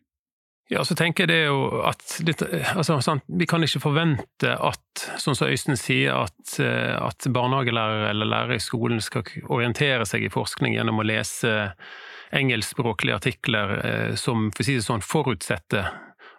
Ja, 0.71 0.83
så 0.87 0.95
tenker 0.95 1.25
jeg 1.25 1.31
det 1.33 1.41
jo 1.49 1.81
at 1.83 2.03
dette, 2.23 2.47
altså, 2.71 2.95
sant, 3.03 3.25
Vi 3.27 3.47
kan 3.49 3.63
ikke 3.65 3.81
forvente 3.83 4.53
at, 4.55 5.03
sånn 5.19 5.35
som 5.35 5.51
Øystein 5.51 5.77
sier, 5.79 6.23
at, 6.23 6.55
eh, 6.63 6.95
at 6.95 7.27
barnehagelærere 7.35 8.13
eller 8.13 8.29
lærere 8.31 8.57
i 8.57 8.63
skolen 8.63 9.03
skal 9.03 9.27
orientere 9.51 10.07
seg 10.07 10.23
i 10.23 10.31
forskning 10.33 10.77
gjennom 10.77 11.03
å 11.03 11.07
lese 11.07 11.73
engelskspråklige 12.33 13.19
artikler 13.19 13.75
eh, 13.83 14.15
som 14.15 14.49
for 14.53 14.63
å 14.63 14.67
si 14.69 14.79
det 14.79 14.87
sånn, 14.87 15.05
forutsetter 15.05 15.91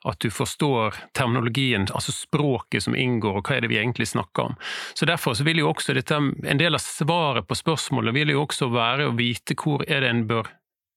at 0.04 0.20
du 0.20 0.28
forstår 0.32 0.96
terminologien, 1.16 1.86
altså 1.96 2.12
språket 2.12 2.84
som 2.84 2.96
inngår, 2.96 3.38
og 3.38 3.46
hva 3.48 3.56
er 3.56 3.64
det 3.64 3.70
vi 3.72 3.78
egentlig 3.80 4.10
snakker 4.10 4.50
om. 4.50 4.58
Så 4.92 5.08
Derfor 5.08 5.36
så 5.36 5.46
vil 5.46 5.62
jo 5.62 5.70
også 5.70 5.96
dette, 5.96 6.18
en 6.18 6.60
del 6.60 6.76
av 6.76 6.82
svaret 6.84 7.48
på 7.48 7.56
spørsmålet 7.56 8.16
vil 8.16 8.34
jo 8.34 8.42
også 8.44 8.68
være 8.72 9.08
å 9.08 9.16
vite 9.16 9.56
hvor 9.56 9.84
er 9.88 10.04
det 10.04 10.12
en 10.12 10.26
bør 10.28 10.50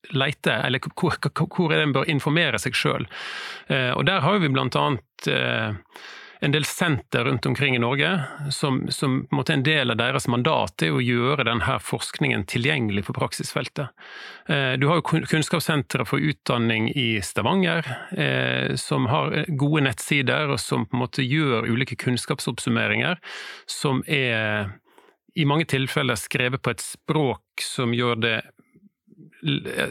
leite, 0.09 0.53
eller 0.53 0.79
hvor, 0.95 1.17
hvor 1.47 1.73
en 1.73 1.95
bør 1.95 2.09
informere 2.09 2.59
seg 2.61 2.77
sjøl. 2.77 3.07
Eh, 3.67 3.91
og 3.95 4.05
der 4.07 4.23
har 4.25 4.39
vi 4.41 4.51
blant 4.53 4.77
annet 4.79 5.27
eh, 5.31 5.75
en 6.39 6.53
del 6.53 6.67
senter 6.69 7.25
rundt 7.25 7.47
omkring 7.49 7.75
i 7.75 7.81
Norge 7.81 8.11
som, 8.53 8.83
som 8.93 9.23
en, 9.31 9.43
en 9.53 9.63
del 9.65 9.91
av 9.91 9.97
deres 9.97 10.27
mandat 10.29 10.83
er 10.85 10.93
å 10.93 11.01
gjøre 11.01 11.47
denne 11.47 11.79
forskningen 11.81 12.45
tilgjengelig 12.45 13.07
for 13.07 13.17
praksisfeltet. 13.17 13.89
Eh, 14.45 14.73
du 14.77 14.85
har 14.87 15.01
jo 15.01 15.23
Kunnskapssenteret 15.25 16.07
for 16.07 16.21
utdanning 16.21 16.91
i 16.93 17.17
Stavanger, 17.25 17.87
som 18.77 19.07
har 19.09 19.33
gode 19.59 19.83
nettsider 19.87 20.53
og 20.53 20.59
som 20.61 20.85
på 20.85 20.97
en 20.97 21.03
måte 21.03 21.25
gjør 21.25 21.67
ulike 21.67 21.97
kunnskapsoppsummeringer 21.99 23.17
som 23.69 24.03
er 24.05 24.69
i 25.37 25.45
mange 25.45 25.67
tilfeller 25.69 26.17
skrevet 26.17 26.61
på 26.63 26.73
et 26.73 26.81
språk 26.81 27.61
som 27.61 27.93
gjør 27.93 28.21
det 28.21 28.37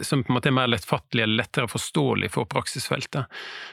som 0.01 0.23
på 0.23 0.31
en 0.31 0.37
måte 0.37 0.49
er 0.49 0.55
mer 0.57 0.67
lettfattelig 0.67 1.23
eller 1.23 1.39
lettere 1.41 1.69
forståelig 1.71 2.29
for 2.33 2.47
praksisfeltet. 2.49 3.25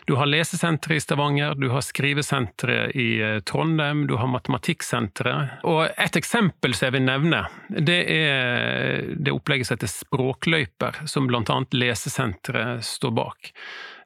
Du 0.06 0.14
har 0.20 0.30
lesesenteret 0.30 0.96
i 0.96 1.02
Stavanger, 1.02 1.54
du 1.58 1.68
har 1.72 1.82
skrivesenteret 1.82 2.94
i 2.94 3.08
eh, 3.20 3.40
Trondheim, 3.48 4.06
du 4.06 4.16
har 4.20 4.30
matematikksenteret. 4.30 5.64
Og 5.66 5.86
et 5.90 6.20
eksempel 6.20 6.76
som 6.76 6.88
jeg 6.88 6.98
vil 6.98 7.08
nevne, 7.08 7.42
det 7.68 8.00
er 8.14 9.10
det 9.16 9.34
opplegget 9.34 9.68
som 9.68 9.78
heter 9.78 9.92
Språkløyper, 9.94 11.04
som 11.10 11.28
annet 11.34 11.74
Lesesenteret 11.74 12.84
står 12.86 13.14
bak. 13.18 13.52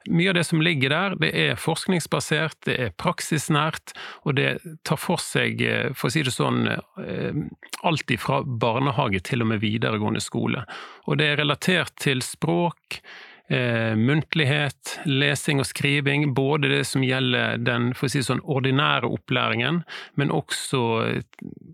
Mye 0.07 0.29
av 0.31 0.37
det 0.37 0.45
som 0.47 0.61
ligger 0.63 0.93
der, 0.93 1.15
det 1.19 1.29
er 1.35 1.57
forskningsbasert, 1.59 2.55
det 2.65 2.75
er 2.79 2.93
praksisnært, 2.95 3.91
og 4.23 4.37
det 4.39 4.59
tar 4.87 4.99
for 5.01 5.19
seg, 5.19 5.61
eh, 5.61 5.89
for 5.93 6.07
å 6.07 6.13
si 6.13 6.23
det 6.23 6.33
sånn, 6.33 6.69
eh, 6.71 7.41
alt 7.83 8.13
fra 8.17 8.41
barnehage 8.43 9.21
til 9.27 9.43
og 9.43 9.51
med 9.51 9.59
videregående 9.59 10.23
skole. 10.23 10.63
Og 11.05 11.19
det 11.19 11.27
er 11.27 11.41
relatert 11.43 11.95
til 11.99 12.23
språk, 12.23 13.01
eh, 13.49 13.95
muntlighet, 13.95 14.99
lesing 15.05 15.59
og 15.59 15.65
skriving, 15.65 16.33
både 16.33 16.69
det 16.69 16.85
som 16.87 17.03
gjelder 17.03 17.63
den 17.63 17.93
for 17.93 18.07
å 18.07 18.09
si 18.09 18.19
sånn, 18.19 18.41
ordinære 18.45 19.09
opplæringen, 19.09 19.83
men 20.15 20.29
også 20.29 21.23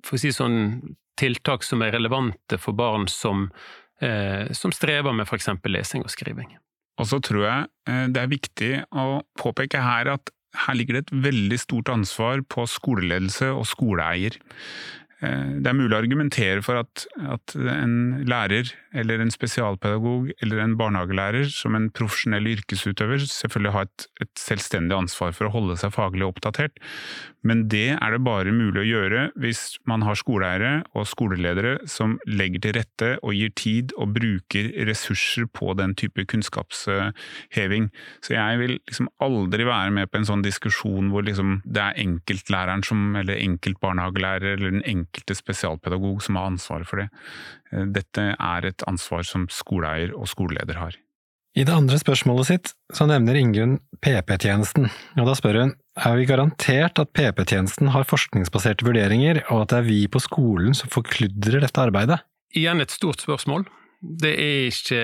for 0.03 0.15
å 0.15 0.19
si 0.19 0.29
sånn, 0.29 0.95
tiltak 1.15 1.63
som 1.63 1.81
er 1.81 1.95
relevante 1.95 2.57
for 2.59 2.75
barn 2.75 3.07
som, 3.07 3.51
eh, 4.01 4.51
som 4.51 4.71
strever 4.71 5.13
med 5.13 5.27
f.eks. 5.27 5.49
lesing 5.65 6.03
og 6.03 6.11
skriving. 6.11 6.57
Og 7.01 7.09
så 7.09 7.19
tror 7.23 7.43
jeg 7.43 7.67
eh, 7.91 8.07
det 8.13 8.21
er 8.21 8.31
viktig 8.31 8.71
å 8.95 9.21
påpeke 9.39 9.83
her 9.83 10.13
at 10.15 10.31
her 10.65 10.77
ligger 10.77 10.97
det 10.97 11.05
et 11.05 11.17
veldig 11.25 11.57
stort 11.59 11.89
ansvar 11.91 12.43
på 12.47 12.63
skoleledelse 12.69 13.49
og 13.51 13.65
skoleeier. 13.67 14.37
Eh, 15.23 15.61
det 15.63 15.69
er 15.71 15.77
mulig 15.77 15.95
å 15.95 16.01
argumentere 16.01 16.63
for 16.65 16.81
at, 16.81 17.05
at, 17.23 17.53
en 17.55 18.25
lærer 18.27 18.73
eller 18.95 19.21
en 19.23 19.31
spesialpedagog 19.31 20.33
eller 20.43 20.59
en 20.59 20.75
barnehagelærer 20.79 21.47
som 21.53 21.77
en 21.77 21.87
profesjonell 21.95 22.49
yrkesutøver 22.51 23.23
selvfølgelig 23.23 23.75
har 23.77 23.87
et, 23.87 24.07
et, 24.25 24.33
selvstendig 24.39 24.97
ansvar 24.97 25.31
for 25.35 25.47
å 25.47 25.53
holde 25.53 25.77
seg 25.79 25.93
faglig 25.95 26.27
oppdatert, 26.27 26.75
men 27.47 27.63
det 27.71 27.95
er 27.95 28.15
det 28.15 28.21
bare 28.25 28.51
mulig 28.55 28.81
å 28.81 28.87
gjøre 28.89 29.23
hvis 29.39 29.77
man 29.87 30.03
har 30.03 30.19
skoleeiere 30.19 30.73
og 30.97 31.07
skoleledere 31.07 31.77
som 31.89 32.17
legger 32.27 32.65
til 32.65 32.75
rette 32.79 33.11
og 33.21 33.37
gir 33.37 33.53
tid 33.55 33.95
og 33.95 34.15
bruker 34.17 34.71
ressurser 34.89 35.47
på 35.47 35.75
den 35.79 35.93
type 35.95 36.25
kunnskapsheving. 36.31 37.89
Så 38.25 38.35
jeg 38.35 38.61
vil 38.61 38.75
liksom 38.79 39.11
aldri 39.23 39.67
være 39.67 39.93
med 39.95 40.11
på 40.11 40.19
en 40.19 40.27
sånn 40.27 40.43
diskusjon 40.45 41.11
hvor 41.13 41.25
liksom 41.27 41.59
det 41.63 41.83
er 41.83 42.01
enkeltlæreren 42.03 42.83
som, 42.87 43.07
eller 43.19 43.39
enkeltbarnehagelærer 43.45 44.55
eller 44.57 44.75
den 44.75 44.83
enkelte 44.83 45.04
spesialpedagog 45.35 46.21
som 46.23 46.39
har 46.39 46.51
ansvaret 46.51 46.89
for 46.89 47.01
det. 47.01 47.09
Dette 47.95 48.33
er 48.33 48.69
et 48.69 48.85
ansvar 48.89 49.25
som 49.27 49.47
skoleeier 49.51 50.15
og 50.15 50.29
skoleleder 50.31 50.79
har. 50.81 50.99
I 51.55 51.63
det 51.63 51.71
andre 51.71 51.95
spørsmålet 51.95 52.47
sitt 52.49 52.71
så 52.93 53.05
nevner 53.07 53.37
Ingunn 53.39 53.77
PP-tjenesten, 54.03 54.89
og 55.15 55.29
da 55.29 55.35
spør 55.39 55.61
hun 55.61 55.71
er 55.95 56.17
vi 56.19 56.27
garantert 56.27 56.99
at 56.99 57.13
PP-tjenesten 57.15 57.93
har 57.93 58.07
forskningsbaserte 58.09 58.83
vurderinger, 58.83 59.39
og 59.47 59.63
at 59.63 59.71
det 59.71 59.77
er 59.79 59.87
vi 59.87 60.01
på 60.11 60.19
skolen 60.19 60.75
som 60.75 60.91
forkludrer 60.91 61.63
dette 61.63 61.79
arbeidet? 61.79 62.19
Igjen 62.55 62.83
et 62.83 62.91
stort 62.91 63.23
spørsmål. 63.23 63.63
Det 64.05 64.31
er 64.37 64.67
ikke 64.69 64.99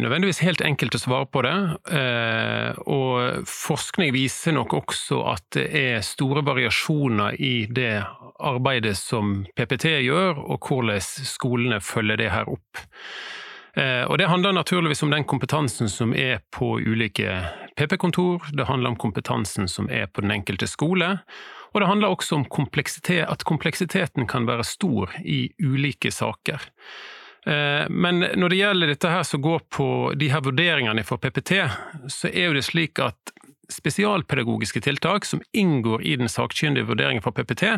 nødvendigvis 0.00 0.40
helt 0.46 0.62
enkelt 0.64 0.96
å 0.96 1.00
svare 1.02 1.28
på 1.28 1.42
det. 1.44 1.56
Eh, 1.92 2.78
og 2.88 3.46
forskning 3.50 4.14
viser 4.14 4.56
nok 4.56 4.72
også 4.78 5.20
at 5.34 5.44
det 5.58 5.66
er 5.76 6.06
store 6.06 6.44
variasjoner 6.46 7.36
i 7.36 7.66
det 7.68 8.00
arbeidet 8.40 8.96
som 8.98 9.42
PPT 9.56 9.90
gjør, 10.06 10.40
og 10.40 10.68
hvordan 10.68 11.02
skolene 11.04 11.82
følger 11.84 12.20
det 12.20 12.30
her 12.32 12.48
opp. 12.48 12.84
Eh, 13.76 14.04
og 14.08 14.18
Det 14.18 14.28
handler 14.28 14.56
naturligvis 14.56 15.02
om 15.02 15.12
den 15.12 15.24
kompetansen 15.24 15.88
som 15.88 16.14
er 16.14 16.40
på 16.50 16.78
ulike 16.80 17.42
PP-kontor, 17.76 18.48
det 18.56 18.66
handler 18.66 18.94
om 18.94 18.96
kompetansen 18.96 19.68
som 19.68 19.90
er 19.90 20.06
på 20.06 20.24
den 20.24 20.32
enkelte 20.32 20.66
skole, 20.66 21.18
og 21.74 21.80
det 21.80 21.88
handler 21.88 22.08
også 22.08 22.38
om 22.38 22.44
kompleksitet, 22.48 23.26
at 23.28 23.44
kompleksiteten 23.44 24.26
kan 24.26 24.46
være 24.48 24.64
stor 24.64 25.12
i 25.20 25.50
ulike 25.60 26.10
saker. 26.10 26.62
Eh, 27.46 27.86
men 27.90 28.24
når 28.34 28.52
det 28.52 28.60
gjelder 28.60 28.92
dette 28.92 29.10
her 29.10 29.26
som 29.26 29.42
går 29.42 29.66
på 29.72 29.88
de 30.18 30.30
her 30.32 30.42
vurderingene 30.42 31.04
for 31.06 31.22
PPT, 31.22 31.60
så 32.10 32.30
er 32.32 32.48
jo 32.48 32.56
det 32.56 32.66
slik 32.66 33.02
at 33.02 33.34
spesialpedagogiske 33.72 34.80
tiltak 34.80 35.26
som 35.26 35.42
inngår 35.52 36.02
i 36.06 36.16
den 36.18 36.30
sakkyndige 36.30 36.86
vurderingen 36.86 37.22
for 37.22 37.34
PPT, 37.34 37.76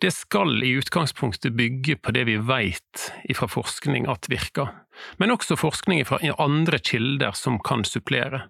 det 0.00 0.10
skal 0.12 0.60
i 0.64 0.74
utgangspunktet 0.76 1.54
bygge 1.56 1.96
på 1.96 2.12
det 2.12 2.26
vi 2.28 2.36
vet 2.36 3.06
fra 3.38 3.48
forskning 3.48 4.04
at 4.12 4.28
virker, 4.28 4.68
men 5.16 5.32
også 5.32 5.56
forskning 5.56 6.04
fra 6.04 6.20
andre 6.42 6.78
kilder 6.78 7.32
som 7.32 7.58
kan 7.64 7.84
supplere. 7.84 8.42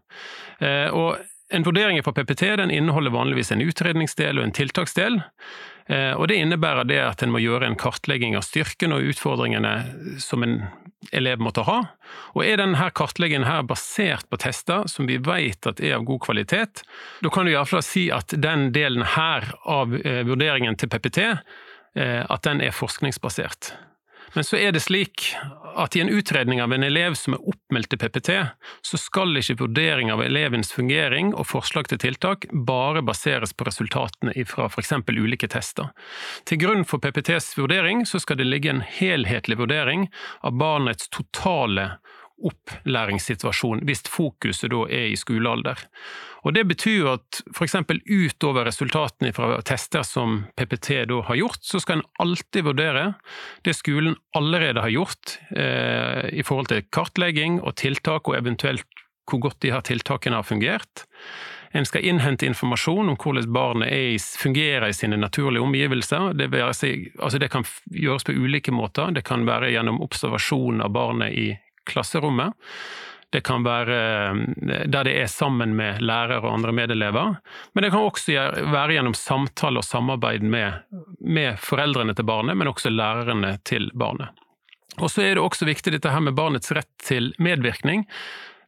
Eh, 0.58 0.90
og 0.90 1.22
en 1.54 1.62
vurdering 1.62 2.02
fra 2.02 2.12
PPT 2.12 2.42
inneholder 2.58 3.14
vanligvis 3.14 3.52
en 3.52 3.62
utredningsdel 3.62 4.40
og 4.40 4.48
en 4.48 4.56
tiltaksdel. 4.56 5.20
Eh, 5.86 6.12
og 6.18 6.28
Det 6.28 6.40
innebærer 6.40 6.88
det 6.88 6.98
at 7.02 7.22
en 7.22 7.32
må 7.34 7.42
gjøre 7.42 7.68
en 7.68 7.78
kartlegging 7.78 8.34
av 8.36 8.44
styrken 8.46 8.94
og 8.96 9.06
utfordringene 9.12 10.18
som 10.22 10.42
en 10.42 10.58
elev 11.14 11.38
måtte 11.42 11.62
ha. 11.66 11.78
Og 12.34 12.44
Er 12.44 12.58
denne 12.58 12.90
kartleggingen 12.90 13.46
her 13.46 13.62
basert 13.62 14.26
på 14.30 14.40
tester 14.42 14.88
som 14.90 15.06
vi 15.06 15.18
vet 15.22 15.66
at 15.66 15.80
er 15.80 15.98
av 15.98 16.06
god 16.08 16.24
kvalitet, 16.26 16.82
da 17.22 17.30
kan 17.30 17.46
du 17.46 17.52
iallfall 17.52 17.84
si 17.84 18.08
at 18.10 18.34
den 18.34 18.72
delen 18.74 19.06
her 19.16 19.52
av 19.62 19.94
eh, 19.94 20.24
vurderingen 20.26 20.76
til 20.76 20.90
PPT 20.90 21.22
eh, 21.26 22.22
at 22.26 22.42
den 22.42 22.60
er 22.60 22.74
forskningsbasert. 22.74 23.76
Men 24.36 24.44
så 24.44 24.58
er 24.60 24.74
det 24.76 24.82
slik 24.84 25.30
at 25.80 25.96
i 25.96 26.00
en 26.02 26.10
utredning 26.12 26.60
av 26.60 26.72
en 26.72 26.84
elev 26.84 27.14
som 27.16 27.34
er 27.36 27.46
oppmeldt 27.48 27.88
til 27.92 28.00
PPT, 28.00 28.30
så 28.84 28.98
skal 29.00 29.32
ikke 29.40 29.58
vurdering 29.62 30.10
av 30.12 30.20
elevens 30.24 30.74
fungering 30.76 31.32
og 31.32 31.48
forslag 31.48 31.88
til 31.88 32.00
tiltak 32.02 32.44
bare 32.68 33.00
baseres 33.04 33.54
på 33.56 33.64
resultatene 33.68 34.34
fra 34.48 34.68
f.eks. 34.68 34.92
ulike 35.08 35.48
tester. 35.52 35.88
Til 36.44 36.60
grunn 36.60 36.84
for 36.84 37.00
PPTs 37.00 37.54
vurdering 37.56 38.04
så 38.08 38.20
skal 38.20 38.40
det 38.40 38.48
ligge 38.48 38.74
en 38.74 38.84
helhetlig 38.84 39.56
vurdering 39.60 40.08
av 40.44 40.56
barnets 40.60 41.08
totale 41.08 41.94
opplæringssituasjon, 42.44 43.84
hvis 43.88 44.04
fokuset 44.10 44.70
da 44.72 44.82
er 44.92 45.12
i 45.12 45.18
skolealder. 45.18 45.80
Og 46.46 46.54
Det 46.54 46.62
betyr 46.68 47.08
at 47.10 47.40
f.eks. 47.50 47.74
utover 48.06 48.68
resultatene 48.68 49.32
fra 49.34 49.56
tester 49.66 50.04
som 50.06 50.44
PPT 50.54 51.02
da 51.10 51.22
har 51.26 51.40
gjort, 51.40 51.64
så 51.66 51.80
skal 51.82 51.98
en 51.98 52.06
alltid 52.22 52.68
vurdere 52.68 53.06
det 53.66 53.74
skolen 53.74 54.14
allerede 54.36 54.84
har 54.84 54.94
gjort 54.94 55.38
eh, 55.50 56.30
i 56.30 56.44
forhold 56.46 56.70
til 56.70 56.86
kartlegging 56.92 57.58
og 57.62 57.74
tiltak, 57.82 58.28
og 58.28 58.38
eventuelt 58.38 58.86
hvor 59.26 59.42
godt 59.42 59.58
de 59.64 59.72
her 59.74 59.82
tiltakene 59.82 60.38
har 60.38 60.46
fungert. 60.46 61.06
En 61.74 61.84
skal 61.84 62.06
innhente 62.06 62.46
informasjon 62.46 63.10
om 63.10 63.18
hvordan 63.18 63.50
barnet 63.52 63.90
er, 63.90 64.14
fungerer 64.38 64.86
i 64.88 64.94
sine 64.94 65.18
naturlige 65.18 65.64
omgivelser. 65.66 66.32
Det, 66.38 66.46
altså 66.54 67.38
det, 67.42 67.50
kan 67.50 67.66
gjøres 67.90 68.24
på 68.24 68.32
ulike 68.32 68.72
måter. 68.72 69.10
Det 69.10 69.26
kan 69.26 69.44
være 69.48 69.72
gjennom 69.74 69.98
observasjon 70.04 70.80
av 70.80 70.94
barnet 70.94 71.34
i 71.34 71.48
klasserommet. 71.86 72.54
Det 73.34 73.42
kan 73.46 73.64
være 73.66 73.96
eh, 73.96 74.86
der 74.86 75.08
det 75.08 75.14
er 75.20 75.30
sammen 75.30 75.74
med 75.76 76.02
lærer 76.04 76.44
og 76.44 76.52
andre 76.54 76.72
medelever. 76.76 77.36
Men 77.74 77.84
det 77.84 77.92
kan 77.92 78.06
også 78.06 78.36
være 78.72 78.96
gjennom 78.96 79.16
samtale 79.18 79.82
og 79.82 79.86
samarbeid 79.86 80.46
med, 80.46 80.82
med 81.20 81.58
foreldrene 81.62 82.14
til 82.14 82.28
barnet, 82.28 82.56
men 82.56 82.70
også 82.70 82.92
lærerne 82.94 83.56
til 83.66 83.90
barnet. 83.94 84.30
Og 84.96 85.10
så 85.12 85.26
er 85.26 85.36
det 85.36 85.44
også 85.44 85.68
viktig 85.68 85.92
dette 85.92 86.12
her 86.12 86.22
med 86.24 86.36
barnets 86.38 86.72
rett 86.72 86.92
til 87.02 87.34
medvirkning. 87.42 88.06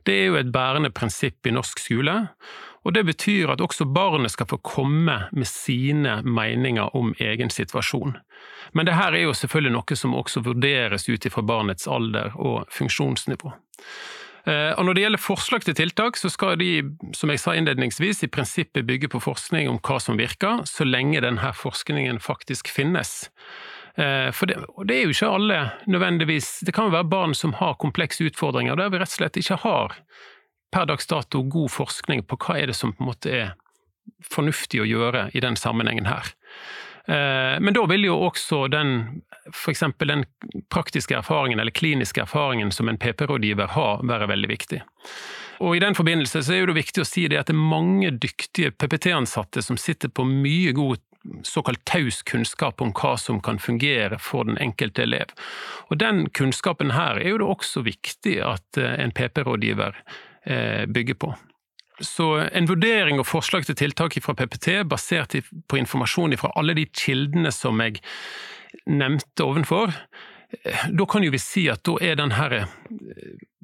Det 0.04 0.16
er 0.16 0.26
jo 0.28 0.38
et 0.40 0.50
bærende 0.52 0.90
prinsipp 0.94 1.46
i 1.46 1.52
norsk 1.54 1.80
skole, 1.80 2.14
og 2.84 2.94
det 2.94 3.04
betyr 3.08 3.52
at 3.52 3.62
også 3.64 3.88
barnet 3.90 4.32
skal 4.34 4.48
få 4.50 4.60
komme 4.64 5.16
med 5.32 5.48
sine 5.48 6.20
meninger 6.22 6.94
om 6.96 7.14
egen 7.18 7.50
situasjon. 7.50 8.16
Men 8.72 8.86
det 8.86 8.98
her 8.98 9.16
er 9.16 9.26
jo 9.26 9.34
selvfølgelig 9.36 9.74
noe 9.74 9.98
som 9.98 10.14
også 10.14 10.44
vurderes 10.46 11.08
ut 11.08 11.26
ifra 11.26 11.42
barnets 11.42 11.88
alder 11.90 12.36
og 12.36 12.68
funksjonsnivå. 12.74 13.52
Eh, 14.48 14.72
og 14.78 14.84
Når 14.84 14.94
det 14.94 15.02
gjelder 15.04 15.22
forslag 15.22 15.64
til 15.66 15.76
tiltak, 15.76 16.16
så 16.16 16.30
skal 16.32 16.58
de, 16.60 16.72
som 17.16 17.30
jeg 17.32 17.42
sa 17.42 17.54
innledningsvis, 17.56 18.22
i 18.24 18.32
prinsippet 18.32 18.86
bygge 18.86 19.10
på 19.12 19.20
forskning 19.20 19.68
om 19.68 19.80
hva 19.82 19.98
som 20.00 20.20
virker, 20.20 20.64
så 20.68 20.86
lenge 20.86 21.22
denne 21.24 21.52
forskningen 21.54 22.20
faktisk 22.22 22.70
finnes. 22.72 23.28
Eh, 23.98 24.30
for 24.32 24.48
det, 24.48 24.60
det, 24.86 24.96
er 24.96 25.04
jo 25.04 25.14
ikke 25.14 25.34
alle 25.34 25.58
nødvendigvis 25.90 26.60
Det 26.62 26.70
kan 26.74 26.86
jo 26.86 26.94
være 26.94 27.08
barn 27.10 27.32
som 27.34 27.56
har 27.58 27.80
komplekse 27.82 28.28
utfordringer, 28.28 28.78
der 28.78 28.92
vi 28.92 29.00
rett 29.00 29.10
og 29.10 29.18
slett 29.18 29.40
ikke 29.40 29.58
har 29.64 29.96
per 30.74 30.88
dags 30.90 31.06
dato 31.06 31.42
god 31.42 31.72
forskning 31.72 32.26
på 32.28 32.38
hva 32.44 32.58
er 32.58 32.70
det 32.70 32.76
som 32.76 32.92
på 32.92 33.04
en 33.04 33.10
måte 33.10 33.32
er 33.32 33.54
fornuftig 34.24 34.82
å 34.82 34.88
gjøre 34.88 35.28
i 35.36 35.42
den 35.44 35.56
sammenhengen 35.56 36.08
her. 36.08 36.32
Eh, 37.08 37.56
men 37.60 37.74
da 37.76 37.84
vil 37.88 38.08
jo 38.08 38.18
også 38.28 38.66
den 38.72 39.22
for 39.54 40.04
den 40.04 40.24
praktiske 40.68 41.16
erfaringen 41.16 41.60
eller 41.60 41.72
kliniske 41.72 42.20
erfaringen 42.20 42.72
som 42.72 42.88
en 42.88 42.98
PP-rådgiver 43.00 43.72
har, 43.72 44.02
være 44.04 44.28
veldig 44.28 44.48
viktig. 44.48 44.82
Og 45.64 45.76
I 45.76 45.80
den 45.82 45.96
forbindelse 45.96 46.42
så 46.44 46.54
er 46.54 46.68
det 46.68 46.76
viktig 46.76 47.02
å 47.02 47.08
si 47.08 47.26
det 47.30 47.40
at 47.40 47.48
det 47.48 47.56
er 47.56 47.70
mange 47.72 48.12
dyktige 48.12 48.70
PPT-ansatte 48.76 49.64
som 49.64 49.80
sitter 49.80 50.12
på 50.12 50.26
mye 50.28 50.74
god 50.76 51.00
såkalt 51.42 51.82
taus 51.84 52.22
kunnskap 52.22 52.80
om 52.80 52.92
hva 52.94 53.16
som 53.18 53.40
kan 53.42 53.58
fungere 53.58 54.20
for 54.22 54.46
den 54.46 54.58
enkelte 54.62 55.02
elev. 55.02 55.32
Og 55.90 55.98
Den 55.98 56.28
kunnskapen 56.30 56.92
her 56.94 57.18
er 57.18 57.32
jo 57.32 57.40
det 57.42 57.48
også 57.56 57.82
viktig 57.88 58.38
at 58.44 58.78
eh, 58.78 59.00
en 59.02 59.12
PP-rådgiver 59.12 59.98
bygger 60.48 61.14
på. 61.20 61.32
Så 62.00 62.28
en 62.52 62.68
vurdering 62.70 63.18
og 63.18 63.26
forslag 63.26 63.66
til 63.66 63.76
tiltak 63.78 64.14
fra 64.22 64.34
PPT 64.38 64.84
basert 64.88 65.34
på 65.68 65.80
informasjon 65.80 66.36
fra 66.38 66.52
alle 66.58 66.76
de 66.78 66.86
kildene 66.94 67.50
som 67.54 67.80
jeg 67.82 67.98
nevnte 68.86 69.44
ovenfor, 69.44 69.92
eh, 70.62 70.88
da 70.94 71.06
kan 71.06 71.24
jo 71.24 71.34
vi 71.34 71.42
si 71.42 71.66
at 71.72 71.82
da 71.88 71.96
er 72.04 72.18
den 72.20 72.36
her 72.36 72.54
eh, 72.60 72.68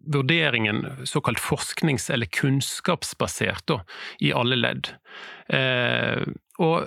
vurderingen 0.05 1.07
såkalt 1.09 1.41
forsknings- 1.41 2.11
eller 2.12 2.26
kunnskapsbasert 2.26 3.66
da, 3.70 3.80
i 4.20 4.32
alle 4.32 4.59
ledd. 4.59 4.91
Og 6.62 6.86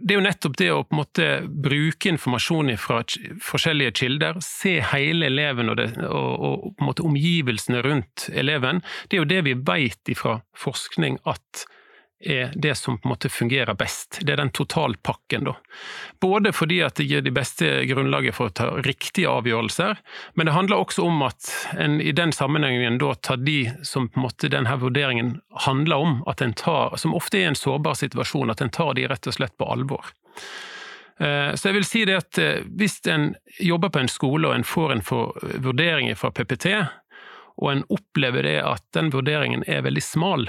Det 0.00 0.14
er 0.14 0.18
jo 0.18 0.24
nettopp 0.24 0.56
det 0.58 0.70
å 0.74 0.80
på 0.82 0.96
en 0.96 1.00
måte 1.00 1.26
bruke 1.46 2.10
informasjon 2.10 2.72
fra 2.80 3.02
forskjellige 3.46 3.94
kilder, 4.00 4.40
se 4.42 4.80
hele 4.90 5.28
eleven 5.30 5.70
og, 5.70 5.78
det, 5.78 5.86
og, 6.08 6.74
og 6.82 7.04
omgivelsene 7.04 7.82
rundt 7.86 8.28
eleven, 8.34 8.82
det 9.08 9.18
er 9.18 9.22
jo 9.22 9.30
det 9.30 9.40
vi 9.46 9.54
vet 9.54 10.14
fra 10.18 10.40
forskning 10.58 11.20
at 11.30 11.64
er 12.24 12.52
det 12.54 12.74
som 12.74 12.98
på 12.98 13.08
en 13.08 13.12
måte 13.12 13.28
fungerer 13.28 13.76
best. 13.78 14.18
Det 14.22 14.32
er 14.32 14.40
den 14.40 14.52
totalpakken, 14.54 15.44
da. 15.48 15.54
Både 16.20 16.52
fordi 16.56 16.80
at 16.86 16.98
det 16.98 17.06
gir 17.10 17.24
de 17.24 17.32
beste 17.34 17.70
grunnlaget 17.90 18.36
for 18.36 18.50
å 18.50 18.54
ta 18.56 18.68
riktige 18.84 19.30
avgjørelser, 19.30 20.00
men 20.34 20.48
det 20.48 20.56
handler 20.56 20.82
også 20.82 21.06
om 21.06 21.22
at 21.26 21.50
en 21.78 22.00
i 22.00 22.12
den 22.16 22.32
sammenhengen 22.32 22.98
da 23.02 23.14
tar 23.14 23.42
de 23.44 23.58
som 23.82 24.08
på 24.08 24.20
en 24.20 24.26
måte 24.26 24.50
denne 24.52 24.76
vurderingen 24.80 25.38
handler 25.66 26.06
om, 26.06 26.20
at 26.30 26.42
en 26.44 26.56
tar, 26.56 26.96
som 27.00 27.14
ofte 27.14 27.42
er 27.42 27.52
en 27.52 27.58
sårbar 27.58 27.98
situasjon, 28.00 28.52
at 28.52 28.64
en 28.64 28.72
tar 28.72 28.94
de 28.98 29.08
rett 29.10 29.30
og 29.30 29.36
slett 29.38 29.56
på 29.58 29.68
alvor. 29.70 30.14
Eh, 31.18 31.54
så 31.54 31.68
jeg 31.68 31.78
vil 31.78 31.86
si 31.86 32.04
det 32.08 32.18
at 32.18 32.38
eh, 32.42 32.66
hvis 32.66 32.98
en 33.10 33.32
jobber 33.62 33.92
på 33.94 34.02
en 34.02 34.10
skole 34.10 34.50
og 34.50 34.56
en 34.56 34.66
får 34.66 34.96
en 34.96 35.04
vurdering 35.62 36.10
fra 36.18 36.32
PPT, 36.34 36.74
og 37.62 37.70
en 37.70 37.84
opplever 37.94 38.42
det 38.42 38.60
at 38.66 38.82
den 38.96 39.12
vurderingen 39.14 39.62
er 39.70 39.84
veldig 39.86 40.02
smal, 40.02 40.48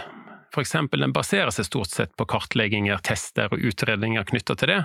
f.eks. 0.56 0.76
den 0.92 1.16
baserer 1.16 1.52
seg 1.54 1.68
stort 1.68 1.92
sett 1.92 2.16
på 2.18 2.28
kartlegginger, 2.32 3.04
tester 3.04 3.52
og 3.52 3.60
utredninger 3.60 4.24
knytta 4.32 4.56
til 4.60 4.72
det, 4.72 4.84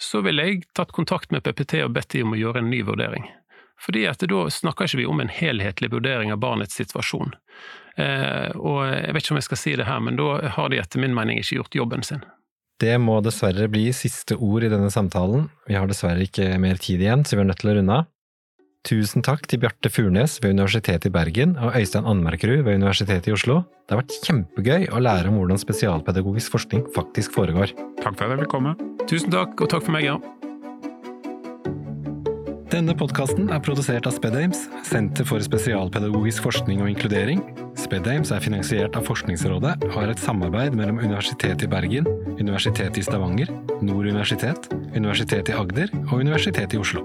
så 0.00 0.22
ville 0.24 0.46
jeg 0.46 0.64
tatt 0.76 0.94
kontakt 0.96 1.32
med 1.32 1.44
PPT 1.44 1.84
og 1.84 1.94
bedt 1.94 2.16
dem 2.16 2.30
om 2.30 2.34
å 2.36 2.40
gjøre 2.40 2.62
en 2.62 2.70
ny 2.72 2.82
vurdering. 2.88 3.28
Fordi 3.80 4.04
at 4.08 4.20
da 4.28 4.42
snakker 4.52 4.88
ikke 4.88 5.00
vi 5.00 5.08
om 5.08 5.22
en 5.22 5.32
helhetlig 5.32 5.90
vurdering 5.92 6.32
av 6.32 6.40
barnets 6.42 6.76
situasjon. 6.76 7.32
Eh, 7.96 8.50
og 8.56 8.82
jeg 8.88 9.14
vet 9.14 9.24
ikke 9.24 9.34
om 9.34 9.40
jeg 9.40 9.48
skal 9.48 9.60
si 9.60 9.72
det 9.80 9.88
her, 9.88 10.02
men 10.04 10.20
da 10.20 10.34
har 10.56 10.68
de 10.72 10.80
etter 10.80 11.00
min 11.00 11.16
mening 11.16 11.40
ikke 11.40 11.60
gjort 11.60 11.78
jobben 11.80 12.04
sin. 12.04 12.24
Det 12.80 12.96
må 13.00 13.18
dessverre 13.24 13.68
bli 13.72 13.90
siste 13.96 14.36
ord 14.40 14.64
i 14.64 14.72
denne 14.72 14.88
samtalen. 14.92 15.48
Vi 15.68 15.76
har 15.76 15.88
dessverre 15.88 16.24
ikke 16.24 16.54
mer 16.60 16.80
tid 16.80 17.02
igjen, 17.04 17.24
så 17.28 17.36
vi 17.36 17.44
er 17.44 17.50
nødt 17.50 17.60
til 17.60 17.72
å 17.72 17.76
runde 17.76 17.98
av. 18.02 18.08
Tusen 18.80 19.20
takk 19.20 19.44
til 19.44 19.60
Bjarte 19.60 19.90
Furnes 19.92 20.38
ved 20.40 20.54
Universitetet 20.54 21.10
i 21.10 21.12
Bergen 21.12 21.52
og 21.60 21.74
Øystein 21.76 22.06
Anmerkerud 22.08 22.62
ved 22.64 22.78
Universitetet 22.80 23.28
i 23.28 23.34
Oslo. 23.34 23.60
Det 23.84 23.92
har 23.92 24.00
vært 24.00 24.14
kjempegøy 24.24 24.86
å 24.88 25.02
lære 25.04 25.28
om 25.28 25.36
hvordan 25.36 25.60
spesialpedagogisk 25.60 26.54
forskning 26.54 26.86
faktisk 26.94 27.36
foregår. 27.36 27.74
Takk 28.00 28.16
for 28.16 28.24
at 28.24 28.32
jeg 28.32 28.46
fikk 28.46 28.54
komme. 28.54 28.72
Tusen 29.04 29.34
takk, 29.34 29.52
og 29.60 29.68
takk 29.68 29.84
for 29.84 29.92
meg, 29.98 30.08
ja. 30.08 30.16
Denne 32.72 32.94
podkasten 32.96 33.50
er 33.52 33.60
produsert 33.60 34.06
av 34.08 34.14
SpedAmes, 34.16 34.64
Senter 34.86 35.26
for 35.28 35.44
spesialpedagogisk 35.44 36.46
forskning 36.48 36.80
og 36.80 36.88
inkludering. 36.94 37.42
SpedAmes 37.76 38.32
er 38.32 38.40
finansiert 38.40 38.96
av 38.96 39.04
Forskningsrådet 39.10 39.74
og 39.90 39.96
har 39.98 40.12
et 40.14 40.22
samarbeid 40.22 40.78
mellom 40.78 41.02
Universitetet 41.02 41.66
i 41.66 41.72
Bergen, 41.74 42.08
Universitetet 42.38 43.02
i 43.02 43.04
Stavanger, 43.04 43.52
Nord 43.82 44.08
universitet, 44.08 44.70
Universitetet 44.94 45.52
i 45.52 45.58
Agder 45.60 45.92
og 46.06 46.22
Universitetet 46.22 46.78
i 46.78 46.80
Oslo. 46.80 47.04